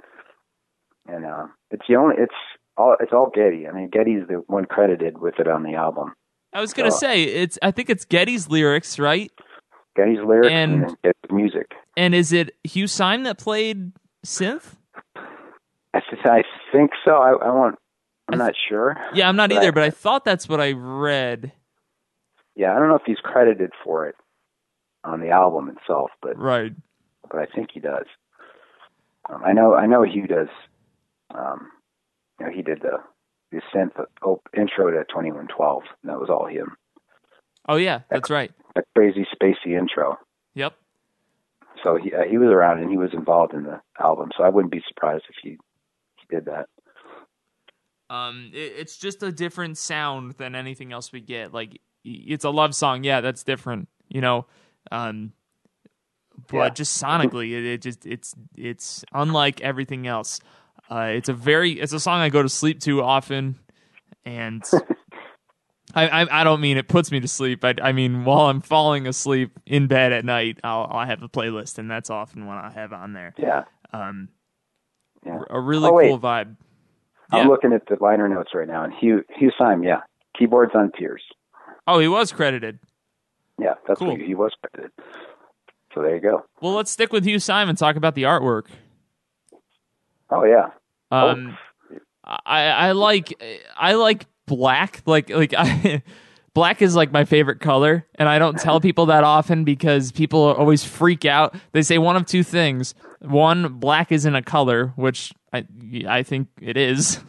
And 1.08 1.24
uh, 1.26 1.46
it's 1.72 1.84
the 1.88 1.96
only 1.96 2.16
it's 2.18 2.34
all 2.76 2.98
it's 3.00 3.14
all 3.14 3.32
Geddy. 3.34 3.68
I 3.68 3.72
mean, 3.72 3.90
Geddy's 3.90 4.28
the 4.28 4.44
one 4.48 4.66
credited 4.66 5.20
with 5.20 5.36
it 5.40 5.48
on 5.48 5.64
the 5.64 5.76
album. 5.76 6.14
I 6.52 6.60
was 6.60 6.74
gonna 6.74 6.92
So- 6.92 6.98
say 6.98 7.24
it's. 7.24 7.58
I 7.62 7.72
think 7.72 7.90
it's 7.90 8.04
Geddy's 8.04 8.50
lyrics, 8.50 9.00
right? 9.00 9.32
Geddy's 9.96 10.20
lyrics 10.26 10.50
And- 10.52 10.84
and, 10.86 10.98
Geddy's 11.04 11.32
music. 11.32 11.72
And 11.96 12.14
is 12.14 12.34
it 12.34 12.56
Hugh 12.66 12.88
Syme 12.88 13.24
that 13.24 13.38
played 13.38 13.94
synth? 14.26 14.74
I, 15.94 16.02
th- 16.10 16.26
I 16.26 16.44
think 16.74 16.92
so. 17.06 17.12
I, 17.12 17.30
I 17.30 17.52
want. 17.52 17.76
I'm 18.28 18.38
not 18.40 18.54
sure. 18.68 18.98
Yeah, 19.14 19.30
I'm 19.30 19.36
not 19.38 19.50
But 19.52 19.58
either, 19.60 19.68
I- 19.70 19.72
but 19.72 19.84
I 19.84 19.90
thought 19.90 20.26
that's 20.26 20.50
what 20.50 20.60
I 20.60 20.74
read. 20.74 21.54
Yeah, 22.56 22.76
I 22.76 22.80
don't 22.80 22.90
know 22.90 22.96
if 22.96 23.04
he's 23.06 23.20
credited 23.24 23.72
for 23.84 24.08
it 24.08 24.16
on 25.04 25.22
the 25.22 25.30
album 25.30 25.70
itself, 25.70 26.12
but 26.22 26.38
Right. 26.38 26.74
but 27.30 27.40
I 27.40 27.46
think 27.46 27.70
he 27.74 27.80
does. 27.80 28.06
Um, 29.30 29.42
I 29.46 29.54
know 29.54 29.76
I 29.76 29.86
know 29.86 30.04
Hugh 30.04 30.28
does. 30.28 30.50
Um, 31.34 31.70
you 32.40 32.46
know, 32.48 32.52
he 32.52 32.62
did 32.62 32.82
the 32.82 32.98
the 33.52 33.62
synth 33.74 34.00
op- 34.22 34.48
intro 34.56 34.92
to 34.92 35.04
2112. 35.06 35.84
And 36.04 36.12
that 36.12 36.20
was 36.20 36.30
all 36.30 36.46
him. 36.48 36.76
Oh 37.68 37.76
yeah, 37.78 38.02
that's 38.10 38.30
right. 38.30 38.52
That 38.76 38.86
crazy 38.96 39.26
spacey 39.34 39.78
intro. 39.78 40.18
Yep. 40.56 40.74
So 41.84 41.96
he 41.98 42.14
uh, 42.14 42.24
he 42.30 42.38
was 42.38 42.50
around 42.50 42.80
and 42.80 42.90
he 42.90 42.98
was 42.98 43.14
involved 43.14 43.54
in 43.54 43.64
the 43.64 43.80
album. 44.00 44.30
So 44.38 44.44
I 44.44 44.50
wouldn't 44.50 44.72
be 44.72 44.84
surprised 44.88 45.26
if 45.30 45.36
he 45.42 45.52
he 45.52 46.36
did 46.36 46.46
that. 46.46 46.68
Um, 48.10 48.50
it, 48.54 48.74
it's 48.78 48.98
just 48.98 49.22
a 49.22 49.32
different 49.32 49.78
sound 49.78 50.32
than 50.34 50.56
anything 50.56 50.92
else 50.92 51.12
we 51.12 51.22
get. 51.22 51.54
Like 51.54 51.80
it's 52.04 52.46
a 52.46 52.50
love 52.50 52.74
song, 52.76 53.04
yeah, 53.04 53.22
that's 53.22 53.44
different, 53.44 53.88
you 54.08 54.22
know. 54.22 54.46
Um, 54.92 55.34
but 56.48 56.56
Yeah. 56.58 56.70
just 56.70 57.02
sonically, 57.02 57.52
it, 57.52 57.66
it 57.66 57.82
just 57.82 58.06
it's 58.06 58.36
it's 58.56 59.04
unlike 59.14 59.62
everything 59.62 60.08
else. 60.08 60.40
Uh, 60.90 61.12
it's 61.14 61.30
a 61.30 61.34
very 61.34 61.74
it's 61.74 61.94
a 61.94 62.00
song 62.00 62.20
I 62.22 62.30
go 62.30 62.42
to 62.42 62.50
sleep 62.50 62.80
to 62.82 63.04
often, 63.04 63.60
and 64.26 64.64
I, 65.94 66.08
I 66.08 66.42
I 66.42 66.44
don't 66.44 66.62
mean 66.62 66.78
it 66.78 66.88
puts 66.88 67.12
me 67.12 67.20
to 67.20 67.28
sleep. 67.28 67.64
I 67.66 67.76
I 67.82 67.92
mean 67.92 68.24
while 68.26 68.48
I'm 68.50 68.62
falling 68.62 69.06
asleep 69.06 69.52
in 69.66 69.88
bed 69.88 70.14
at 70.14 70.26
night, 70.26 70.60
I'll 70.64 70.88
I'll 70.90 71.06
have 71.06 71.22
a 71.22 71.30
playlist, 71.30 71.78
and 71.78 71.92
that's 71.92 72.10
often 72.10 72.46
what 72.48 72.58
I 72.58 72.72
have 72.74 72.94
on 72.94 73.14
there. 73.14 73.34
Yeah. 73.38 73.66
Um, 73.94 74.30
Yeah. 75.26 75.40
a 75.50 75.60
really 75.60 75.90
Oh, 75.90 76.00
cool 76.00 76.20
vibe. 76.20 76.56
Yeah. 77.34 77.40
I'm 77.42 77.48
looking 77.50 77.74
at 77.74 77.86
the 77.88 77.98
liner 78.02 78.28
notes 78.28 78.52
right 78.56 78.68
now, 78.68 78.84
and 78.84 78.94
Hugh 79.00 79.24
Hugh 79.38 79.52
Syme, 79.60 79.84
yeah, 79.84 80.02
keyboards 80.38 80.72
on 80.74 80.92
Tears. 80.98 81.22
Oh, 81.90 82.00
he 82.00 82.08
was 82.08 82.32
credited. 82.32 82.80
Yeah, 83.60 83.74
that's 83.88 84.00
Cool. 84.00 84.16
he 84.16 84.36
was 84.36 84.54
credited. 84.62 84.92
So 85.94 86.02
there 86.02 86.16
you 86.16 86.22
go. 86.22 86.46
Well, 86.62 86.74
let's 86.74 86.92
stick 86.92 87.12
with 87.12 87.26
Hugh 87.26 87.40
Simon. 87.40 87.76
Talk 87.76 87.96
about 87.96 88.16
the 88.16 88.24
artwork. 88.24 88.68
Oh 90.30 90.44
yeah. 90.44 90.70
Um, 91.12 91.58
I 92.24 92.68
I 92.68 92.92
like 92.92 93.34
I 93.76 93.94
like 93.96 94.28
black. 94.46 95.02
Like 95.06 95.30
like 95.30 95.54
I. 95.58 96.04
Black 96.56 96.82
is 96.82 96.96
like 96.96 97.12
my 97.12 97.26
favorite 97.26 97.60
color, 97.60 98.08
and 98.16 98.28
I 98.28 98.40
don't 98.40 98.58
tell 98.58 98.82
people 98.82 99.06
that 99.06 99.24
often 99.24 99.64
because 99.64 100.12
people 100.12 100.42
always 100.42 100.84
freak 100.84 101.24
out. 101.24 101.56
They 101.74 101.84
say 101.84 102.00
one 102.00 102.16
of 102.16 102.26
two 102.26 102.44
things: 102.44 102.96
one, 103.20 103.74
black 103.78 104.12
isn't 104.12 104.34
a 104.36 104.42
color, 104.42 104.92
which 104.96 105.32
I 105.54 105.66
I 106.08 106.24
think 106.24 106.48
it 106.60 106.76
is, 106.76 107.20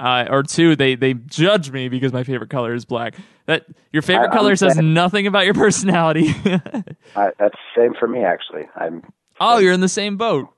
uh, 0.00 0.26
or 0.30 0.42
two, 0.42 0.76
they 0.76 0.94
they 0.94 1.14
judge 1.14 1.70
me 1.70 1.88
because 1.88 2.12
my 2.12 2.22
favorite 2.24 2.50
color 2.50 2.74
is 2.74 2.84
black. 2.84 3.14
That 3.46 3.66
your 3.92 4.02
favorite 4.02 4.30
I- 4.30 4.34
color 4.36 4.56
says 4.56 4.74
saying- 4.74 4.94
nothing 4.94 5.26
about 5.26 5.44
your 5.44 5.54
personality. 5.64 6.28
I, 7.16 7.30
that's 7.38 7.54
the 7.54 7.76
same 7.76 7.94
for 7.98 8.06
me 8.08 8.24
actually. 8.24 8.64
I'm 8.76 9.02
oh, 9.40 9.58
you're 9.58 9.72
in 9.72 9.80
the 9.80 9.88
same 9.88 10.16
boat. 10.16 10.48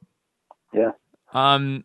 yeah. 0.73 0.93
Um, 1.33 1.85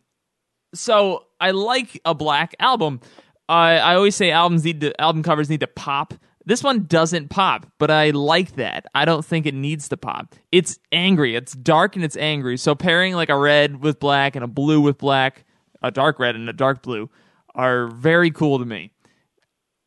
so 0.73 1.25
I 1.39 1.51
like 1.51 2.01
a 2.05 2.13
black 2.13 2.55
album. 2.59 2.99
I 3.47 3.77
I 3.77 3.95
always 3.95 4.15
say 4.15 4.31
albums 4.31 4.63
need 4.65 4.81
to 4.81 4.99
album 5.01 5.23
covers 5.23 5.49
need 5.49 5.59
to 5.61 5.67
pop. 5.67 6.13
This 6.47 6.61
one 6.61 6.83
doesn't 6.85 7.29
pop, 7.29 7.65
but 7.79 7.89
I 7.89 8.11
like 8.11 8.55
that. 8.57 8.85
I 8.93 9.05
don't 9.05 9.25
think 9.25 9.47
it 9.47 9.55
needs 9.55 9.89
to 9.89 9.97
pop. 9.97 10.35
It's 10.51 10.77
angry. 10.91 11.35
It's 11.35 11.53
dark 11.53 11.95
and 11.95 12.05
it's 12.05 12.15
angry. 12.17 12.57
So 12.57 12.75
pairing 12.75 13.15
like 13.15 13.29
a 13.29 13.37
red 13.37 13.81
with 13.81 13.99
black 13.99 14.35
and 14.35 14.43
a 14.43 14.47
blue 14.47 14.79
with 14.79 14.99
black, 14.99 15.43
a 15.81 15.89
dark 15.89 16.19
red 16.19 16.35
and 16.35 16.47
a 16.47 16.53
dark 16.53 16.83
blue, 16.83 17.09
are 17.55 17.87
very 17.87 18.31
cool 18.31 18.59
to 18.59 18.65
me. 18.65 18.91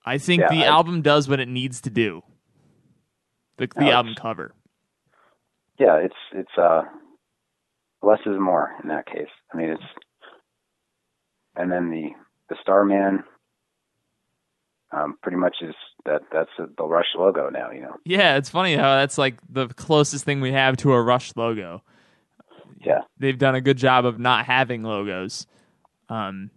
I 0.05 0.19
think 0.19 0.41
Yeah, 0.41 0.49
the 0.51 0.65
I- 0.65 0.69
album 0.69 1.03
does 1.03 1.29
what 1.29 1.39
it 1.41 1.49
needs 1.49 1.81
to 1.83 1.91
do. 1.91 2.23
The, 3.59 3.67
the 3.75 3.85
No, 3.85 3.91
album 3.93 4.15
cover. 4.15 4.55
Yeah, 5.79 5.97
it's 5.97 6.15
it's 6.33 6.57
uh 6.59 6.83
less 8.03 8.21
is 8.27 8.39
more 8.39 8.71
in 8.83 8.89
that 8.89 9.07
case. 9.07 9.29
I 9.53 9.57
mean 9.57 9.71
it's 9.71 9.83
and 11.57 11.71
then 11.71 11.91
the 11.91 12.11
the 12.49 12.57
Starman 12.63 13.25
um 14.93 15.17
pretty 15.23 15.37
much 15.37 15.57
is 15.61 15.75
that 16.07 16.23
that's 16.33 16.51
the 16.59 16.85
Rush 16.85 17.15
logo 17.17 17.51
now, 17.51 17.71
you 17.71 17.83
know. 17.83 17.97
Yeah, 18.05 18.37
it's 18.37 18.49
funny 18.49 18.75
how 18.77 18.97
that's 18.97 19.19
like 19.19 19.37
the 19.49 19.69
closest 19.69 20.25
thing 20.25 20.41
we 20.41 20.53
have 20.53 20.77
to 20.79 20.93
a 20.93 21.03
Rush 21.03 21.33
logo. 21.37 21.83
Yeah. 22.81 23.01
they've 23.19 23.37
done 23.39 23.57
a 23.57 23.61
good 23.61 23.77
job 23.77 24.05
of 24.07 24.19
not 24.21 24.47
having 24.47 24.85
logos. 24.85 25.47
Um, 26.09 26.51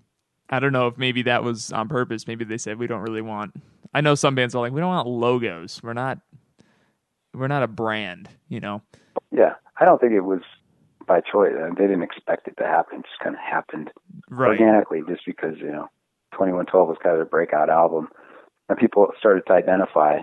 I 0.51 0.59
don't 0.59 0.73
know 0.73 0.87
if 0.87 0.97
maybe 0.97 1.21
that 1.23 1.43
was 1.43 1.71
on 1.71 1.87
purpose. 1.87 2.27
Maybe 2.27 2.43
they 2.45 2.57
said 2.57 2.77
we 2.77 2.87
don't 2.87 3.01
really 3.01 3.21
want. 3.21 3.53
I 3.93 4.01
know 4.01 4.15
some 4.15 4.35
bands 4.35 4.53
are 4.55 4.61
like 4.61 4.73
we 4.73 4.79
don't 4.81 4.89
want 4.89 5.07
logos. 5.07 5.81
We're 5.83 5.93
not. 5.93 6.19
We're 7.33 7.47
not 7.47 7.63
a 7.63 7.67
brand, 7.67 8.27
you 8.49 8.59
know. 8.59 8.81
Yeah. 9.31 9.53
I 9.79 9.85
don't 9.85 10.01
think 10.01 10.11
it 10.11 10.19
was 10.19 10.41
by 11.07 11.21
choice. 11.21 11.53
They 11.77 11.87
didn't 11.87 12.03
expect 12.03 12.47
it 12.49 12.55
to 12.57 12.65
happen. 12.65 12.99
It 12.99 13.05
just 13.05 13.19
kind 13.23 13.35
of 13.35 13.41
happened 13.41 13.89
Right. 14.29 14.49
organically 14.49 15.01
just 15.07 15.25
because, 15.25 15.57
you 15.59 15.71
know, 15.71 15.87
2112 16.33 16.87
was 16.89 16.97
kind 17.01 17.15
of 17.15 17.21
a 17.21 17.25
breakout 17.29 17.69
album 17.69 18.09
and 18.67 18.77
people 18.77 19.07
started 19.17 19.45
to 19.47 19.53
identify 19.53 20.19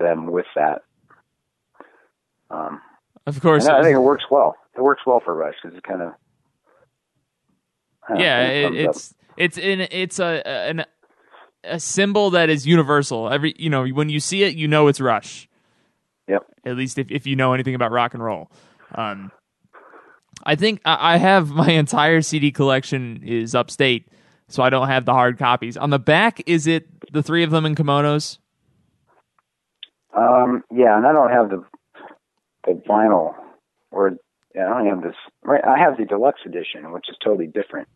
them 0.00 0.26
with 0.32 0.46
that. 0.56 0.82
Um, 2.50 2.80
Of 3.26 3.40
course. 3.42 3.66
and 3.66 3.76
I 3.76 3.82
think 3.82 3.94
it 3.94 4.00
works 4.00 4.24
well. 4.30 4.56
It 4.76 4.82
works 4.82 5.02
well 5.06 5.20
for 5.22 5.34
Rush 5.34 5.54
because 5.62 5.76
it 5.76 5.84
kind 5.84 6.00
of 6.02 6.12
I 8.08 8.18
yeah, 8.18 8.46
it, 8.48 8.74
it's 8.74 9.14
it's 9.38 9.56
in 9.56 9.80
it's 9.80 10.18
a 10.18 10.46
an 10.46 10.84
a 11.64 11.80
symbol 11.80 12.30
that 12.30 12.50
is 12.50 12.66
universal. 12.66 13.30
Every 13.30 13.54
you 13.58 13.70
know 13.70 13.86
when 13.86 14.08
you 14.08 14.20
see 14.20 14.42
it, 14.42 14.54
you 14.54 14.68
know 14.68 14.88
it's 14.88 15.00
Rush. 15.00 15.48
Yep. 16.28 16.44
At 16.66 16.76
least 16.76 16.98
if 16.98 17.10
if 17.10 17.26
you 17.26 17.36
know 17.36 17.52
anything 17.52 17.74
about 17.74 17.92
rock 17.92 18.14
and 18.14 18.22
roll. 18.22 18.50
Um, 18.94 19.30
I 20.44 20.56
think 20.56 20.80
I 20.84 21.14
I 21.14 21.16
have 21.18 21.48
my 21.62 21.70
entire 21.70 22.20
CD 22.20 22.50
collection 22.50 23.22
is 23.24 23.54
upstate, 23.54 24.08
so 24.48 24.62
I 24.62 24.70
don't 24.70 24.88
have 24.88 25.04
the 25.04 25.12
hard 25.12 25.38
copies. 25.38 25.76
On 25.76 25.90
the 25.90 25.98
back, 25.98 26.42
is 26.46 26.66
it 26.66 26.86
the 27.12 27.22
three 27.22 27.44
of 27.44 27.50
them 27.50 27.64
in 27.64 27.74
kimonos? 27.74 28.38
Um, 30.16 30.64
yeah, 30.74 30.96
and 30.96 31.06
I 31.06 31.12
don't 31.12 31.30
have 31.30 31.50
the 31.50 31.64
the 32.66 32.72
vinyl 32.88 33.34
or 33.92 34.16
yeah, 34.54 34.66
I 34.66 34.78
don't 34.78 34.86
have 34.86 35.02
this. 35.02 35.16
Right, 35.44 35.64
I 35.64 35.78
have 35.78 35.96
the 35.96 36.04
deluxe 36.04 36.40
edition, 36.44 36.90
which 36.92 37.08
is 37.08 37.16
totally 37.22 37.46
different. 37.46 37.88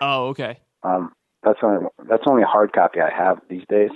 Oh, 0.00 0.28
okay. 0.28 0.58
Um, 0.82 1.12
that's 1.42 1.58
only 1.62 1.86
that's 2.08 2.24
only 2.26 2.42
a 2.42 2.46
hard 2.46 2.72
copy 2.72 3.00
I 3.00 3.10
have 3.10 3.40
these 3.48 3.64
days. 3.68 3.90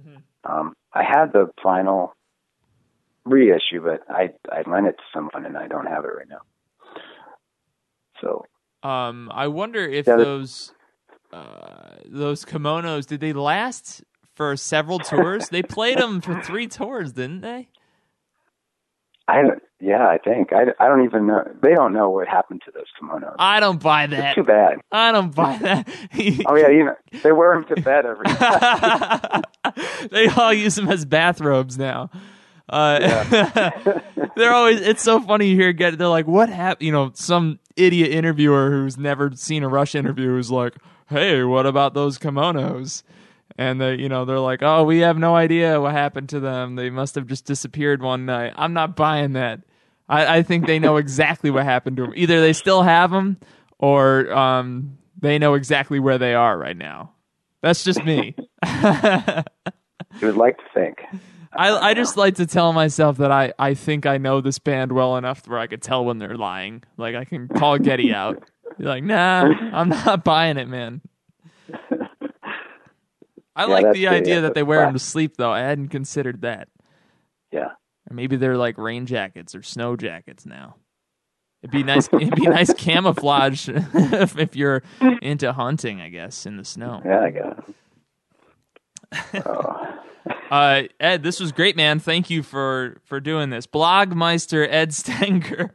Mhm. 0.00 0.22
Um, 0.44 0.74
I 0.92 1.02
had 1.04 1.32
the 1.32 1.50
final 1.62 2.14
reissue, 3.24 3.82
but 3.82 4.02
I 4.08 4.30
I 4.50 4.62
lent 4.68 4.86
it 4.86 4.96
to 4.98 5.04
someone 5.14 5.44
and 5.44 5.56
I 5.56 5.68
don't 5.68 5.86
have 5.86 6.04
it 6.04 6.08
right 6.08 6.28
now. 6.28 6.40
So 8.20 8.44
Um, 8.82 9.30
I 9.32 9.48
wonder 9.48 9.80
if 9.80 10.06
Yeah, 10.06 10.16
those 10.16 10.72
uh, 11.32 11.96
those 12.06 12.44
kimonos 12.44 13.06
did 13.06 13.20
they 13.20 13.32
last 13.32 14.02
for 14.34 14.56
several 14.56 14.98
tours? 14.98 15.48
they 15.50 15.62
played 15.62 15.98
them 15.98 16.20
for 16.20 16.40
three 16.40 16.66
tours, 16.66 17.12
didn't 17.12 17.42
they? 17.42 17.68
I 19.26 19.42
yeah, 19.80 20.06
I 20.08 20.18
think 20.18 20.52
I, 20.52 20.64
I 20.78 20.88
don't 20.88 21.04
even 21.04 21.26
know. 21.26 21.44
They 21.62 21.74
don't 21.74 21.92
know 21.92 22.10
what 22.10 22.26
happened 22.28 22.62
to 22.66 22.70
those 22.72 22.86
kimonos. 23.00 23.36
I 23.38 23.60
don't 23.60 23.80
buy 23.82 24.04
It's 24.04 24.12
that. 24.14 24.34
too 24.34 24.42
bad. 24.44 24.78
I 24.92 25.12
don't 25.12 25.34
buy 25.34 25.56
that. 25.62 25.88
Oh 26.46 26.54
yeah, 26.56 26.68
you 26.68 26.84
know 26.84 26.96
they 27.22 27.32
wear 27.32 27.54
them 27.54 27.64
to 27.76 27.82
bed 27.82 28.04
every 28.06 28.24
night. 28.40 29.44
they 30.10 30.28
all 30.28 30.52
use 30.52 30.74
them 30.76 30.88
as 30.88 31.04
bathrobes 31.04 31.78
now. 31.78 32.10
Uh, 32.70 32.98
they're 34.36 34.52
always. 34.52 34.80
It's 34.80 35.02
so 35.02 35.20
funny 35.20 35.48
you 35.48 35.56
hear 35.56 35.72
get. 35.72 35.96
They're 35.96 36.08
like, 36.08 36.26
"What 36.26 36.48
happened?" 36.50 36.84
You 36.84 36.92
know, 36.92 37.10
some 37.14 37.58
idiot 37.76 38.10
interviewer 38.10 38.70
who's 38.70 38.98
never 38.98 39.30
seen 39.34 39.62
a 39.62 39.68
Rush 39.68 39.94
interview 39.94 40.36
is 40.36 40.50
like, 40.50 40.74
"Hey, 41.08 41.42
what 41.44 41.64
about 41.66 41.94
those 41.94 42.18
kimonos?" 42.18 43.02
And 43.58 43.80
they, 43.80 43.96
you 43.96 44.08
know, 44.08 44.24
they're 44.24 44.38
like, 44.38 44.62
"Oh, 44.62 44.84
we 44.84 45.00
have 45.00 45.18
no 45.18 45.34
idea 45.34 45.80
what 45.80 45.92
happened 45.92 46.28
to 46.28 46.40
them. 46.40 46.76
They 46.76 46.90
must 46.90 47.16
have 47.16 47.26
just 47.26 47.44
disappeared 47.44 48.00
one 48.00 48.24
night." 48.24 48.54
I'm 48.56 48.72
not 48.72 48.94
buying 48.94 49.32
that. 49.32 49.60
I, 50.08 50.38
I 50.38 50.42
think 50.42 50.66
they 50.66 50.78
know 50.78 50.96
exactly 50.96 51.50
what 51.50 51.64
happened 51.64 51.96
to 51.96 52.04
them. 52.04 52.12
Either 52.14 52.40
they 52.40 52.52
still 52.52 52.82
have 52.82 53.10
them, 53.10 53.36
or 53.78 54.32
um, 54.32 54.96
they 55.20 55.38
know 55.38 55.54
exactly 55.54 55.98
where 55.98 56.18
they 56.18 56.34
are 56.34 56.56
right 56.56 56.76
now. 56.76 57.12
That's 57.60 57.82
just 57.84 58.04
me. 58.04 58.36
You 60.20 60.26
would 60.28 60.36
like 60.36 60.56
to 60.58 60.64
think. 60.74 60.98
I, 61.52 61.90
I 61.90 61.94
just 61.94 62.16
like 62.16 62.36
to 62.36 62.46
tell 62.46 62.72
myself 62.72 63.18
that 63.18 63.30
I, 63.30 63.52
I 63.58 63.74
think 63.74 64.06
I 64.06 64.18
know 64.18 64.40
this 64.40 64.58
band 64.58 64.92
well 64.92 65.16
enough 65.16 65.46
where 65.46 65.58
I 65.58 65.66
could 65.66 65.82
tell 65.82 66.04
when 66.04 66.18
they're 66.18 66.36
lying. 66.36 66.82
Like 66.96 67.14
I 67.14 67.24
can 67.24 67.48
call 67.48 67.78
Geddy 67.78 68.12
out. 68.12 68.50
Be 68.78 68.84
like, 68.84 69.04
nah, 69.04 69.42
I'm 69.72 69.88
not 69.88 70.24
buying 70.24 70.56
it, 70.56 70.68
man. 70.68 71.00
I 73.58 73.66
like 73.66 73.92
the 73.92 74.08
idea 74.08 74.36
yeah, 74.36 74.40
that 74.42 74.54
they 74.54 74.62
wear 74.62 74.80
them 74.80 74.92
to 74.92 74.98
sleep, 74.98 75.36
though. 75.36 75.52
I 75.52 75.60
hadn't 75.60 75.88
considered 75.88 76.42
that. 76.42 76.68
Yeah. 77.50 77.72
Or 78.10 78.14
maybe 78.14 78.36
they're 78.36 78.56
like 78.56 78.78
rain 78.78 79.06
jackets 79.06 79.54
or 79.54 79.62
snow 79.62 79.96
jackets 79.96 80.46
now. 80.46 80.76
It'd 81.62 81.72
be 81.72 81.82
nice. 81.82 82.08
it'd 82.12 82.36
be 82.36 82.46
nice 82.46 82.72
camouflage 82.78 83.68
if, 83.68 83.94
if 84.38 84.54
you're 84.54 84.82
into 85.20 85.52
hunting, 85.52 86.00
I 86.00 86.08
guess, 86.08 86.46
in 86.46 86.56
the 86.56 86.64
snow. 86.64 87.02
Yeah, 87.04 87.20
I 87.20 87.30
guess. 87.30 87.60
Oh. 89.44 89.94
Uh, 90.50 90.82
Ed, 91.00 91.22
this 91.22 91.40
was 91.40 91.52
great, 91.52 91.74
man. 91.74 92.00
Thank 92.00 92.28
you 92.28 92.42
for 92.42 92.98
for 93.04 93.18
doing 93.18 93.48
this. 93.48 93.66
Blogmeister 93.66 94.66
Ed 94.68 94.92
Stenger. 94.92 95.74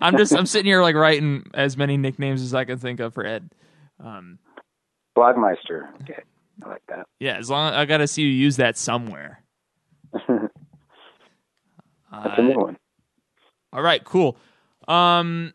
I'm 0.00 0.16
just 0.16 0.34
I'm 0.34 0.46
sitting 0.46 0.64
here 0.66 0.80
like 0.82 0.94
writing 0.94 1.44
as 1.52 1.76
many 1.76 1.98
nicknames 1.98 2.40
as 2.42 2.54
I 2.54 2.64
can 2.64 2.78
think 2.78 3.00
of 3.00 3.12
for 3.12 3.26
Ed. 3.26 3.50
Um, 4.02 4.38
Blogmeister. 5.16 5.92
Okay, 6.02 6.22
I 6.64 6.68
like 6.68 6.82
that. 6.88 7.06
yeah, 7.20 7.36
as 7.36 7.50
long 7.50 7.72
I 7.74 7.84
got 7.84 7.98
to 7.98 8.06
see 8.06 8.22
you 8.22 8.28
use 8.28 8.56
that 8.56 8.76
somewhere. 8.76 9.42
That's 10.12 10.28
Uh, 12.12 12.34
a 12.38 12.42
new 12.42 12.56
one. 12.58 12.76
All 13.72 13.82
right, 13.82 14.02
cool. 14.04 14.36
Um, 14.88 15.52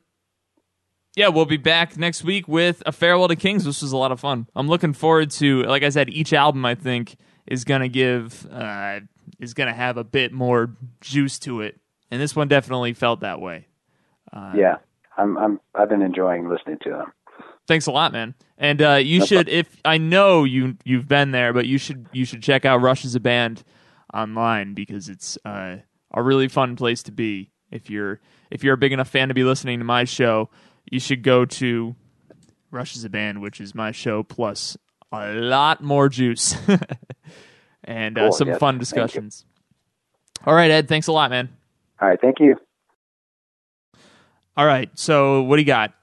yeah, 1.16 1.30
we'll 1.30 1.46
be 1.46 1.58
back 1.58 1.98
next 1.98 2.24
week 2.24 2.48
with 2.48 2.84
a 2.86 2.92
farewell 2.92 3.28
to 3.30 3.36
Kings. 3.36 3.64
This 3.66 3.82
was 3.82 3.92
a 3.92 3.98
lot 3.98 4.12
of 4.12 4.20
fun. 4.20 4.48
I'm 4.56 4.68
looking 4.68 4.94
forward 4.94 5.32
to, 5.32 5.64
like 5.64 5.84
I 5.84 5.90
said, 5.90 6.10
each 6.10 6.34
album 6.34 6.66
I 6.66 6.76
think 6.76 7.16
is 7.48 7.64
gonna 7.64 7.88
give 7.88 8.48
uh, 8.52 9.00
is 9.40 9.54
gonna 9.54 9.74
have 9.74 9.98
a 9.98 10.04
bit 10.04 10.32
more 10.32 10.76
juice 11.02 11.40
to 11.40 11.62
it, 11.62 11.80
and 12.12 12.22
this 12.22 12.36
one 12.36 12.48
definitely 12.48 12.94
felt 12.94 13.22
that 13.22 13.42
way. 13.42 13.68
Uh, 14.32 14.54
Yeah, 14.56 14.76
I'm. 15.18 15.38
I'm. 15.38 15.60
I've 15.74 15.90
been 15.90 16.02
enjoying 16.04 16.48
listening 16.48 16.78
to 16.84 16.90
them. 16.92 17.12
Thanks 17.72 17.88
a 17.88 17.92
lot, 17.94 18.12
man. 18.12 18.36
And 18.58 18.82
uh, 18.82 18.96
you 18.96 19.26
should, 19.26 19.48
if 19.48 19.78
I 19.86 19.98
know 19.98 20.44
you 20.44 20.76
you've 20.84 21.08
been 21.08 21.32
there, 21.32 21.54
but 21.54 21.68
you 21.68 21.78
should 21.78 22.06
you 22.12 22.26
should 22.26 22.44
check 22.44 22.66
out 22.66 22.82
Rush 22.82 23.06
Is 23.06 23.16
a 23.16 23.20
Band 23.22 23.64
online 24.14 24.74
because 24.74 25.08
it's 25.08 25.38
uh, 25.46 25.78
a 26.14 26.22
really 26.22 26.50
fun 26.50 26.76
place 26.76 27.02
to 27.04 27.14
be. 27.14 27.50
If 27.72 27.90
you're 27.90 28.20
if 28.50 28.62
you're 28.62 28.74
a 28.74 28.78
big 28.78 28.92
enough 28.92 29.08
fan 29.08 29.30
to 29.30 29.34
be 29.34 29.46
listening 29.46 29.80
to 29.80 29.86
my 29.86 30.04
show, 30.04 30.50
you 30.92 31.00
should 31.00 31.24
go 31.24 31.46
to 31.46 31.96
Rush 32.72 32.98
Is 32.98 33.06
a 33.06 33.10
Band, 33.10 33.42
which 33.42 33.62
is 33.62 33.74
my 33.74 33.94
show 33.94 34.22
plus 34.22 34.76
a 35.14 35.32
lot 35.32 35.82
more 35.82 36.10
juice 36.10 36.54
and 37.86 38.18
uh, 38.18 38.32
some 38.34 38.50
yes, 38.50 38.60
fun 38.60 38.80
discussions. 38.80 39.46
All 40.46 40.54
right, 40.54 40.72
Ed. 40.72 40.90
Thanks 40.90 41.08
a 41.08 41.14
lot, 41.14 41.30
man. 41.30 41.48
All 42.02 42.10
right, 42.10 42.20
thank 42.20 42.42
you. 42.42 42.58
All 44.58 44.66
right. 44.66 44.90
So 44.96 45.44
what 45.44 45.56
do 45.56 45.62
you 45.62 45.68
got? 45.68 45.94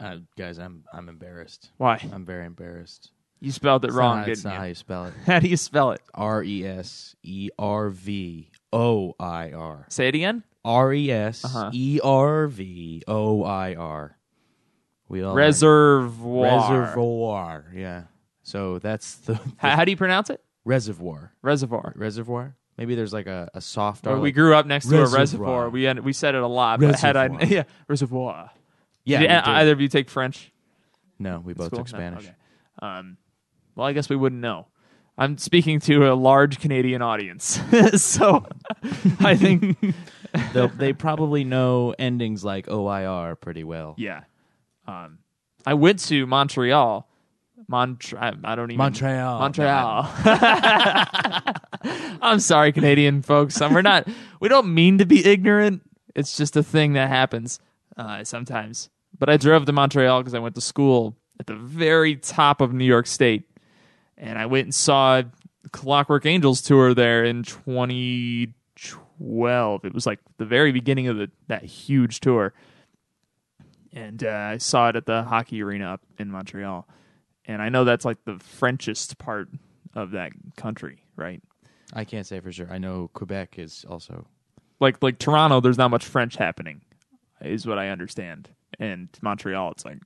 Uh, 0.00 0.16
guys, 0.36 0.58
I'm 0.58 0.84
I'm 0.92 1.08
embarrassed. 1.08 1.70
Why 1.76 2.00
I'm 2.12 2.24
very 2.24 2.46
embarrassed. 2.46 3.10
you 3.40 3.52
spelled 3.52 3.84
it 3.84 3.88
It's 3.88 3.96
wrong? 3.96 4.18
not- 4.20 4.28
It's 4.28 4.44
not 4.44 4.54
how 4.56 4.62
you? 4.62 4.68
you 4.70 4.74
spell 4.74 5.04
it. 5.06 5.14
How 5.26 5.38
do 5.40 5.48
you 5.48 5.56
spell 5.56 5.90
it? 5.92 6.00
R 6.14 6.42
e 6.42 6.64
s 6.66 7.14
e 7.22 7.50
r 7.58 7.90
v 7.90 8.50
o 8.72 9.14
i 9.20 9.52
r. 9.52 9.86
Say 9.90 10.08
it 10.08 10.14
again. 10.14 10.42
R 10.64 10.92
e 10.92 11.10
s 11.10 11.44
e 11.72 12.00
r 12.02 12.46
v 12.48 13.02
o 13.06 13.44
i 13.44 13.74
r. 13.74 14.16
We 15.08 15.22
all 15.22 15.34
Reservoir. 15.34 16.68
reservoir. 16.70 17.64
Yeah. 17.74 18.02
So 18.42 18.78
that's 18.78 19.16
the, 19.26 19.34
the 19.34 19.40
How, 19.58 19.76
how 19.76 19.84
do 19.84 19.90
you 19.90 19.96
pronounce 19.96 20.30
it? 20.30 20.40
reservoir. 20.64 21.32
Reservoir. 21.42 21.92
Reservoir. 21.96 22.56
Maybe 22.78 22.94
there's 22.94 23.12
like 23.12 23.26
a, 23.26 23.50
a 23.54 23.60
soft 23.60 24.06
R. 24.06 24.14
we 24.16 24.28
like- 24.28 24.34
grew 24.34 24.54
up 24.54 24.66
next 24.66 24.88
to 24.88 24.96
a 24.96 25.00
Reservoir. 25.08 25.18
reservoir. 25.18 25.70
We 25.70 25.92
we 26.00 26.12
said 26.12 26.34
it 26.34 26.42
a 26.42 26.46
lot, 26.46 26.80
but 26.80 26.98
had 27.00 27.16
I 27.16 27.26
Reservoir. 27.28 27.48
yeah 27.48 27.62
reservoir. 27.88 28.50
Yeah. 29.10 29.18
Did 29.20 29.28
we 29.30 29.34
did. 29.34 29.48
either 29.60 29.72
of 29.72 29.80
you 29.80 29.88
take 29.88 30.08
French? 30.10 30.52
no, 31.18 31.42
we 31.44 31.52
both 31.52 31.70
Cool. 31.70 31.80
took 31.84 31.92
No? 31.92 31.98
Spanish. 31.98 32.24
Okay. 32.24 32.34
Um, 32.80 33.16
well, 33.76 33.86
I 33.86 33.92
guess 33.92 34.08
we 34.08 34.16
wouldn't 34.16 34.40
know. 34.40 34.66
I'm 35.18 35.36
speaking 35.36 35.80
to 35.80 36.10
a 36.10 36.14
large 36.14 36.60
Canadian 36.60 37.02
audience, 37.02 37.60
so 38.02 38.46
I 39.20 39.36
think 39.36 39.76
They'll- 40.54 40.68
they 40.68 40.92
probably 40.94 41.44
know 41.44 41.94
endings 41.98 42.42
like 42.44 42.68
OIR 42.68 43.36
pretty 43.36 43.64
well. 43.64 43.94
yeah. 43.98 44.22
Um, 44.86 45.18
I 45.66 45.74
went 45.74 45.98
to 46.06 46.26
Montreal. 46.26 47.06
Mont 47.68 48.12
I, 48.18 48.32
I 48.42 48.54
don't 48.56 48.70
even 48.70 48.78
Montreal. 48.78 49.38
Montreal. 49.40 50.08
I'm 52.22 52.40
sorry, 52.40 52.72
Canadian 52.72 53.22
folks. 53.22 53.60
Um, 53.60 53.74
we're 53.74 53.82
not. 53.82 54.08
We 54.40 54.48
don't 54.48 54.72
mean 54.74 54.98
to 54.98 55.06
be 55.06 55.24
ignorant. 55.24 55.82
It's 56.14 56.36
just 56.36 56.56
a 56.56 56.62
thing 56.62 56.94
that 56.94 57.08
happens 57.08 57.60
uh, 57.96 58.24
sometimes. 58.24 58.90
But 59.20 59.30
I 59.30 59.36
drove 59.36 59.66
to 59.66 59.72
Montreal 59.72 60.20
because 60.20 60.34
I 60.34 60.40
went 60.40 60.56
to 60.56 60.60
school 60.60 61.16
at 61.38 61.46
the 61.46 61.54
very 61.54 62.16
top 62.16 62.60
of 62.60 62.72
New 62.72 62.86
York 62.86 63.06
State, 63.06 63.48
and 64.16 64.36
I 64.38 64.46
went 64.46 64.64
and 64.64 64.74
saw 64.74 65.22
Clockwork 65.70 66.26
Angels 66.26 66.60
tour 66.62 66.94
there 66.94 67.24
in 67.24 67.44
2012. 67.44 69.84
It 69.84 69.94
was 69.94 70.06
like 70.06 70.18
the 70.38 70.46
very 70.46 70.72
beginning 70.72 71.06
of 71.06 71.18
the 71.18 71.30
that 71.48 71.62
huge 71.62 72.18
tour, 72.20 72.54
and 73.92 74.24
uh, 74.24 74.52
I 74.52 74.56
saw 74.56 74.88
it 74.88 74.96
at 74.96 75.04
the 75.06 75.22
hockey 75.22 75.62
arena 75.62 75.92
up 75.92 76.00
in 76.18 76.30
Montreal. 76.30 76.88
And 77.44 77.60
I 77.60 77.68
know 77.68 77.84
that's 77.84 78.06
like 78.06 78.24
the 78.24 78.38
Frenchest 78.38 79.18
part 79.18 79.50
of 79.94 80.12
that 80.12 80.32
country, 80.56 81.04
right? 81.16 81.42
I 81.92 82.04
can't 82.04 82.26
say 82.26 82.40
for 82.40 82.50
sure. 82.52 82.68
I 82.70 82.78
know 82.78 83.10
Quebec 83.12 83.58
is 83.58 83.84
also. 83.88 84.26
Like 84.80 85.02
like 85.02 85.18
Toronto, 85.18 85.60
there's 85.60 85.76
not 85.76 85.90
much 85.90 86.06
French 86.06 86.36
happening, 86.36 86.80
is 87.42 87.66
what 87.66 87.78
I 87.78 87.90
understand. 87.90 88.48
And 88.78 89.08
Montreal, 89.20 89.72
it's 89.72 89.84
like 89.84 89.98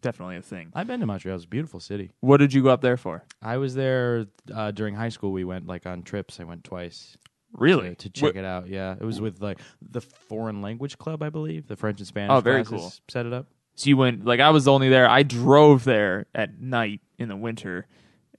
definitely 0.00 0.36
a 0.36 0.42
thing. 0.42 0.70
I've 0.74 0.86
been 0.86 1.00
to 1.00 1.06
Montreal. 1.06 1.36
It's 1.36 1.44
a 1.44 1.48
beautiful 1.48 1.80
city. 1.80 2.10
What 2.20 2.38
did 2.38 2.52
you 2.52 2.62
go 2.62 2.70
up 2.70 2.80
there 2.80 2.96
for? 2.96 3.24
I 3.42 3.58
was 3.58 3.74
there 3.74 4.26
uh, 4.52 4.70
during 4.70 4.94
high 4.94 5.10
school. 5.10 5.32
We 5.32 5.44
went 5.44 5.66
like 5.66 5.86
on 5.86 6.02
trips. 6.02 6.40
I 6.40 6.44
went 6.44 6.64
twice 6.64 7.16
Really? 7.52 7.90
to, 7.90 7.94
to 7.94 8.10
check 8.10 8.34
it 8.36 8.44
out. 8.44 8.68
Yeah, 8.68 8.94
it 8.98 9.04
was 9.04 9.20
with 9.20 9.40
like 9.40 9.58
the 9.82 10.00
foreign 10.00 10.62
language 10.62 10.98
club, 10.98 11.22
I 11.22 11.30
believe. 11.30 11.66
The 11.68 11.76
French 11.76 12.00
and 12.00 12.06
Spanish. 12.06 12.32
Oh, 12.32 12.40
very 12.40 12.64
cool. 12.64 12.92
Set 13.08 13.26
it 13.26 13.32
up. 13.32 13.46
So 13.76 13.88
you 13.90 13.96
went 13.96 14.24
like 14.24 14.40
I 14.40 14.50
was 14.50 14.66
only 14.66 14.88
there. 14.88 15.08
I 15.08 15.22
drove 15.22 15.84
there 15.84 16.26
at 16.34 16.58
night 16.60 17.00
in 17.18 17.28
the 17.28 17.36
winter, 17.36 17.86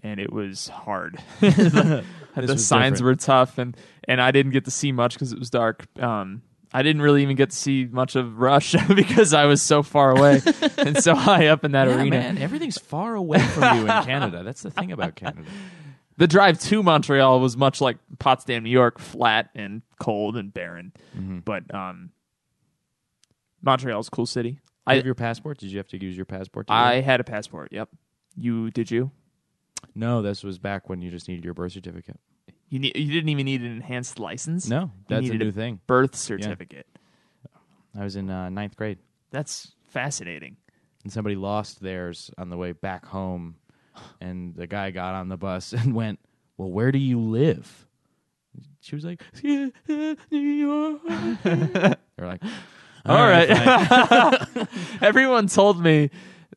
and 0.01 0.19
it 0.19 0.33
was 0.33 0.67
hard. 0.67 1.19
the 1.39 2.03
the 2.35 2.41
was 2.53 2.65
signs 2.67 2.97
different. 2.99 3.21
were 3.21 3.25
tough, 3.25 3.57
and 3.59 3.77
and 4.07 4.19
I 4.21 4.31
didn't 4.31 4.51
get 4.51 4.65
to 4.65 4.71
see 4.71 4.91
much 4.91 5.13
because 5.13 5.31
it 5.31 5.39
was 5.39 5.49
dark. 5.51 5.85
Um, 6.01 6.41
I 6.73 6.83
didn't 6.83 7.01
really 7.01 7.21
even 7.23 7.35
get 7.35 7.51
to 7.51 7.55
see 7.55 7.87
much 7.89 8.15
of 8.15 8.39
Rush 8.39 8.75
because 8.95 9.33
I 9.33 9.45
was 9.45 9.61
so 9.61 9.83
far 9.83 10.11
away 10.11 10.41
and 10.77 11.01
so 11.01 11.15
high 11.15 11.47
up 11.47 11.63
in 11.63 11.71
that 11.71 11.87
yeah, 11.87 11.95
arena. 11.95 12.17
man, 12.17 12.37
everything's 12.37 12.77
far 12.77 13.15
away 13.15 13.39
from 13.39 13.77
you 13.77 13.81
in 13.83 14.03
Canada. 14.03 14.43
That's 14.43 14.61
the 14.61 14.71
thing 14.71 14.91
about 14.91 15.15
Canada. 15.15 15.47
The 16.19 16.25
drive 16.25 16.59
to 16.61 16.81
Montreal 16.81 17.39
was 17.39 17.55
much 17.55 17.79
like 17.79 17.97
Potsdam, 18.17 18.63
New 18.63 18.71
York, 18.71 18.97
flat 18.97 19.51
and 19.53 19.83
cold 19.99 20.35
and 20.35 20.51
barren. 20.51 20.91
Mm-hmm. 21.15 21.41
But 21.45 21.71
um, 21.71 22.09
Montreal's 23.61 24.07
a 24.07 24.09
cool 24.09 24.25
city. 24.25 24.49
You 24.49 24.57
I 24.87 24.95
have 24.95 25.05
your 25.05 25.13
passport? 25.13 25.59
Did 25.59 25.71
you 25.71 25.77
have 25.77 25.87
to 25.89 26.03
use 26.03 26.15
your 26.15 26.25
passport? 26.25 26.65
To 26.67 26.73
I 26.73 27.01
had 27.01 27.19
a 27.19 27.23
passport. 27.23 27.71
Yep. 27.71 27.89
You 28.35 28.71
did 28.71 28.89
you? 28.89 29.11
no. 29.93 30.23
This 30.23 30.43
was 30.43 30.57
back 30.57 30.89
when 30.89 31.03
you 31.03 31.11
just 31.11 31.27
needed 31.27 31.45
your 31.45 31.53
birth 31.53 31.73
certificate. 31.73 32.19
You 32.69 32.79
need, 32.79 32.97
you 32.97 33.11
didn't 33.11 33.29
even 33.29 33.45
need 33.45 33.61
an 33.61 33.71
enhanced 33.71 34.19
license. 34.19 34.67
No, 34.67 34.81
You 34.81 34.89
that's 35.07 35.29
a 35.29 35.33
new 35.35 35.51
thing. 35.51 35.79
Birth 35.87 36.15
certificate. 36.15 36.85
I 37.97 38.03
was 38.03 38.15
in 38.15 38.29
uh, 38.29 38.49
ninth 38.49 38.75
grade. 38.75 38.99
That's 39.31 39.71
fascinating. 39.89 40.57
and 41.03 41.11
somebody 41.11 41.35
lost 41.35 41.79
theirs 41.81 42.29
on 42.37 42.49
the 42.49 42.57
way 42.57 42.73
back 42.73 43.05
home, 43.05 43.55
and 44.21 44.53
the 44.55 44.67
guy 44.67 44.91
got 44.91 45.15
on 45.15 45.29
the 45.29 45.37
bus 45.37 45.73
and 45.77 45.93
went, 45.95 46.19
"Well, 46.57 46.69
where 46.69 46.91
do 46.91 46.99
you 46.99 47.19
live?" 47.19 47.87
She 48.81 48.95
was 48.95 49.05
like, 49.05 49.21
"New 49.43 49.71
York." 50.29 51.01
They're 51.43 51.95
like, 52.19 52.41
All 53.05 53.27
right. 53.27 53.47
fine." 53.87 54.67
Everyone 55.01 55.47
told 55.47 55.81
me 55.81 56.09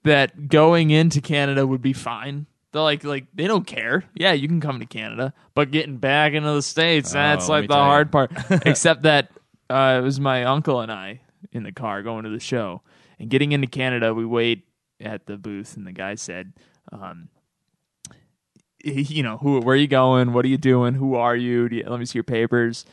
that 0.03 0.49
going 0.49 0.91
into 0.91 1.21
Canada 1.21 1.67
would 1.67 1.83
be 1.83 1.93
fine. 1.93 2.47
They're 2.73 2.83
like, 2.83 3.03
like 3.05 3.27
they 3.35 3.47
don't 3.47 3.67
care. 3.67 4.05
Yeah, 4.15 4.33
you 4.33 4.47
can 4.49 4.61
come 4.61 4.79
to 4.81 4.87
Canada, 4.87 5.33
but 5.55 5.71
getting 5.73 5.97
back 5.97 6.33
into 6.35 6.53
the 6.53 6.63
states, 6.63 7.13
that's 7.13 7.49
Oh, 7.49 7.53
let 7.53 7.57
like 7.57 7.63
me 7.63 7.67
the 7.69 7.75
tell 7.75 7.83
you. 7.83 7.89
hard 7.89 8.13
part. 8.13 8.33
Except 8.67 9.03
that 9.03 9.31
uh, 9.69 9.99
it 10.01 10.05
was 10.05 10.21
my 10.21 10.45
uncle 10.45 10.81
and 10.81 10.91
I 10.93 11.21
in 11.53 11.63
the 11.65 11.73
car 11.73 12.03
going 12.03 12.25
to 12.25 12.31
the 12.31 12.39
show, 12.41 12.83
and 13.19 13.29
getting 13.29 13.53
into 13.53 13.67
Canada, 13.67 14.15
we 14.15 14.25
wait 14.25 14.67
at 15.01 15.27
the 15.27 15.37
booth, 15.37 15.77
and 15.77 15.87
the 15.87 15.93
guy 15.93 16.15
said, 16.15 16.53
um, 16.93 17.29
he- 18.83 19.03
you 19.03 19.23
know, 19.23 19.37
who, 19.39 19.61
where 19.61 19.75
are 19.75 19.79
you 19.79 19.87
going? 19.89 20.33
What 20.33 20.45
are 20.45 20.49
you 20.49 20.59
doing? 20.59 20.95
Who 20.95 21.15
are 21.15 21.37
you? 21.37 21.69
Do 21.69 21.77
you 21.77 21.85
let 21.89 21.99
me 22.01 22.07
see 22.07 22.19
your 22.19 22.25
papers. 22.25 22.85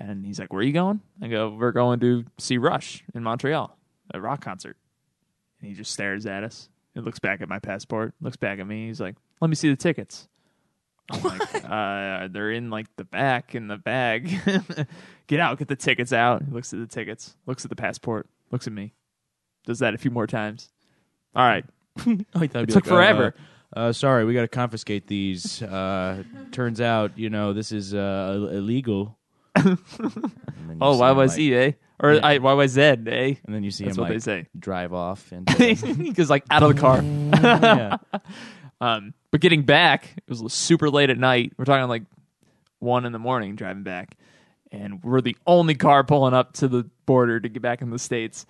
And 0.00 0.24
he's 0.24 0.38
like, 0.38 0.52
"Where 0.52 0.60
are 0.60 0.64
you 0.64 0.72
going?" 0.72 1.00
I 1.20 1.28
go, 1.28 1.50
"We're 1.50 1.72
going 1.72 1.98
to 2.00 2.24
see 2.38 2.56
Rush 2.58 3.02
in 3.14 3.22
Montreal, 3.22 3.76
a 4.14 4.20
rock 4.20 4.42
concert." 4.44 4.76
And 5.60 5.68
he 5.68 5.74
just 5.74 5.92
stares 5.92 6.24
at 6.26 6.44
us. 6.44 6.68
He 6.98 7.04
looks 7.04 7.20
back 7.20 7.40
at 7.40 7.48
my 7.48 7.60
passport, 7.60 8.12
looks 8.20 8.36
back 8.36 8.58
at 8.58 8.66
me. 8.66 8.88
He's 8.88 9.00
like, 9.00 9.14
"Let 9.40 9.48
me 9.48 9.54
see 9.54 9.68
the 9.70 9.76
tickets." 9.76 10.26
I'm 11.10 11.22
like, 11.22 11.64
uh, 11.64 12.26
they're 12.28 12.50
in 12.50 12.70
like 12.70 12.86
the 12.96 13.04
back 13.04 13.54
in 13.54 13.68
the 13.68 13.76
bag. 13.76 14.34
get 15.28 15.38
out, 15.38 15.58
get 15.58 15.68
the 15.68 15.76
tickets 15.76 16.12
out. 16.12 16.42
He 16.42 16.50
looks 16.50 16.72
at 16.72 16.80
the 16.80 16.88
tickets, 16.88 17.36
looks 17.46 17.64
at 17.64 17.68
the 17.70 17.76
passport, 17.76 18.28
looks 18.50 18.66
at 18.66 18.72
me, 18.72 18.94
does 19.64 19.78
that 19.78 19.94
a 19.94 19.98
few 19.98 20.10
more 20.10 20.26
times. 20.26 20.70
All 21.36 21.46
right, 21.46 21.64
Oh, 22.04 22.16
I 22.34 22.46
thought 22.48 22.62
it'd 22.62 22.70
took 22.70 22.86
like, 22.86 22.92
uh, 22.92 22.96
forever. 22.96 23.34
Uh, 23.76 23.92
sorry, 23.92 24.24
we 24.24 24.34
got 24.34 24.42
to 24.42 24.48
confiscate 24.48 25.06
these. 25.06 25.62
Uh, 25.62 26.24
turns 26.50 26.80
out, 26.80 27.16
you 27.16 27.30
know, 27.30 27.52
this 27.52 27.70
is 27.70 27.94
uh, 27.94 28.48
illegal. 28.50 29.16
And 29.54 29.78
then 30.66 30.70
you 30.70 30.78
oh, 30.80 30.96
why 30.96 31.12
was 31.12 31.32
like- 31.32 31.40
YYZ, 31.40 31.52
eh? 31.52 31.72
Or 32.00 32.14
Yeah. 32.14 32.20
I, 32.26 32.38
YYZ, 32.38 33.08
eh? 33.08 33.34
And 33.44 33.54
then 33.54 33.64
you 33.64 33.70
see 33.70 33.84
That's 33.84 33.96
him 33.96 34.02
what 34.02 34.08
they 34.08 34.14
like 34.14 34.22
say. 34.22 34.46
drive 34.58 34.92
off 34.92 35.32
and 35.32 35.46
goes 36.14 36.30
like 36.30 36.44
out 36.50 36.62
of 36.62 36.74
the 36.74 36.80
car. 36.80 37.02
yeah. 37.42 37.96
Um, 38.80 39.12
but 39.32 39.40
getting 39.40 39.62
back, 39.64 40.14
it 40.16 40.28
was 40.28 40.52
super 40.52 40.88
late 40.88 41.10
at 41.10 41.18
night. 41.18 41.52
We're 41.58 41.64
talking 41.64 41.88
like 41.88 42.04
one 42.78 43.06
in 43.06 43.10
the 43.12 43.18
morning 43.18 43.56
driving 43.56 43.82
back, 43.82 44.16
and 44.70 45.02
we're 45.02 45.20
the 45.20 45.36
only 45.48 45.74
car 45.74 46.04
pulling 46.04 46.32
up 46.32 46.52
to 46.54 46.68
the 46.68 46.88
border 47.04 47.40
to 47.40 47.48
get 47.48 47.60
back 47.60 47.82
in 47.82 47.90
the 47.90 47.98
states. 47.98 48.46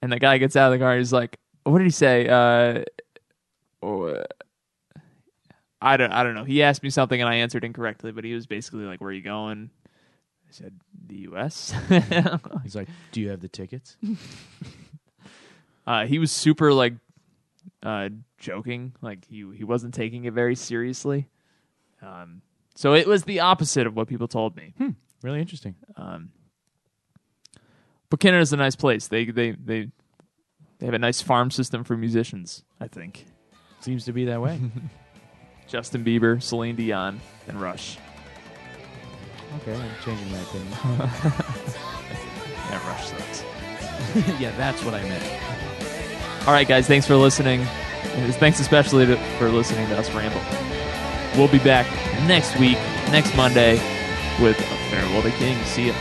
And 0.00 0.12
the 0.12 0.20
guy 0.20 0.38
gets 0.38 0.54
out 0.54 0.72
of 0.72 0.78
the 0.78 0.84
car. 0.84 0.96
He's 0.96 1.12
like, 1.12 1.36
"What 1.64 1.78
did 1.78 1.84
he 1.86 1.90
say?" 1.90 2.28
Uh, 2.28 2.84
oh, 3.82 4.04
uh, 4.04 4.24
I 5.80 5.96
don't. 5.96 6.12
I 6.12 6.22
don't 6.22 6.34
know. 6.36 6.44
He 6.44 6.62
asked 6.62 6.84
me 6.84 6.90
something 6.90 7.20
and 7.20 7.28
I 7.28 7.34
answered 7.36 7.64
incorrectly, 7.64 8.12
but 8.12 8.22
he 8.22 8.34
was 8.34 8.46
basically 8.46 8.84
like, 8.84 9.00
"Where 9.00 9.10
are 9.10 9.12
you 9.12 9.20
going?" 9.22 9.70
I 10.52 10.54
said, 10.54 10.80
"The 11.06 11.16
U.S." 11.16 11.74
He's 12.62 12.76
like, 12.76 12.88
"Do 13.12 13.20
you 13.20 13.30
have 13.30 13.40
the 13.40 13.48
tickets?" 13.48 13.96
uh, 15.86 16.06
he 16.06 16.18
was 16.18 16.30
super 16.30 16.72
like 16.72 16.94
uh, 17.82 18.10
joking, 18.38 18.92
like 19.00 19.24
he 19.26 19.46
he 19.56 19.64
wasn't 19.64 19.94
taking 19.94 20.24
it 20.24 20.34
very 20.34 20.54
seriously. 20.54 21.28
Um, 22.02 22.42
so 22.74 22.94
it 22.94 23.06
was 23.06 23.24
the 23.24 23.40
opposite 23.40 23.86
of 23.86 23.96
what 23.96 24.08
people 24.08 24.28
told 24.28 24.56
me. 24.56 24.74
Really 25.22 25.40
interesting. 25.40 25.76
Um, 25.96 26.32
but 28.10 28.20
Canada's 28.20 28.52
a 28.52 28.56
nice 28.56 28.76
place. 28.76 29.08
They 29.08 29.24
they 29.24 29.52
they 29.52 29.88
they 30.78 30.86
have 30.86 30.94
a 30.94 30.98
nice 30.98 31.22
farm 31.22 31.50
system 31.50 31.82
for 31.82 31.96
musicians. 31.96 32.62
I 32.78 32.88
think 32.88 33.24
Seems 33.80 34.04
to 34.04 34.12
be 34.12 34.26
that 34.26 34.40
way. 34.40 34.60
Justin 35.66 36.04
Bieber, 36.04 36.40
Celine 36.40 36.76
Dion, 36.76 37.20
and 37.48 37.60
Rush. 37.60 37.98
Okay, 39.56 39.74
I'm 39.74 39.90
changing 40.04 40.30
my 40.30 40.38
opinion. 40.40 41.10
Yeah, 42.72 42.88
Rush 42.88 43.08
sucks. 43.08 43.44
yeah, 44.40 44.50
that's 44.56 44.82
what 44.82 44.94
I 44.94 45.02
meant. 45.02 46.46
All 46.46 46.54
right, 46.54 46.66
guys, 46.66 46.86
thanks 46.86 47.06
for 47.06 47.16
listening. 47.16 47.64
Thanks 48.38 48.60
especially 48.60 49.04
to, 49.04 49.16
for 49.38 49.50
listening 49.50 49.86
to 49.88 49.98
us 49.98 50.10
ramble. 50.12 50.40
We'll 51.38 51.48
be 51.52 51.58
back 51.62 51.86
next 52.26 52.58
week, 52.58 52.78
next 53.10 53.36
Monday, 53.36 53.74
with 54.40 54.58
a 54.58 54.90
Farewell 54.90 55.22
to 55.22 55.30
King. 55.32 55.62
See 55.64 55.88
ya. 55.88 55.94